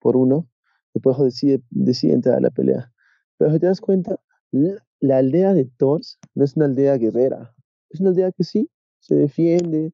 [0.00, 0.48] por uno,
[0.92, 2.92] después decide, decide entrar a la pelea.
[3.36, 4.20] Pero si te das cuenta,
[4.50, 7.54] la, aldea de Thors no es una aldea guerrera,
[7.90, 8.68] es una aldea que sí,
[8.98, 9.92] se defiende,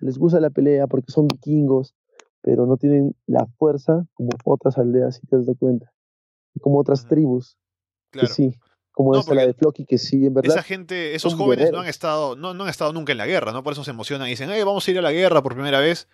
[0.00, 1.94] les gusta la pelea porque son vikingos,
[2.42, 5.92] pero no tienen la fuerza como otras aldeas, si te das cuenta,
[6.60, 7.56] como otras tribus,
[8.10, 8.56] que sí,
[8.90, 10.56] como esta la de Floki, que sí, en verdad.
[10.56, 13.52] Esa gente, esos jóvenes no han estado, no, no, han estado nunca en la guerra,
[13.52, 13.62] ¿no?
[13.62, 15.78] Por eso se emocionan y dicen, hey, vamos a ir a la guerra por primera
[15.78, 16.08] vez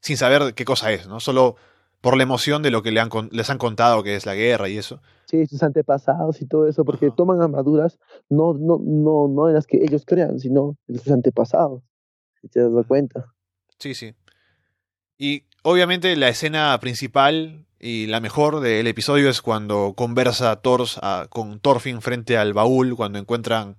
[0.00, 1.20] sin saber qué cosa es, ¿no?
[1.20, 1.56] Solo
[2.00, 4.68] por la emoción de lo que le han, les han contado que es la guerra
[4.68, 5.00] y eso.
[5.24, 9.66] Sí, sus antepasados y todo eso, porque toman armaduras no, no, no, no en las
[9.66, 11.82] que ellos crean, sino en sus antepasados.
[12.40, 13.34] Si te das cuenta.
[13.78, 14.14] Sí, sí.
[15.18, 20.82] Y obviamente la escena principal y la mejor del episodio es cuando conversa Thor
[21.28, 23.76] con Thorfinn frente al baúl, cuando encuentran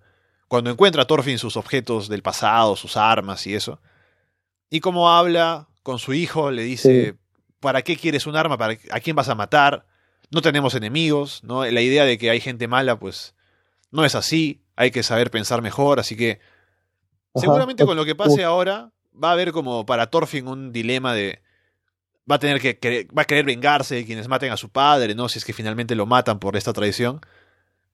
[0.47, 3.79] cuando encuentra Thorfinn sus objetos del pasado, sus armas y eso.
[4.69, 7.15] Y como habla con su hijo, le dice,
[7.61, 8.57] ¿para qué quieres un arma?
[8.57, 9.85] ¿Para ¿A quién vas a matar?
[10.29, 11.63] No tenemos enemigos, ¿no?
[11.63, 13.35] La idea de que hay gente mala, pues
[13.89, 16.41] no es así, hay que saber pensar mejor, así que
[17.33, 21.41] seguramente con lo que pase ahora va a haber como para Thorfinn un dilema de
[22.29, 25.29] va a tener que va a querer vengarse de quienes maten a su padre, ¿no?
[25.29, 27.21] Si es que finalmente lo matan por esta traición.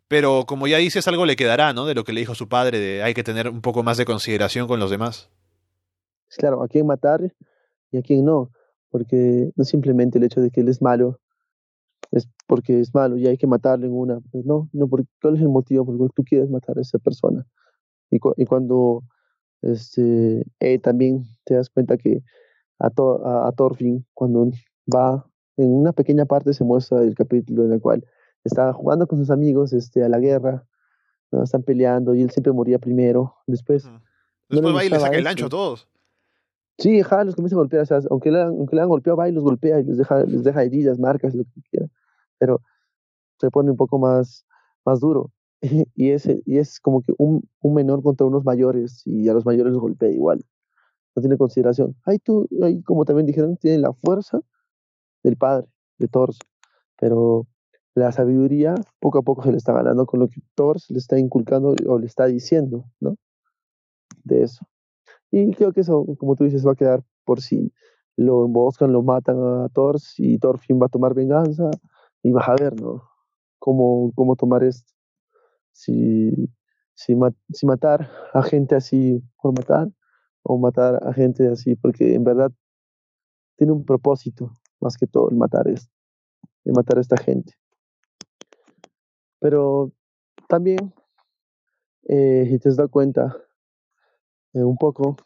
[0.08, 1.86] Pero como ya dices, algo le quedará, ¿no?
[1.86, 4.06] De lo que le dijo su padre, de hay que tener un poco más de
[4.06, 5.30] consideración con los demás.
[6.40, 7.22] Claro, a quién matar
[7.94, 8.52] y a quién no,
[8.90, 11.20] porque no simplemente el hecho de que él es malo,
[12.12, 15.36] es porque es malo y hay que matarle en una, pues no, no, porque, ¿cuál
[15.36, 17.46] es el motivo por el tú quieres matar a esa persona?
[18.12, 19.04] Y, y cuando
[19.62, 22.22] este, eh, también te das cuenta que
[22.80, 24.52] a, a, a Thorfinn, cuando
[24.94, 25.26] va,
[25.58, 28.06] en una pequeña parte se muestra el capítulo en el cual
[28.44, 30.66] estaba jugando con sus amigos este, a la guerra,
[31.32, 31.44] ¿no?
[31.44, 33.36] están peleando y él siempre moría primero.
[33.48, 33.88] Después,
[34.50, 35.88] Después va y le saca el ancho a todos.
[36.78, 39.44] Sí, ja, los comienza a golpear, o sea, aunque le, han golpeado, va y los
[39.44, 41.88] golpea y les deja, les deja heridas, marcas, lo que quiera.
[42.40, 42.62] Pero
[43.40, 44.46] se pone un poco más,
[44.86, 45.32] más duro.
[45.96, 49.46] Y es, y es como que un, un menor contra unos mayores y a los
[49.46, 50.44] mayores los golpea igual.
[51.16, 51.96] No tiene consideración.
[52.06, 54.42] Ahí tú, ahí como también dijeron, tiene la fuerza
[55.24, 55.68] del padre,
[56.00, 56.32] de Thor,
[57.00, 57.48] pero
[57.96, 61.20] la sabiduría poco a poco se le está ganando con lo que Thor le está
[61.20, 63.16] inculcando o le está diciendo, ¿no?
[64.24, 64.66] De eso.
[65.36, 67.74] Y creo que eso, como tú dices, va a quedar por si
[68.16, 71.72] lo emboscan, lo matan a Thor y Thor fin va a tomar venganza
[72.22, 73.02] y vas a ver, ¿no?
[73.58, 74.94] Cómo, cómo tomar esto.
[75.72, 76.32] Si,
[76.94, 77.16] si,
[77.52, 79.90] si matar a gente así por matar
[80.44, 82.52] o matar a gente así porque en verdad
[83.58, 85.92] tiene un propósito más que todo el matar esto,
[86.64, 87.56] el matar a esta gente.
[89.40, 89.92] Pero
[90.48, 90.94] también,
[92.04, 93.36] eh, si te has dado cuenta,
[94.54, 95.18] eh, un poco,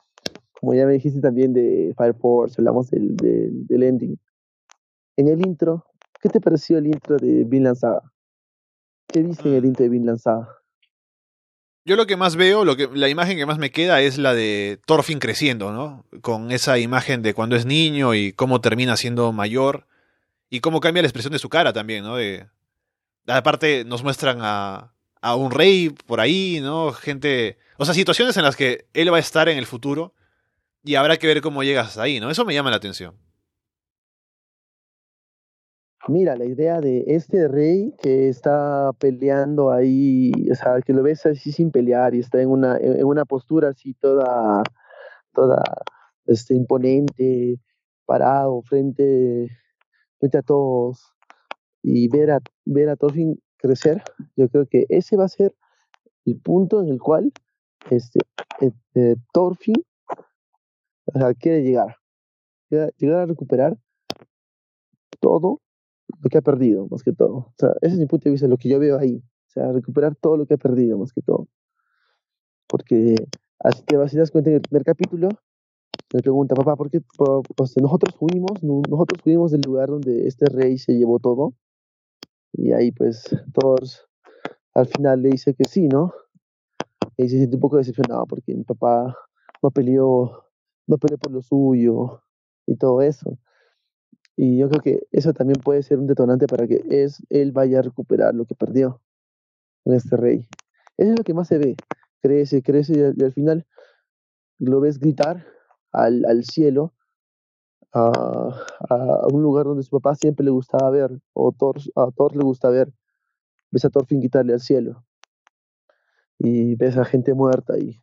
[0.59, 4.17] como ya me dijiste también de Fire Force, hablamos del, del, ending.
[5.15, 5.85] En el intro,
[6.21, 8.11] ¿qué te pareció el intro de Vinland Saga?
[9.07, 9.65] ¿Qué viste en el mm.
[9.65, 10.49] intro de Vinland Saga?
[11.85, 14.33] Yo lo que más veo, lo que, la imagen que más me queda es la
[14.33, 16.05] de Thorfinn creciendo, ¿no?
[16.21, 19.85] Con esa imagen de cuando es niño y cómo termina siendo mayor
[20.49, 22.17] y cómo cambia la expresión de su cara también, ¿no?
[22.17, 22.47] De,
[23.27, 26.91] Aparte, nos muestran a, a un rey por ahí, ¿no?
[26.91, 27.57] Gente.
[27.77, 30.13] O sea, situaciones en las que él va a estar en el futuro
[30.83, 32.29] y habrá que ver cómo llegas ahí, ¿no?
[32.29, 33.15] Eso me llama la atención.
[36.09, 41.25] Mira, la idea de este rey que está peleando ahí, o sea, que lo ves
[41.25, 44.63] así sin pelear y está en una, en una postura así toda,
[45.33, 45.61] toda
[46.25, 47.59] este, imponente,
[48.05, 49.49] parado frente,
[50.19, 51.13] frente a todos,
[51.83, 54.03] y ver a, ver a Thorfinn crecer,
[54.35, 55.55] yo creo que ese va a ser
[56.25, 57.31] el punto en el cual
[57.89, 58.19] este,
[58.59, 59.83] este Thorfinn
[61.39, 61.95] quiere llegar,
[62.69, 63.77] llegar a recuperar
[65.19, 65.61] todo
[66.21, 67.35] lo que ha perdido, más que todo.
[67.35, 69.17] O sea, ese es mi punto de vista, lo que yo veo ahí.
[69.17, 71.47] O sea, recuperar todo lo que ha perdido, más que todo.
[72.67, 73.15] Porque
[73.59, 75.29] así te vas das cuenta en el primer capítulo,
[76.13, 77.01] me pregunta, papá, ¿por qué
[77.55, 81.53] pues, nosotros fuimos, nosotros fuimos del lugar donde este rey se llevó todo?
[82.53, 83.23] Y ahí pues
[83.53, 84.07] todos
[84.73, 86.13] al final le dice que sí, ¿no?
[87.17, 89.17] Y se siente un poco decepcionado porque mi papá
[89.63, 90.45] no peleó,
[90.85, 92.21] no peleó por lo suyo
[92.67, 93.39] y todo eso.
[94.35, 97.79] Y yo creo que eso también puede ser un detonante para que es, él vaya
[97.79, 99.01] a recuperar lo que perdió
[99.83, 100.47] con este rey.
[100.95, 101.75] Eso es lo que más se ve.
[102.21, 103.65] Crece, crece y al, final
[104.59, 105.47] lo ves gritar
[105.91, 106.93] al, al cielo
[107.93, 112.43] a, un lugar donde su papá siempre le gustaba ver, o Thor, a Thor le
[112.43, 112.93] gusta ver.
[113.71, 115.05] Ves a Thorfinn quitarle al cielo.
[116.39, 117.99] Y ves a gente muerta y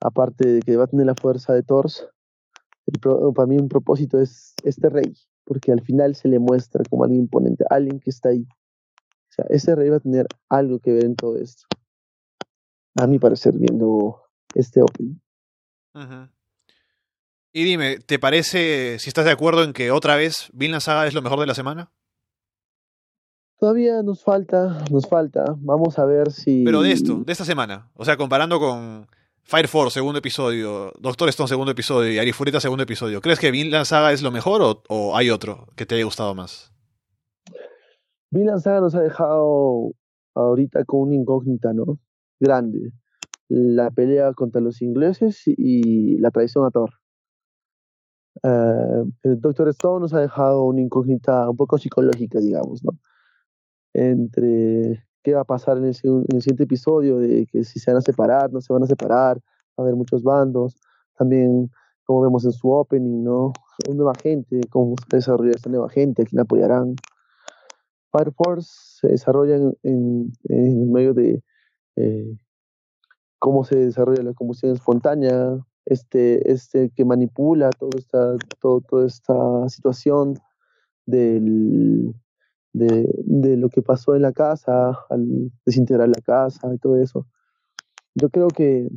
[0.00, 1.86] aparte de que va a tener la fuerza de Thor,
[3.34, 7.22] para mí un propósito es este rey, porque al final se le muestra como alguien
[7.22, 8.42] imponente, alguien que está ahí.
[8.42, 11.66] O sea, este rey va a tener algo que ver en todo esto.
[13.00, 14.22] A mi parecer, viendo
[14.54, 15.20] este opening.
[17.52, 21.14] Y dime, ¿te parece, si estás de acuerdo en que otra vez Vinland Saga es
[21.14, 21.90] lo mejor de la semana?
[23.58, 25.56] Todavía nos falta, nos falta.
[25.58, 26.64] Vamos a ver si.
[26.64, 27.90] Pero de esto, de esta semana.
[27.94, 29.08] O sea, comparando con
[29.42, 33.20] Fire Force, segundo episodio, Doctor Stone, segundo episodio y Arifureta, segundo episodio.
[33.20, 36.36] ¿Crees que Vinland Saga es lo mejor o, o hay otro que te haya gustado
[36.36, 36.72] más?
[38.30, 39.90] Vinland Saga nos ha dejado
[40.36, 41.98] ahorita con una incógnita, ¿no?
[42.38, 42.92] Grande.
[43.48, 46.99] La pelea contra los ingleses y la traición a Thor
[48.42, 52.98] eh, el Doctor Stone nos ha dejado una incógnita un poco psicológica, digamos, ¿no?
[53.92, 58.02] Entre qué va a pasar en el, siguiente episodio, de que si se van a
[58.02, 59.42] separar, no se van a separar, va
[59.78, 60.76] a haber muchos bandos,
[61.16, 61.70] también
[62.04, 63.52] como vemos en su opening, ¿no?
[63.86, 66.96] Una nueva gente, cómo se desarrolla esta nueva gente, a quién apoyarán.
[68.10, 68.70] Fire Force
[69.00, 71.42] se desarrolla en, en, medio de
[71.96, 72.36] eh,
[73.38, 79.68] cómo se desarrolla la combustión espontánea, este, este que manipula toda esta, todo, toda esta
[79.68, 80.34] situación
[81.06, 82.14] del,
[82.72, 87.26] de, de, lo que pasó en la casa, al desintegrar la casa y todo eso.
[88.14, 88.88] Yo creo que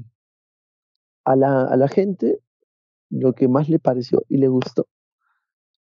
[1.25, 2.39] a la, a la gente
[3.09, 4.87] lo que más le pareció y le gustó,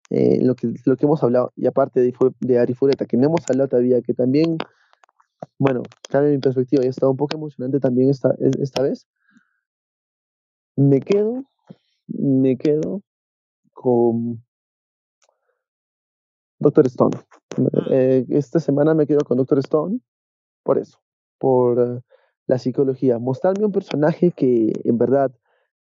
[0.09, 3.41] eh, lo, que, lo que hemos hablado, y aparte de, de Arifureta, que no hemos
[3.49, 4.57] hablado todavía, que también,
[5.59, 9.07] bueno, cambia mi perspectiva, y ha estado un poco emocionante también esta, esta vez,
[10.79, 11.43] me quedo,
[12.07, 13.01] me quedo
[13.73, 14.41] con
[16.57, 17.17] Doctor Stone.
[17.91, 19.99] Eh, esta semana me quedo con Doctor Stone
[20.63, 20.97] por eso,
[21.37, 22.01] por eh,
[22.47, 23.19] la psicología.
[23.19, 25.31] Mostrarme un personaje que en verdad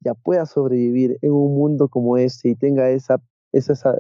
[0.01, 3.23] ya pueda sobrevivir en un mundo como este y tenga esa,
[3.53, 3.97] esa,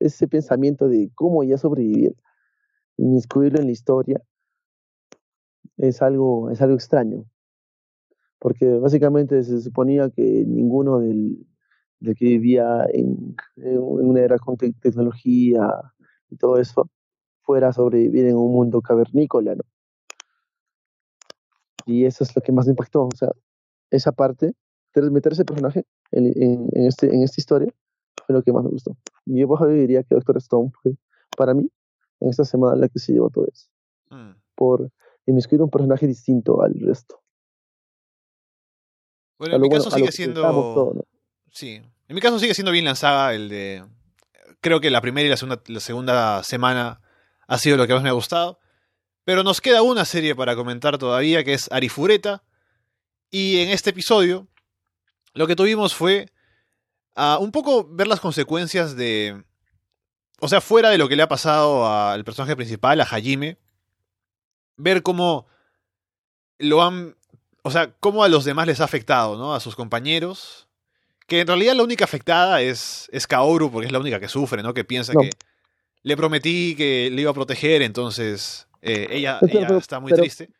[0.00, 2.16] ese pensamiento de cómo ya sobrevivir,
[2.96, 4.20] inmiscuirlo en la historia,
[5.76, 7.24] es algo, es algo extraño
[8.44, 11.46] porque básicamente se suponía que ninguno del,
[12.02, 15.66] que vivía en, una era con tecnología
[16.28, 16.90] y todo eso
[17.40, 19.62] fuera a sobrevivir en un mundo cavernícola, ¿no?
[21.86, 23.30] Y eso es lo que más me impactó, o sea,
[23.90, 24.52] esa parte,
[24.94, 27.72] meter ese personaje en, este, en esta historia
[28.26, 28.94] fue lo que más me gustó.
[29.24, 30.98] Y yo diría que Doctor Stone fue,
[31.34, 31.70] para mí,
[32.20, 33.70] en esta semana la que se llevó todo eso.
[34.10, 34.32] Mm.
[34.54, 34.90] Por
[35.24, 37.23] inmiscuir un personaje distinto al resto.
[39.38, 41.06] Bueno, en mi caso sigue siendo.
[41.50, 41.82] Sí.
[42.08, 43.84] En mi caso sigue siendo bien lanzada el de.
[44.60, 47.00] Creo que la primera y la segunda, la segunda semana
[47.46, 48.58] ha sido lo que más me ha gustado.
[49.24, 52.44] Pero nos queda una serie para comentar todavía, que es Arifureta.
[53.30, 54.46] Y en este episodio,
[55.32, 56.30] lo que tuvimos fue
[57.16, 59.42] uh, un poco ver las consecuencias de.
[60.40, 63.58] O sea, fuera de lo que le ha pasado al personaje principal, a Hajime.
[64.76, 65.46] Ver cómo
[66.58, 67.16] lo han
[67.66, 69.54] o sea, cómo a los demás les ha afectado, ¿no?
[69.54, 70.68] A sus compañeros.
[71.26, 74.62] Que en realidad la única afectada es, es Kaoru, porque es la única que sufre,
[74.62, 74.74] ¿no?
[74.74, 75.30] Que piensa que
[76.02, 79.40] le prometí que le iba a proteger, entonces eh, ella,
[79.78, 80.50] está muy triste.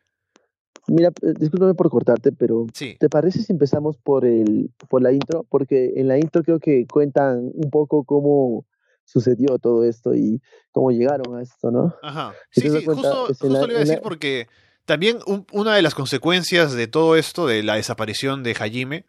[0.86, 5.44] Mira, eh, discúlpame por cortarte, pero ¿te parece si empezamos por el por la intro?
[5.50, 8.64] Porque en la intro creo que cuentan un poco cómo
[9.04, 10.40] sucedió todo esto y
[10.72, 11.94] cómo llegaron a esto, ¿no?
[12.02, 12.32] Ajá.
[12.50, 14.48] Sí, sí, justo, justo lo iba a decir porque
[14.84, 15.18] también
[15.52, 19.04] una de las consecuencias de todo esto, de la desaparición de Hajime,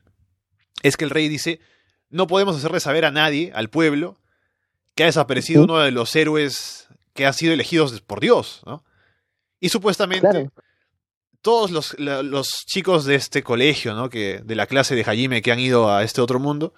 [0.83, 1.59] es que el rey dice,
[2.09, 4.17] no podemos hacerle saber a nadie, al pueblo,
[4.95, 8.83] que ha desaparecido uno de los héroes que han sido elegidos por Dios, ¿no?
[9.59, 10.49] Y supuestamente
[11.41, 14.09] todos los, los, chicos de este colegio, ¿no?
[14.09, 16.73] Que, de la clase de Hajime que han ido a este otro mundo,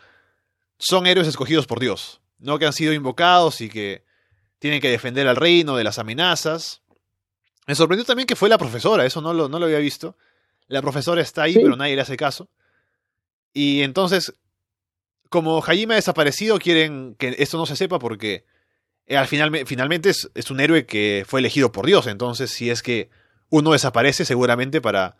[0.77, 2.59] son héroes escogidos por Dios, ¿no?
[2.59, 4.03] Que han sido invocados y que
[4.59, 6.81] tienen que defender al reino de las amenazas.
[7.67, 10.15] Me sorprendió también que fue la profesora, eso no lo, no lo había visto.
[10.67, 12.49] La profesora está ahí, pero nadie le hace caso.
[13.53, 14.33] Y entonces,
[15.29, 18.45] como Hajime ha desaparecido, quieren que esto no se sepa porque
[19.05, 22.07] eh, al final, finalmente es, es, un héroe que fue elegido por Dios.
[22.07, 23.09] Entonces, si es que
[23.49, 25.17] uno desaparece, seguramente para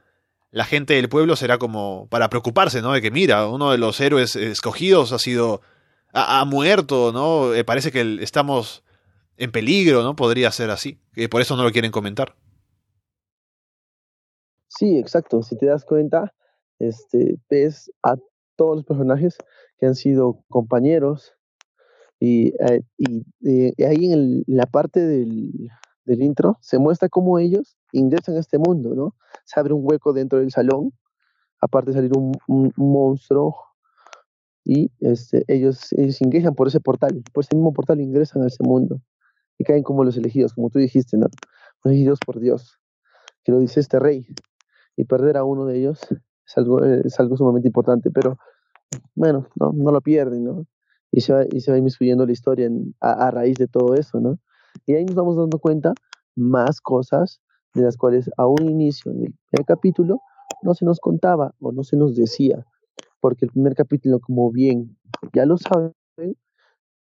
[0.52, 2.94] la gente del pueblo será como para preocuparse, ¿no?
[2.94, 5.62] De que mira, uno de los héroes escogidos ha sido.
[6.14, 7.54] ha, muerto, ¿no?
[7.54, 8.84] Eh, parece que estamos
[9.38, 10.16] en peligro, ¿no?
[10.16, 11.00] Podría ser así.
[11.14, 12.36] Que por eso no lo quieren comentar.
[14.68, 15.44] Sí, exacto.
[15.44, 16.34] Si te das cuenta,
[16.80, 18.16] este, ves a
[18.56, 19.38] todos los personajes
[19.80, 21.34] que han sido compañeros
[22.20, 25.70] y, eh, y, ahí en la parte del,
[26.06, 29.16] del, intro se muestra cómo ellos ingresan a este mundo, ¿no?
[29.46, 30.92] Se abre un hueco dentro del salón,
[31.62, 33.56] aparte de salir un, un monstruo
[34.64, 38.64] y este, ellos, ellos ingresan por ese portal, por ese mismo portal ingresan a ese
[38.64, 39.00] mundo
[39.58, 41.28] y caen como los elegidos, como tú dijiste, ¿no?
[41.84, 42.80] Elegidos por Dios,
[43.44, 44.28] que lo dice este rey.
[44.96, 46.00] Y perder a uno de ellos
[46.46, 48.38] es algo, es algo sumamente importante, pero
[49.16, 50.66] bueno, no, no lo pierden, ¿no?
[51.12, 54.40] Y se va, y se va inmiscuyendo la historia a, raíz de todo eso, ¿no?
[54.86, 55.94] Y ahí nos vamos dando cuenta
[56.36, 57.42] más cosas
[57.74, 60.22] de las cuales a un inicio en el capítulo
[60.62, 62.66] no se nos contaba o no se nos decía,
[63.20, 64.98] porque el primer capítulo, como bien
[65.34, 65.94] ya lo saben,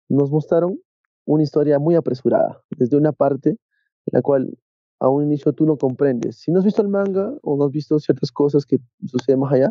[0.08, 0.78] nos mostraron
[1.26, 4.56] una historia muy apresurada, desde una parte en la cual
[4.98, 6.36] a un inicio tú no comprendes.
[6.36, 9.52] Si no has visto el manga o no has visto ciertas cosas que suceden más
[9.52, 9.70] allá,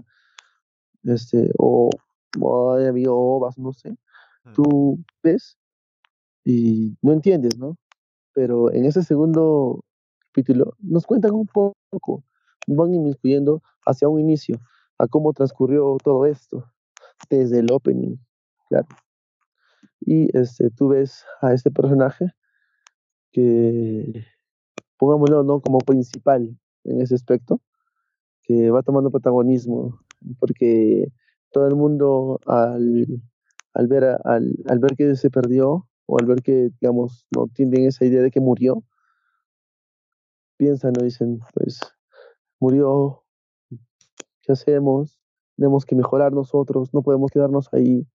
[1.03, 1.89] este, o,
[2.39, 4.53] o hay habido ovas, no sé, mm.
[4.53, 5.57] tú ves
[6.43, 7.77] y no entiendes, ¿no?
[8.33, 9.83] Pero en ese segundo
[10.27, 12.23] capítulo nos cuentan un poco,
[12.67, 14.59] van inmiscuyendo hacia un inicio,
[14.97, 16.65] a cómo transcurrió todo esto,
[17.29, 18.17] desde el opening,
[18.67, 18.87] claro.
[20.05, 22.31] Y este, tú ves a este personaje
[23.31, 24.23] que,
[24.97, 25.61] pongámoslo, ¿no?
[25.61, 27.59] Como principal en ese aspecto,
[28.43, 29.99] que va tomando protagonismo,
[30.39, 31.11] porque
[31.51, 33.07] todo el mundo al,
[33.73, 37.87] al ver, al, al ver que se perdió, o al ver que, digamos, no tienen
[37.87, 38.83] esa idea de que murió,
[40.57, 41.03] piensan, ¿no?
[41.03, 41.79] Dicen, pues,
[42.59, 43.23] murió,
[44.43, 45.19] ¿qué hacemos?
[45.57, 48.07] Tenemos que mejorar nosotros, no podemos quedarnos ahí.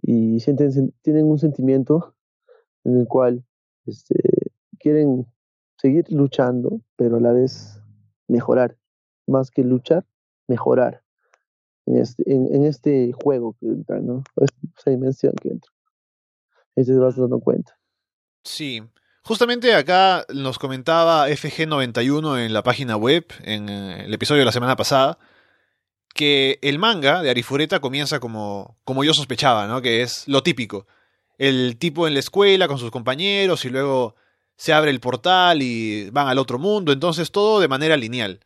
[0.00, 2.14] Y sienten, tienen un sentimiento
[2.84, 3.44] en el cual
[3.86, 5.26] este, quieren
[5.76, 7.80] seguir luchando, pero a la vez
[8.28, 8.76] mejorar.
[9.26, 10.04] Más que luchar,
[10.48, 11.02] mejorar
[11.86, 14.22] en este, en, este juego que entra, ¿no?
[14.36, 15.70] Esa dimensión que entra.
[16.76, 17.78] Ahí te vas dando cuenta.
[18.44, 18.82] Sí.
[19.24, 24.52] Justamente acá nos comentaba FG91 en la página web, en eh, el episodio de la
[24.52, 25.18] semana pasada,
[26.14, 29.82] que el manga de Arifureta comienza como, como yo sospechaba, ¿no?
[29.82, 30.86] Que es lo típico.
[31.38, 34.14] El tipo en la escuela con sus compañeros y luego
[34.56, 38.40] se abre el portal y van al otro mundo, entonces todo de manera lineal.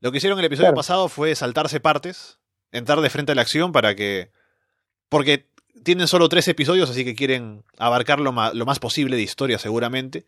[0.00, 2.38] Lo que hicieron en el episodio pasado fue saltarse partes,
[2.72, 4.30] entrar de frente a la acción para que...
[5.08, 5.50] Porque
[5.82, 10.24] tienen solo tres episodios, así que quieren abarcar lo, más posible de historia seguramente.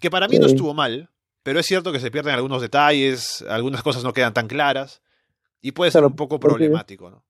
[0.00, 1.10] Que para mí no estuvo mal,
[1.42, 5.00] pero es cierto que se pierden algunos detalles, algunas cosas no quedan tan claras,
[5.60, 7.24] y puede ser un poco problemático, ¿no?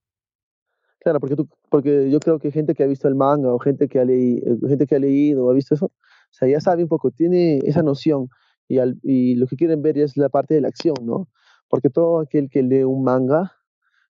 [1.01, 3.89] Claro, porque, tú, porque yo creo que gente que ha visto el manga o gente
[3.89, 6.89] que ha, gente que ha leído o ha visto eso, o sea, ya sabe un
[6.89, 8.29] poco, tiene esa noción
[8.69, 11.29] y, y lo que quieren ver es la parte de la acción, ¿no?
[11.69, 13.53] Porque todo aquel que lee un manga,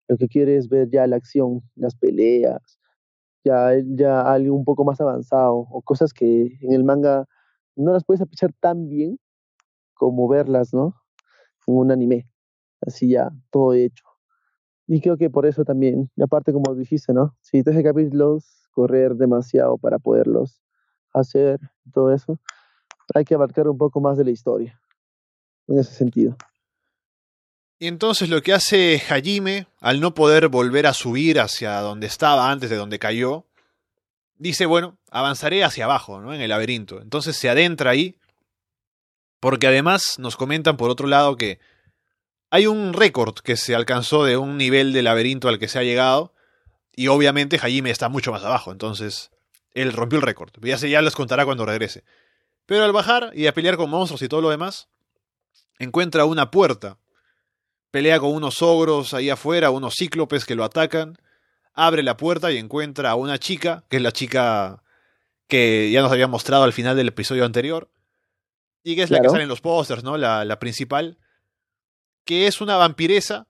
[0.08, 2.80] lo que quiere es ver ya la acción, las peleas,
[3.44, 7.26] ya, ya algo un poco más avanzado o cosas que en el manga
[7.76, 9.20] no las puedes apreciar tan bien
[9.94, 10.96] como verlas, ¿no?
[11.68, 12.30] En un anime,
[12.82, 14.07] así ya, todo hecho.
[14.88, 17.36] Y creo que por eso también, aparte como dijiste, ¿no?
[17.42, 20.62] Si 13 capítulos, correr demasiado para poderlos
[21.14, 21.60] hacer,
[21.94, 22.40] todo eso,
[23.14, 24.80] hay que abarcar un poco más de la historia,
[25.68, 26.38] en ese sentido.
[27.80, 32.50] Y entonces lo que hace Hajime, al no poder volver a subir hacia donde estaba
[32.50, 33.46] antes de donde cayó,
[34.38, 36.34] dice, bueno, avanzaré hacia abajo, ¿no?
[36.34, 37.02] En el laberinto.
[37.02, 38.16] Entonces se adentra ahí,
[39.40, 41.60] porque además nos comentan por otro lado que
[42.50, 45.84] hay un récord que se alcanzó de un nivel de laberinto al que se ha
[45.84, 46.34] llegado,
[46.96, 49.32] y obviamente Hajime está mucho más abajo, entonces
[49.74, 50.52] él rompió el récord.
[50.62, 52.04] Ya, se, ya les contará cuando regrese.
[52.66, 54.90] Pero al bajar y a pelear con monstruos y todo lo demás,
[55.80, 56.98] encuentra una puerta
[57.92, 61.18] pelea con unos ogros ahí afuera, unos cíclopes que lo atacan,
[61.74, 64.84] abre la puerta y encuentra a una chica, que es la chica
[65.48, 67.90] que ya nos había mostrado al final del episodio anterior,
[68.84, 70.18] y que es la que sale en los pósters, ¿no?
[70.18, 71.18] La, la principal,
[72.28, 73.48] que es una vampiresa,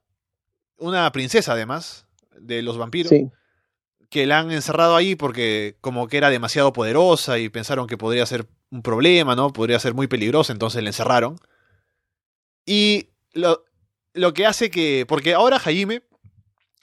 [0.78, 2.06] una princesa además,
[2.38, 3.12] de los vampiros.
[4.08, 8.24] que la han encerrado ahí porque como que era demasiado poderosa y pensaron que podría
[8.24, 9.52] ser un problema, ¿no?
[9.52, 11.38] Podría ser muy peligrosa, entonces la encerraron.
[12.64, 13.64] Y lo,
[14.14, 15.04] lo que hace que.
[15.06, 16.02] Porque ahora Jaime.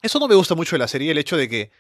[0.02, 1.72] Eso no me gusta mucho de la serie, el hecho de que.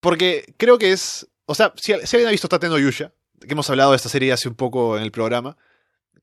[0.00, 1.28] Porque creo que es.
[1.46, 4.32] O sea, si, alguien ha visto Tate no Yusha, que hemos hablado de esta serie
[4.32, 5.56] hace un poco en el programa,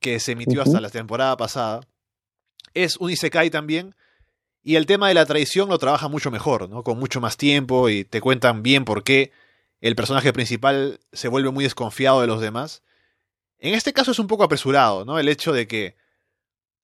[0.02, 1.80] que se emitió hasta la temporada pasada,
[2.74, 3.96] es un Isekai también.
[4.64, 6.84] Y el tema de la traición lo trabaja mucho mejor, ¿no?
[6.84, 9.32] Con mucho más tiempo y te cuentan bien por qué
[9.82, 12.82] el personaje principal se vuelve muy desconfiado de los demás.
[13.60, 15.20] En este caso es un poco apresurado, ¿no?
[15.20, 15.98] El hecho de que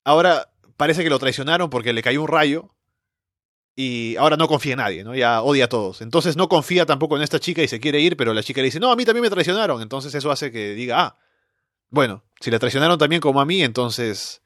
[0.04, 2.70] ahora parece que lo traicionaron porque le cayó un rayo
[3.76, 5.16] y ahora no confía en nadie, ¿no?
[5.16, 6.02] Ya odia a todos.
[6.02, 8.66] Entonces no confía tampoco en esta chica y se quiere ir, pero la chica le
[8.66, 9.82] dice, no, a mí también me traicionaron.
[9.82, 11.18] Entonces eso hace que diga, ah,
[11.90, 14.42] bueno, si le traicionaron también como a mí, entonces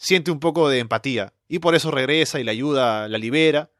[0.00, 1.34] siente un poco de empatía.
[1.46, 3.70] Y por eso regresa y la ayuda, la libera.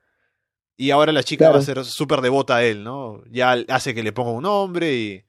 [0.76, 3.22] Y ahora la chica va a ser súper devota a él, ¿no?
[3.30, 5.24] Ya hace que le ponga un nombre y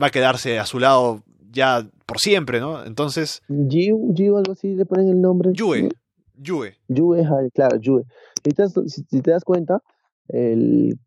[0.00, 2.84] va a quedarse a su lado ya por siempre, ¿no?
[2.84, 3.42] Entonces.
[3.48, 5.50] Yu, algo así le ponen el nombre.
[5.52, 5.90] Yue.
[6.34, 6.76] Yue.
[6.88, 8.04] Yue, claro, Yue.
[8.42, 9.82] Si te, das cuenta,
[10.28, 10.98] el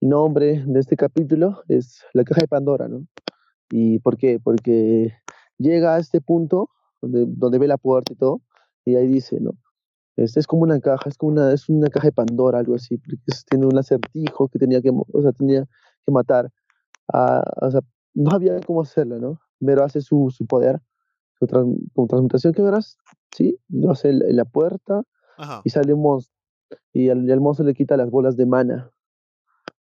[0.00, 3.06] nombre de este capítulo es la caja de Pandora, ¿no?
[3.70, 4.40] ¿Y por qué?
[4.42, 5.12] Porque
[5.58, 6.68] llega a este punto
[7.02, 8.40] donde, donde ve la puerta y todo,
[8.84, 9.52] y ahí dice, ¿no?
[10.16, 12.98] Este es como una caja, es como una, es una caja de Pandora, algo así,
[12.98, 13.16] porque
[13.48, 15.64] tiene un acertijo que tenía que, o sea, tenía
[16.04, 16.50] que matar.
[17.12, 17.80] A, o sea,
[18.14, 19.38] no había cómo hacerlo, ¿no?
[19.82, 20.80] Hace su, su poder,
[21.38, 22.98] su transmutación que verás,
[23.34, 23.58] ¿sí?
[23.68, 25.02] Lo hace en la puerta
[25.64, 26.36] y sale un monstruo.
[26.92, 28.90] Y al, monstruo le quita las bolas de mana.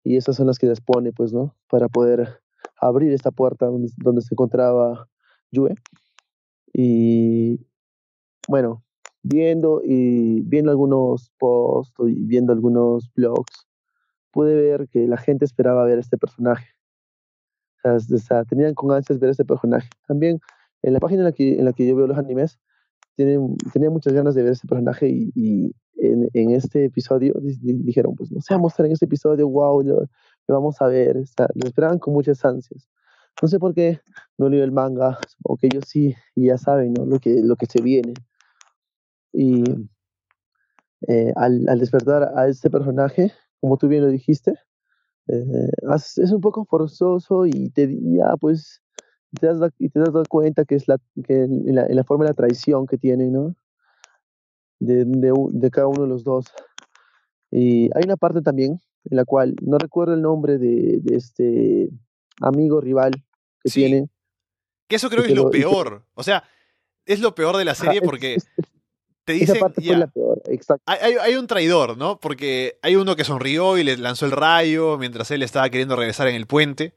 [0.02, 1.54] y esas son las que dispone, pues, ¿no?
[1.68, 2.40] Para poder
[2.80, 5.08] abrir esta puerta donde, donde se encontraba
[5.52, 5.74] Yue.
[6.78, 7.66] Y
[8.48, 8.84] bueno,
[9.22, 13.66] viendo y viendo algunos posts y viendo algunos blogs,
[14.30, 16.66] pude ver que la gente esperaba ver este personaje.
[17.82, 19.88] O sea, tenían con ansias ver este personaje.
[20.06, 20.38] También
[20.82, 22.58] en la página en la que, en la que yo veo los animes,
[23.14, 28.14] tienen, tenía muchas ganas de ver este personaje y, y en, en, este episodio dijeron,
[28.16, 31.16] pues no se a mostrar en este episodio, wow, lo, lo vamos a ver.
[31.16, 32.86] O sea, lo esperaban con muchas ansias.
[33.42, 34.00] No sé por qué
[34.38, 37.04] no leo el manga, o que ellos sí, y ya saben, ¿no?
[37.04, 38.14] Lo que, lo que se viene.
[39.32, 39.62] Y
[41.08, 44.54] eh, al, al, despertar a este personaje, como tú bien lo dijiste,
[45.28, 48.80] eh, es un poco forzoso y te ya pues
[49.40, 52.24] te das, y te das cuenta que es la, que en, la, en la forma
[52.24, 53.54] de la traición que tiene, ¿no?
[54.78, 56.46] De, de, de, cada uno de los dos.
[57.50, 61.90] Y hay una parte también en la cual no recuerdo el nombre de, de este
[62.40, 63.12] amigo rival
[63.66, 63.80] que sí.
[63.80, 64.08] tiene.
[64.88, 66.04] Que eso creo que es lo peor.
[66.14, 66.44] O sea,
[67.04, 68.66] es lo peor de la serie porque es, es,
[69.24, 69.60] te dicen.
[69.78, 70.08] Ya,
[70.86, 72.20] hay, hay, un traidor, ¿no?
[72.20, 76.28] Porque hay uno que sonrió y le lanzó el rayo mientras él estaba queriendo regresar
[76.28, 76.94] en el puente.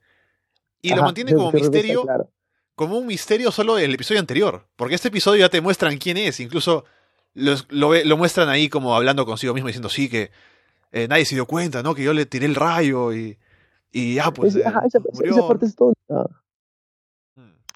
[0.82, 2.03] Y Ajá, lo mantiene como misterio.
[2.03, 2.30] Claro.
[2.76, 4.67] Como un misterio solo del episodio anterior.
[4.76, 6.39] Porque este episodio ya te muestran quién es.
[6.39, 6.86] Incluso
[7.34, 10.32] lo, lo, lo muestran ahí como hablando consigo mismo, diciendo, sí, que
[10.91, 11.93] eh, nadie se dio cuenta, ¿no?
[11.93, 13.38] Que yo le tiré el rayo y.
[13.91, 14.55] Y ya, pues.
[14.55, 16.26] Es, ajá, esa, esa, parte es tonta.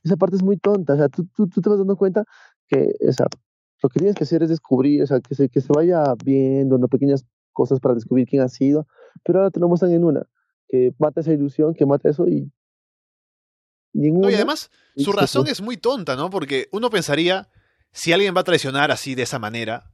[0.03, 0.93] Esa parte es muy tonta.
[0.93, 2.25] O sea, tú, tú, tú te vas dando cuenta
[2.67, 3.27] que o sea,
[3.81, 6.77] lo que tienes que hacer es descubrir, o sea, que se, que se vaya viendo,
[6.77, 6.87] ¿no?
[6.87, 8.87] Pequeñas cosas para descubrir quién ha sido.
[9.23, 10.25] Pero ahora te lo muestran en una.
[10.67, 12.51] Que mata esa ilusión, que mata eso y.
[13.93, 16.29] Y, en no, una, y además, su y razón es muy tonta, ¿no?
[16.31, 17.49] Porque uno pensaría,
[17.91, 19.91] si alguien va a traicionar así de esa manera,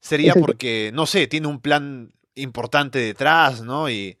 [0.00, 0.46] sería Exacto.
[0.46, 3.88] porque, no sé, tiene un plan importante detrás, ¿no?
[3.88, 4.18] Y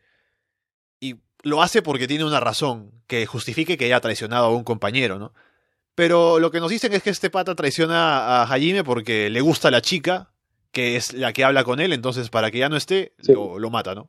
[1.42, 5.32] lo hace porque tiene una razón que justifique que haya traicionado a un compañero, ¿no?
[5.94, 9.70] Pero lo que nos dicen es que este pata traiciona a Hajime porque le gusta
[9.70, 10.30] la chica,
[10.72, 13.32] que es la que habla con él, entonces para que ya no esté, sí.
[13.32, 14.08] lo, lo, mata, ¿no?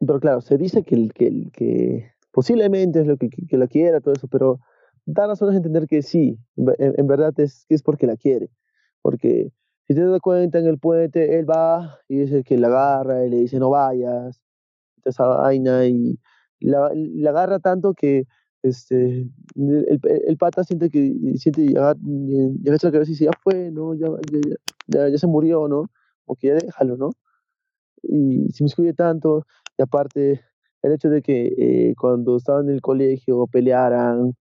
[0.00, 4.00] Pero claro, se dice que, el, que, que posiblemente es lo que, que, la quiera,
[4.00, 4.60] todo eso, pero
[5.04, 8.50] da razones a entender que sí, en, en verdad es es porque la quiere.
[9.02, 9.52] Porque
[9.86, 13.24] si te das cuenta en el puente, él va y es el que la agarra
[13.24, 14.40] y le dice no vayas,
[15.04, 16.18] esa vaina y
[16.60, 18.26] la, la agarra tanto que
[18.62, 23.70] este el, el, pata siente que siente llegar ya la cabeza y dice ya fue
[23.70, 24.40] no ya ya,
[24.88, 25.90] ya, ya se murió no
[26.26, 27.10] o que ya déjalo no
[28.02, 29.46] y se me excluye tanto
[29.76, 30.40] y aparte
[30.82, 34.34] el hecho de que eh, cuando estaban en el colegio pelearan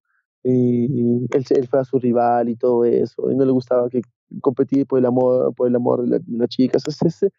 [0.44, 4.02] y él, él fue a su rival y todo eso y no le gustaba que
[4.42, 7.30] competir por el amor por el amor de la, de la chica se, se, se,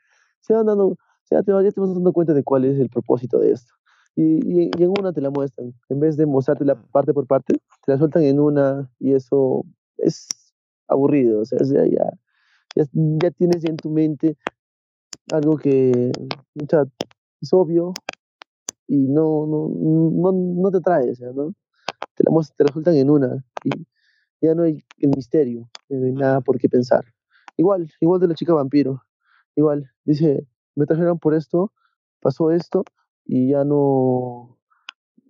[0.40, 0.96] se van dando
[1.30, 3.74] ya te, ya te vas dando cuenta de cuál es el propósito de esto
[4.18, 5.72] y, y, y, en una te la muestran.
[5.88, 9.64] En vez de mostrarte la parte por parte, te la sueltan en una y eso
[9.96, 10.28] es
[10.88, 11.40] aburrido.
[11.40, 12.10] O sea, ya, ya,
[12.74, 14.36] ya, ya tienes en tu mente
[15.30, 16.10] algo que
[16.60, 16.84] o sea,
[17.40, 17.92] es obvio
[18.88, 21.54] y no, no, no, no te trae, o sea, ¿no?
[22.16, 23.70] Te la, te la sueltan en una y
[24.40, 27.04] ya no hay el misterio, no hay nada por qué pensar.
[27.56, 29.02] Igual, igual de la chica vampiro.
[29.54, 30.46] Igual, dice,
[30.78, 31.72] me trajeron por esto,
[32.20, 32.84] pasó esto,
[33.28, 34.58] y ya no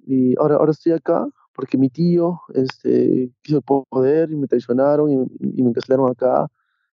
[0.06, 5.10] y ahora ahora estoy acá porque mi tío este quiso el poder y me traicionaron
[5.10, 6.46] y, me encarcelaron acá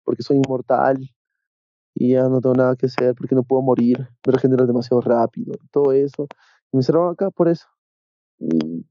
[0.04, 1.10] porque soy inmortal
[1.96, 5.54] y ya no tengo nada que hacer porque no puedo morir me regenero demasiado rápido
[5.72, 6.28] todo eso
[6.72, 7.68] y me cerraron acá por eso
[8.38, 8.86] y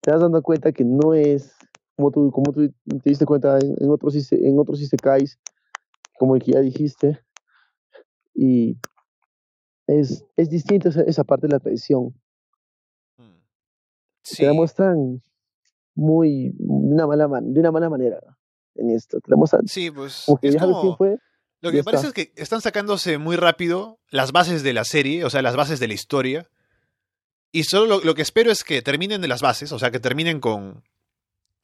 [0.00, 1.54] te das dando cuenta que no es
[1.96, 4.80] como tú como tú te diste cuenta en, otros en otros
[6.18, 7.23] como el que ya dijiste
[8.34, 8.76] y
[9.86, 12.14] es, es distinto esa, esa, parte de la traición.
[14.22, 14.38] Sí.
[14.38, 15.22] Te la muestran
[15.94, 18.18] muy, de una mala, de una mala manera
[18.74, 19.20] en esto.
[19.20, 21.18] Te la muestran, sí, pues como que es como, quién fue,
[21.60, 25.24] lo que me parece es que están sacándose muy rápido las bases de la serie,
[25.24, 26.50] o sea, las bases de la historia.
[27.52, 30.00] Y solo lo, lo que espero es que terminen de las bases, o sea, que
[30.00, 30.82] terminen con...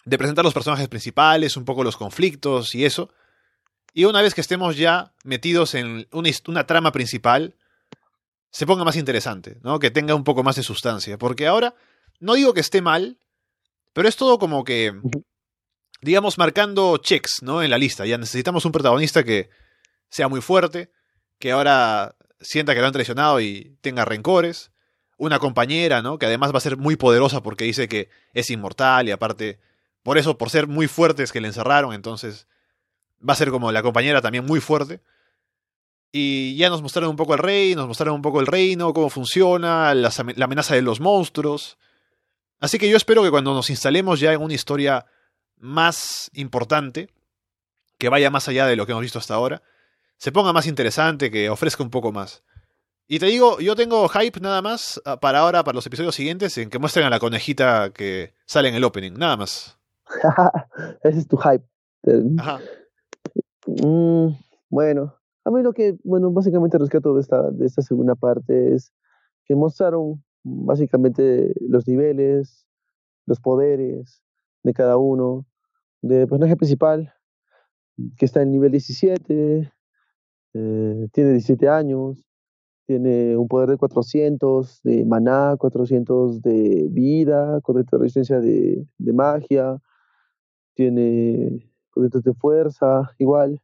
[0.04, 3.10] de presentar los personajes principales, un poco los conflictos y eso.
[3.92, 7.54] Y una vez que estemos ya metidos en una, una trama principal,
[8.50, 9.78] se ponga más interesante, ¿no?
[9.78, 11.18] Que tenga un poco más de sustancia.
[11.18, 11.74] Porque ahora,
[12.18, 13.18] no digo que esté mal,
[13.92, 14.92] pero es todo como que,
[16.00, 17.62] digamos, marcando checks, ¿no?
[17.62, 18.06] En la lista.
[18.06, 19.50] Ya necesitamos un protagonista que
[20.08, 20.90] sea muy fuerte,
[21.38, 24.72] que ahora sienta que lo han traicionado y tenga rencores.
[25.16, 26.18] Una compañera, ¿no?
[26.18, 29.60] Que además va a ser muy poderosa porque dice que es inmortal y aparte,
[30.02, 32.48] por eso, por ser muy fuertes que le encerraron, entonces
[33.26, 35.00] va a ser como la compañera también muy fuerte.
[36.12, 39.10] Y ya nos mostraron un poco el rey, nos mostraron un poco el reino, cómo
[39.10, 40.10] funciona, la
[40.42, 41.78] amenaza de los monstruos.
[42.58, 45.06] Así que yo espero que cuando nos instalemos ya en una historia
[45.56, 47.10] más importante,
[47.98, 49.62] que vaya más allá de lo que hemos visto hasta ahora,
[50.16, 52.42] se ponga más interesante, que ofrezca un poco más.
[53.06, 56.56] Y te digo, yo tengo hype nada más ah, para ahora, para los episodios siguientes,
[56.58, 59.78] en que muestren a la conejita que sale en el opening, nada más.
[61.02, 61.64] Ese es tu hype.
[62.38, 62.60] Ajá.
[63.78, 64.36] Mm,
[64.68, 65.14] bueno,
[65.44, 68.92] a mí lo que, bueno, básicamente rescato de esta, de esta segunda parte es
[69.44, 72.66] que mostraron básicamente los niveles,
[73.26, 74.22] los poderes
[74.64, 75.46] de cada uno,
[76.02, 77.12] del personaje principal,
[78.16, 79.72] que está en nivel 17,
[80.54, 82.26] eh, tiene 17 años,
[82.86, 89.12] tiene un poder de 400 de maná, 400 de vida, 400 de resistencia de, de
[89.12, 89.78] magia,
[90.74, 91.69] tiene
[92.00, 93.60] 400 de fuerza, igual.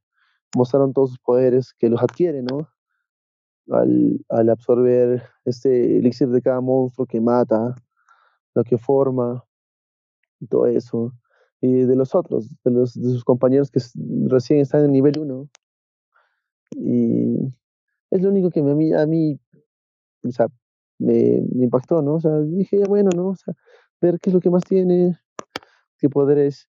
[0.55, 2.69] Mostraron todos sus poderes que los adquiere, ¿no?
[3.71, 7.75] Al, al absorber este elixir de cada monstruo que mata,
[8.55, 9.45] lo que forma,
[10.49, 11.13] todo eso.
[11.61, 13.81] Y de los otros, de, los, de sus compañeros que
[14.29, 15.49] recién están en nivel 1.
[16.77, 17.55] Y
[18.11, 19.07] es lo único que a mí, a
[20.23, 20.47] o sea,
[20.99, 22.15] me, me, impactó, ¿no?
[22.15, 23.29] O sea, dije, bueno, ¿no?
[23.29, 23.55] O sea,
[24.01, 25.19] ver qué es lo que más tiene,
[25.99, 26.69] qué poderes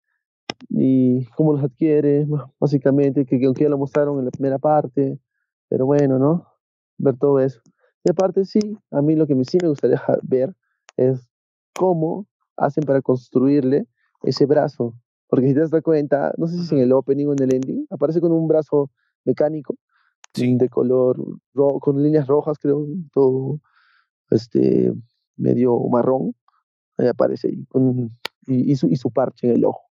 [0.69, 2.25] y cómo los adquiere,
[2.59, 5.19] básicamente, que, aunque ya lo mostraron en la primera parte,
[5.69, 6.47] pero bueno, ¿no?
[6.97, 7.61] Ver todo eso.
[8.03, 10.55] Y aparte, sí, a mí lo que sí me gustaría ver
[10.95, 11.27] es
[11.73, 13.87] cómo hacen para construirle
[14.23, 14.93] ese brazo.
[15.27, 17.53] Porque si te das cuenta, no sé si es en el opening o en el
[17.53, 18.89] ending, aparece con un brazo
[19.25, 19.75] mecánico
[20.33, 21.17] de color
[21.53, 23.59] rojo, con líneas rojas, creo, todo
[24.29, 24.93] este
[25.35, 26.35] medio marrón.
[26.97, 28.11] Ahí aparece y, con,
[28.47, 29.86] y, su, y su parche en el ojo.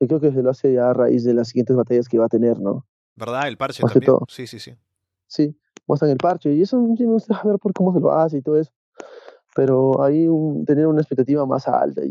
[0.00, 2.26] Yo creo que se lo hace ya a raíz de las siguientes batallas que va
[2.26, 2.86] a tener, ¿no?
[3.14, 3.48] ¿Verdad?
[3.48, 4.04] El parche también.
[4.04, 4.26] Todo.
[4.28, 4.74] Sí, sí, sí.
[5.26, 8.38] Sí, muestran el parche y eso sí me gusta ver por cómo se lo hace
[8.38, 8.72] y todo eso.
[9.54, 10.28] Pero ahí
[10.66, 12.10] tener una expectativa más alta y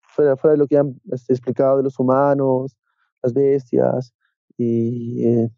[0.00, 2.76] fuera, fuera de lo que han este, explicado de los humanos,
[3.22, 4.14] las bestias
[4.56, 5.50] y eh,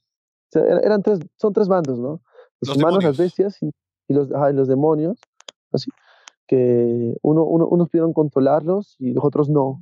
[0.55, 2.21] eran tres, son tres bandos, ¿no?
[2.61, 3.71] Los, humanos, las bestias y,
[4.09, 5.19] los, los demonios,
[5.73, 5.91] así
[6.47, 9.81] que uno, uno, unos pudieron controlarlos y los otros no.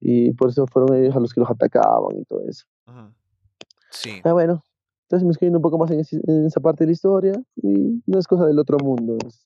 [0.00, 2.64] Y por eso fueron ellos a los que los atacaban y todo eso.
[3.90, 4.20] Sí.
[4.24, 4.62] Ah, bueno,
[5.02, 8.26] entonces me estoy un poco más en, esa parte de la historia y no es
[8.26, 9.40] cosa del otro mundo en ese.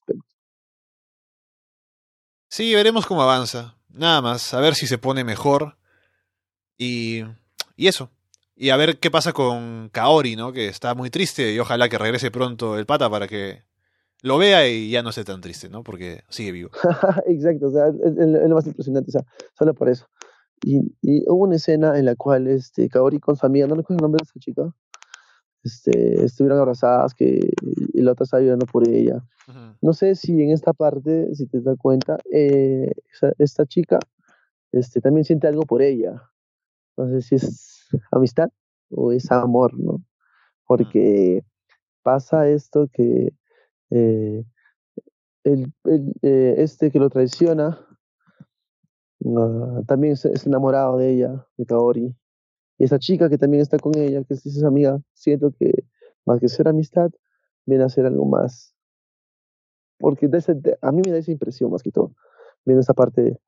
[2.49, 3.75] Sí, veremos cómo avanza.
[3.89, 5.77] Nada más, a ver si se pone mejor.
[6.77, 7.23] Y,
[7.75, 8.09] y eso.
[8.55, 10.51] Y a ver qué pasa con Kaori, ¿no?
[10.51, 13.63] Que está muy triste y ojalá que regrese pronto el pata para que
[14.21, 15.83] lo vea y ya no esté tan triste, ¿no?
[15.83, 16.71] Porque sigue vivo.
[17.27, 19.25] Exacto, o sea, es, lo más impresionante, o sea,
[19.57, 20.07] solo por eso.
[20.63, 23.99] Y, y, hubo una escena en la cual este, Kaori con su amiga, no recuerdo
[23.99, 24.73] el nombre de esa chica,
[25.63, 27.39] este, estuvieron abrazadas, que
[27.93, 29.23] y la otra estaba ayudando por ella.
[29.81, 32.91] No sé si en esta parte, si te das cuenta, eh,
[33.37, 33.99] esta chica
[34.71, 36.21] este, también siente algo por ella.
[36.97, 38.49] No sé si es amistad
[38.89, 40.01] o es amor, ¿no?
[40.65, 41.43] Porque
[42.03, 43.33] pasa esto que
[43.89, 44.45] eh,
[45.43, 47.85] el, el, eh, este que lo traiciona
[49.87, 52.15] también es, enamorado de ella, de Kaori.
[52.77, 55.85] Y esa chica que también está con ella, que es esa amiga, siento que
[56.25, 57.11] más que ser amistad,
[57.65, 58.75] viene a ser algo más.
[59.99, 60.25] Porque
[60.81, 62.15] a mí me da esa impresión más que todo,
[62.65, 63.39] viendo esa parte.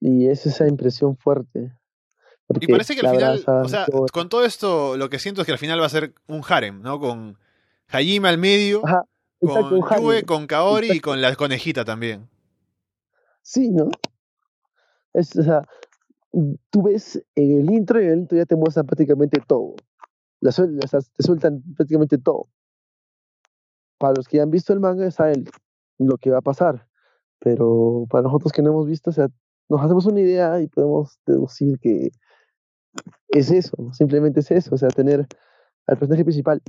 [0.00, 1.72] Y es esa impresión fuerte
[2.60, 5.52] y parece que al final, o sea, con todo esto, lo que siento es que
[5.52, 6.98] al final va a ser un harem, ¿no?
[6.98, 7.38] Con
[7.88, 8.82] Hajime al medio,
[9.40, 12.28] con Yue, con Kaori y con la conejita también.
[13.42, 13.90] Sí, ¿no?
[15.14, 15.62] Es, o sea,
[16.70, 19.74] tú ves en el intro y en el intro ya te muestran prácticamente todo.
[20.40, 22.48] Las, te sueltan prácticamente todo.
[23.98, 25.44] Para los que ya han visto el manga, saben
[25.98, 26.88] lo que va a pasar.
[27.38, 29.28] Pero para nosotros que no hemos visto, o sea,
[29.68, 32.10] nos hacemos una idea y podemos deducir que
[33.28, 35.26] es eso, simplemente es eso, o sea, tener
[35.86, 36.60] al personaje principal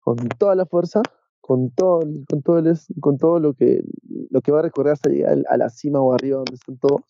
[0.00, 1.02] con toda la fuerza,
[1.40, 3.82] con todo, con todo, el, con todo lo, que,
[4.30, 7.02] lo que va a recorrer hasta llegar a la cima o arriba donde están todos,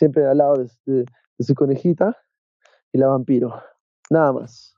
[0.00, 0.54] siempre al lado
[0.86, 1.04] de,
[1.38, 2.16] su conejita
[2.90, 3.62] y la vampiro,
[4.08, 4.74] nada más.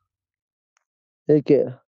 [1.29, 1.85] Ahí queda.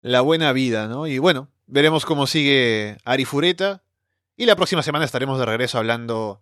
[0.00, 1.06] La buena vida, ¿no?
[1.06, 3.82] Y bueno, veremos cómo sigue Arifureta.
[4.36, 6.40] Y la próxima semana estaremos de regreso hablando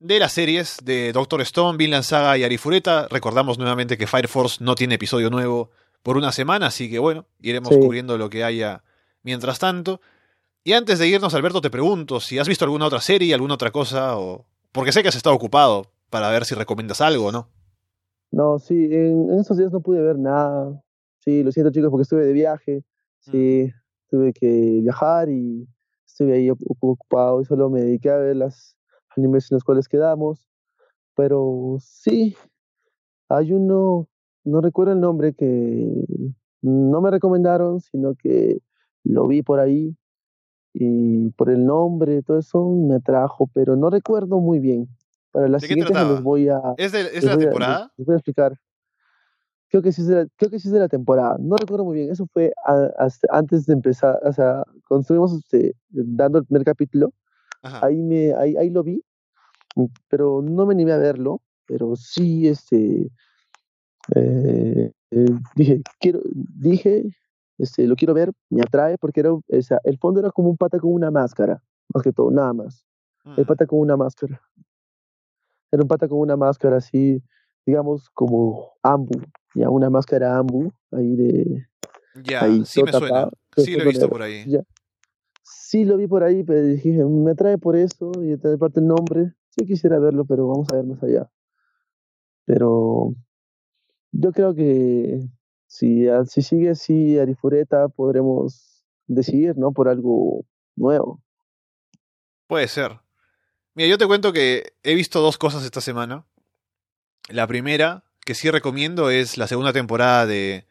[0.00, 3.06] de las series de Doctor Stone, Vinland Saga y Arifureta.
[3.08, 5.70] Recordamos nuevamente que Fire Force no tiene episodio nuevo
[6.02, 8.82] por una semana, así que bueno, iremos cubriendo lo que haya
[9.22, 10.00] mientras tanto.
[10.64, 13.70] Y antes de irnos, Alberto, te pregunto si has visto alguna otra serie, alguna otra
[13.70, 14.46] cosa, o
[14.76, 17.48] porque sé que has estado ocupado para ver si recomiendas algo o no.
[18.30, 20.82] No, sí, en, en estos días no pude ver nada.
[21.20, 22.84] Sí, lo siento chicos porque estuve de viaje.
[23.20, 23.72] Sí,
[24.10, 25.66] tuve que viajar y
[26.06, 28.76] estuve ahí ocupado y solo me dediqué a ver las
[29.16, 30.46] animes en las cuales quedamos.
[31.14, 32.36] Pero sí,
[33.30, 34.06] hay uno,
[34.44, 35.90] no recuerdo el nombre, que
[36.60, 38.60] no me recomendaron, sino que
[39.04, 39.96] lo vi por ahí
[40.78, 44.86] y por el nombre, todo eso me atrajo, pero no recuerdo muy bien.
[45.30, 46.60] Para las siguientes les voy a...
[46.76, 47.90] ¿Es de, es la temporada?
[47.96, 48.58] les voy a explicar.
[49.70, 51.38] Creo que sí es de la, creo que sí es de la temporada.
[51.40, 52.10] No recuerdo muy bien.
[52.10, 52.52] Eso fue
[53.30, 57.10] antes de empezar, o sea, cuando estuvimos este, dando el primer capítulo,
[57.62, 59.02] ahí me, ahí, ahí lo vi,
[60.08, 63.10] pero no me animé a verlo, pero sí, este,
[64.14, 67.04] eh, eh, dije, quiero, dije,
[67.58, 70.56] este, lo quiero ver, me atrae porque era, o sea, el fondo era como un
[70.56, 71.62] pata con una máscara,
[71.92, 72.84] más que todo, nada más.
[73.36, 74.40] El pata con una máscara.
[75.72, 77.20] Era un pata con una máscara así,
[77.66, 79.20] digamos, como ambu,
[79.54, 81.66] ya una máscara ambu ahí de...
[82.22, 83.28] Ya, sí me suena.
[83.56, 84.44] Sí lo he visto por ahí.
[85.42, 88.86] Sí lo vi por ahí, pero dije, me atrae por eso y de parte el
[88.86, 89.32] nombre.
[89.50, 91.30] Sí quisiera verlo, pero vamos a ver más allá.
[92.44, 93.14] Pero
[94.12, 95.28] yo creo que
[95.66, 99.72] si, si sigue así Arifureta, podremos decidir, ¿no?
[99.72, 100.44] Por algo
[100.74, 101.20] nuevo.
[102.46, 103.00] Puede ser.
[103.74, 106.24] Mira, yo te cuento que he visto dos cosas esta semana.
[107.28, 110.66] La primera, que sí recomiendo, es la segunda temporada de,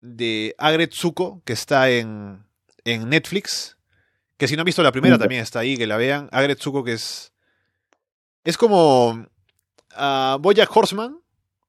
[0.00, 2.44] de Agretsuko, que está en,
[2.84, 3.76] en Netflix.
[4.36, 6.28] Que si no han visto la primera, también está ahí, que la vean.
[6.32, 7.32] Agretsuko, que es.
[8.42, 9.26] Es como.
[9.96, 11.20] Uh, Bojack Horseman,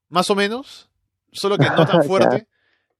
[0.09, 0.89] más o menos.
[1.35, 2.47] Solo que no tan fuerte.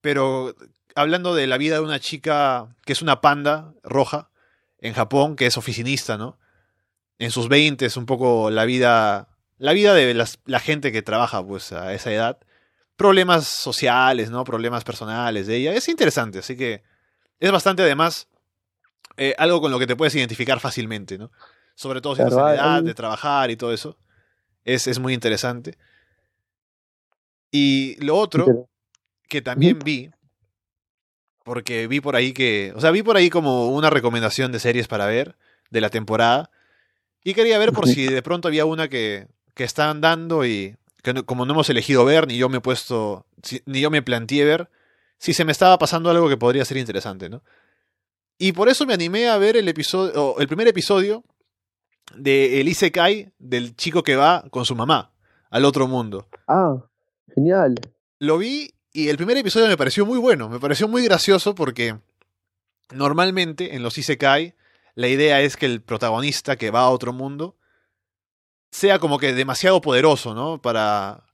[0.01, 0.55] pero
[0.93, 4.29] hablando de la vida de una chica que es una panda roja
[4.79, 6.37] en Japón, que es oficinista, ¿no?
[7.19, 10.13] en sus 20 es un poco la vida, la vida de
[10.45, 12.39] la gente que trabaja pues a esa edad.
[12.95, 14.43] Problemas sociales, ¿no?
[14.45, 15.73] Problemas personales de ella.
[15.73, 16.83] Es interesante, así que
[17.39, 18.29] es bastante además
[19.17, 21.31] eh, algo con lo que te puedes identificar fácilmente, ¿no?
[21.75, 23.97] Sobre todo si tienes la edad de trabajar y todo eso.
[24.63, 25.77] Es, es muy interesante.
[27.57, 28.67] Y lo otro
[29.29, 30.11] que también vi,
[31.45, 34.89] porque vi por ahí que, o sea, vi por ahí como una recomendación de series
[34.89, 35.37] para ver
[35.69, 36.51] de la temporada
[37.23, 41.23] y quería ver por si de pronto había una que, que estaban dando y que
[41.23, 43.25] como no hemos elegido ver, ni yo me he puesto,
[43.65, 44.69] ni yo me planteé ver,
[45.17, 47.41] si se me estaba pasando algo que podría ser interesante, ¿no?
[48.37, 51.23] Y por eso me animé a ver el episodio, el primer episodio
[52.17, 55.13] de El Isekai del chico que va con su mamá
[55.49, 56.27] al otro mundo.
[56.49, 56.83] Ah,
[57.33, 57.75] genial.
[58.19, 61.97] Lo vi y el primer episodio me pareció muy bueno, me pareció muy gracioso porque
[62.91, 64.53] normalmente en los Isekai
[64.95, 67.57] la idea es que el protagonista que va a otro mundo
[68.71, 70.61] sea como que demasiado poderoso, ¿no?
[70.61, 71.25] Para,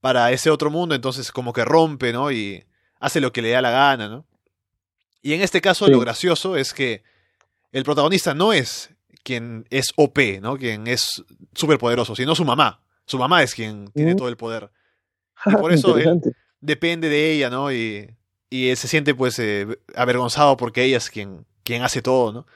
[0.00, 2.30] para ese otro mundo, entonces como que rompe, ¿no?
[2.30, 2.64] Y
[3.00, 4.26] hace lo que le da la gana, ¿no?
[5.22, 7.02] Y en este caso lo gracioso es que
[7.72, 8.90] el protagonista no es
[9.22, 10.56] quien es OP, ¿no?
[10.58, 11.24] Quien es
[11.54, 12.82] súper poderoso, sino su mamá.
[13.06, 14.70] Su mamá es quien tiene todo el poder.
[15.46, 16.20] Y por eso él
[16.60, 17.72] depende de ella, ¿no?
[17.72, 18.10] Y,
[18.50, 22.46] y él se siente pues eh, avergonzado porque ella es quien, quien hace todo, ¿no?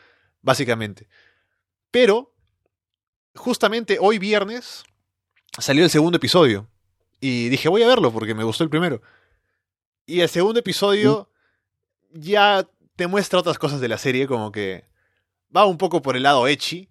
[0.43, 1.09] básicamente.
[1.91, 2.35] Pero,
[3.35, 4.85] justamente hoy viernes
[5.59, 6.69] salió el segundo episodio.
[7.21, 9.03] Y dije, voy a verlo porque me gustó el primero.
[10.07, 11.31] Y el segundo episodio
[12.13, 12.67] ya
[12.97, 14.85] te muestra otras cosas de la serie, como que
[15.55, 16.89] va un poco por el lado echi.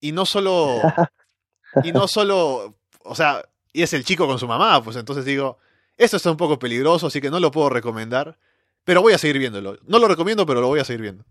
[0.00, 0.80] Y no solo.
[1.84, 2.76] y no solo.
[3.02, 3.44] O sea,
[3.74, 5.58] y es el chico con su mamá, pues entonces digo,
[5.98, 8.38] esto está un poco peligroso, así que no lo puedo recomendar.
[8.84, 9.76] Pero voy a seguir viéndolo.
[9.86, 11.24] No lo recomiendo, pero lo voy a seguir viendo.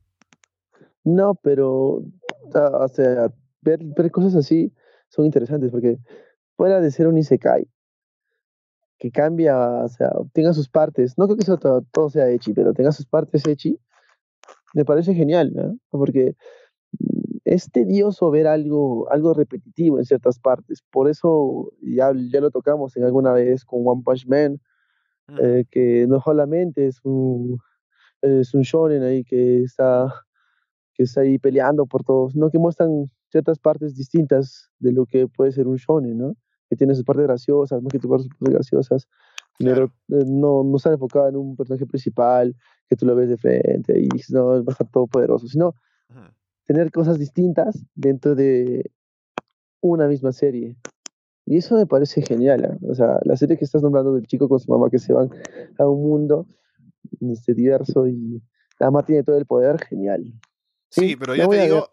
[1.04, 2.04] No, pero,
[2.54, 3.80] o sea, ver,
[4.12, 4.74] cosas así
[5.10, 6.00] son interesantes porque
[6.58, 7.68] fuera de ser un Isekai,
[8.98, 12.74] que cambia, o sea, tenga sus partes, no creo que eso todo, sea Echi, pero
[12.74, 13.80] tenga sus partes Echi,
[14.74, 15.78] me parece genial, ¿no?
[15.90, 16.36] Porque
[17.46, 22.96] es tedioso ver algo, algo repetitivo en ciertas partes, por eso ya, ya lo tocamos
[22.98, 24.60] en alguna vez con One Punch Man,
[25.28, 25.38] mm.
[25.42, 27.60] eh, que no solamente es un,
[28.22, 30.14] es un shonen ahí que está
[30.96, 32.52] que está ahí peleando por todos, ¿no?
[32.52, 36.36] Que muestran ciertas partes distintas de lo que puede ser un shonen, ¿no?
[36.70, 39.08] Que tiene sus partes graciosas, más que sus partes graciosas,
[39.58, 42.56] pero eh, no, no está enfocado en un personaje principal
[42.88, 45.76] que tú lo ves de frente y dices, no, estar todo poderoso, sino
[46.66, 48.92] tener cosas distintas dentro de
[49.82, 50.76] una misma serie.
[51.46, 52.86] Y eso me parece genial, ¿eh?
[52.90, 55.30] o sea, la serie que estás nombrando del chico con su mamá que se van
[55.78, 56.48] a un mundo
[57.20, 58.42] este, diverso y
[58.80, 60.34] la mamá tiene todo el poder, genial.
[60.90, 61.90] Sí, pero ya te digo,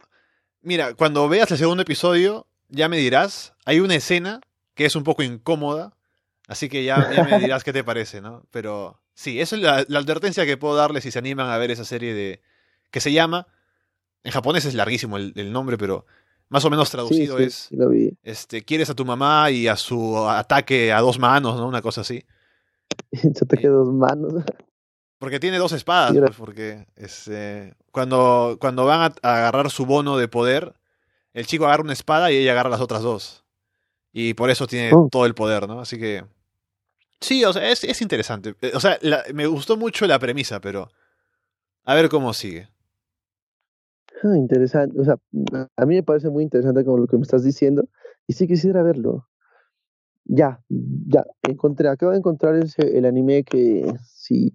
[0.63, 4.41] mira, cuando veas el segundo episodio, ya me dirás, hay una escena
[4.75, 5.97] que es un poco incómoda,
[6.47, 8.45] así que ya, me dirás qué te parece, ¿no?
[8.53, 11.71] Pero Sí, esa es la, la advertencia que puedo darles si se animan a ver
[11.71, 12.41] esa serie de.
[12.91, 13.49] que se llama.
[14.25, 16.05] En japonés es larguísimo el, el nombre, pero
[16.49, 17.55] más o menos traducido sí, es.
[17.55, 18.13] sí lo vi.
[18.23, 21.67] Este, quieres a tu mamá y a su ataque a dos manos, ¿no?
[21.69, 22.25] Una cosa así.
[23.13, 24.33] Se te quedó dos manos.
[25.19, 30.17] Porque tiene dos espadas, pues, porque este, cuando, cuando van a, a agarrar su bono
[30.17, 30.75] de poder,
[31.35, 33.45] el chico agarra una espada y ella agarra las otras dos.
[34.13, 35.09] Y por eso tiene Oh.
[35.11, 35.81] todo el poder, ¿no?
[35.81, 36.25] Así que...
[37.21, 38.55] Sí, o sea, es, es interesante.
[38.63, 40.91] Eh, O sea, la- me gustó mucho la premisa, pero...
[41.85, 42.69] A ver cómo sigue.
[44.23, 45.01] Ah, interesante.
[45.01, 45.17] O sea,
[45.77, 47.89] a mí me parece muy interesante como lo que me estás diciendo.
[48.27, 49.27] Y sí quisiera verlo.
[50.25, 51.25] Ya, ya.
[51.43, 54.55] Encontré, acabo de encontrar ese, el anime que sí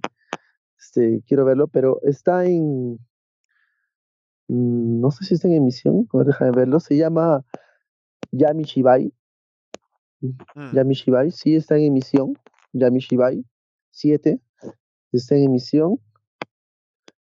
[0.77, 2.99] este, quiero verlo, pero está en.
[4.47, 6.07] mm, No sé si está en emisión.
[6.13, 6.79] A ver, déjame verlo.
[6.79, 7.43] Se llama
[8.31, 9.13] Yami Shibai.
[10.21, 10.75] Mm.
[10.75, 12.33] Yami Shibai, sí está en emisión.
[12.73, 13.45] Yami Shibai
[13.91, 14.39] 7
[15.11, 15.99] está en emisión.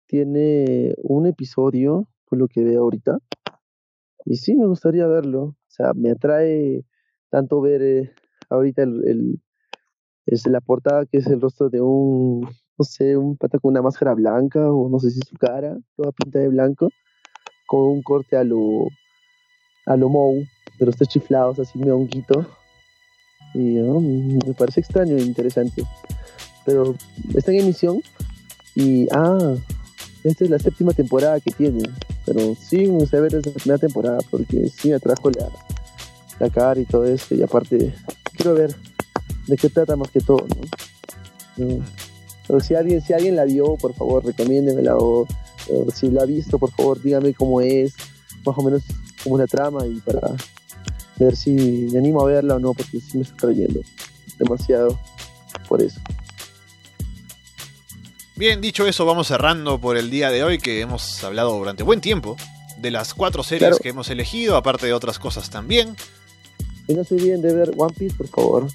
[0.07, 3.19] Tiene un episodio, por lo que veo ahorita.
[4.25, 5.41] Y sí, me gustaría verlo.
[5.41, 6.85] O sea, me atrae
[7.29, 8.11] tanto ver eh,
[8.49, 9.41] ahorita el,
[10.45, 14.13] la portada que es el rostro de un, no sé, un pata con una máscara
[14.13, 16.89] blanca o no sé si su cara, toda pinta de blanco,
[17.67, 18.87] con un corte a lo,
[19.85, 20.43] a lo Mou,
[20.79, 22.45] de los tres chiflados, así medio honguito.
[23.53, 24.01] Y ¿no?
[24.01, 25.83] me parece extraño e interesante.
[26.65, 26.95] Pero
[27.33, 28.01] está en emisión
[28.75, 29.55] y, ah,
[30.23, 31.83] esta es la séptima temporada que tiene.
[32.25, 36.85] Pero sí, me gustaría ver esa primera temporada porque sí me atrajo la, cara y
[36.85, 37.35] todo eso.
[37.35, 37.93] Y aparte,
[38.35, 38.75] quiero ver
[39.47, 40.45] de qué trata más que todo.
[42.47, 44.97] Pero si alguien, si alguien la vio, por favor, recomiéndemela.
[44.97, 45.27] O,
[45.69, 47.93] o si la ha visto, por favor, dígame cómo es,
[48.45, 48.83] más o menos
[49.23, 50.35] cómo es la trama y para
[51.19, 51.51] ver si
[51.91, 53.81] me animo a verla o no, porque sí me está trayendo
[54.37, 54.97] demasiado
[55.67, 55.99] por eso.
[58.37, 62.01] Bien, dicho eso, vamos cerrando por el día de hoy, que hemos hablado durante buen
[62.01, 62.37] tiempo
[62.77, 63.77] de las cuatro series Claro.
[63.81, 65.95] que hemos elegido, aparte de otras cosas también.
[66.87, 68.67] Y no se olviden de ver One Piece, por favor.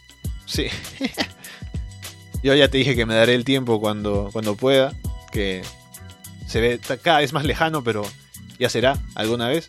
[0.47, 0.67] Sí.
[2.43, 4.93] Yo ya te dije que me daré el tiempo cuando, cuando pueda,
[5.31, 5.63] que
[6.49, 8.03] se ve cada vez más lejano, pero
[8.59, 9.69] ya será alguna vez.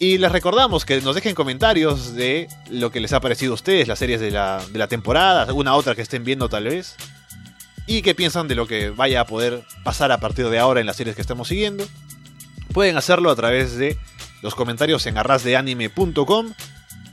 [0.00, 3.86] Y les recordamos que nos dejen comentarios de lo que les ha parecido a ustedes,
[3.86, 6.96] las series de la, de la temporada, alguna otra que estén viendo tal vez.
[7.88, 10.86] Y qué piensan de lo que vaya a poder pasar a partir de ahora en
[10.86, 11.86] las series que estamos siguiendo.
[12.74, 13.98] Pueden hacerlo a través de
[14.42, 16.52] los comentarios en arrasdeanime.com.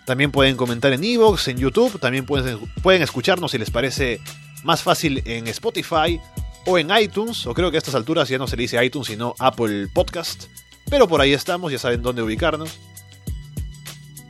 [0.05, 1.97] También pueden comentar en Evox, en YouTube.
[2.01, 4.19] También pueden, pueden escucharnos si les parece
[4.65, 6.19] más fácil en Spotify
[6.65, 7.47] o en iTunes.
[7.47, 10.47] O creo que a estas alturas ya no se le dice iTunes, sino Apple Podcast.
[10.89, 12.77] Pero por ahí estamos, ya saben dónde ubicarnos.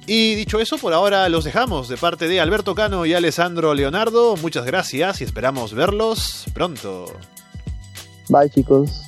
[0.08, 4.36] Y dicho eso, por ahora los dejamos de parte de Alberto Cano y Alessandro Leonardo.
[4.38, 7.06] Muchas gracias y esperamos verlos pronto.
[8.30, 9.06] Bye, chicos.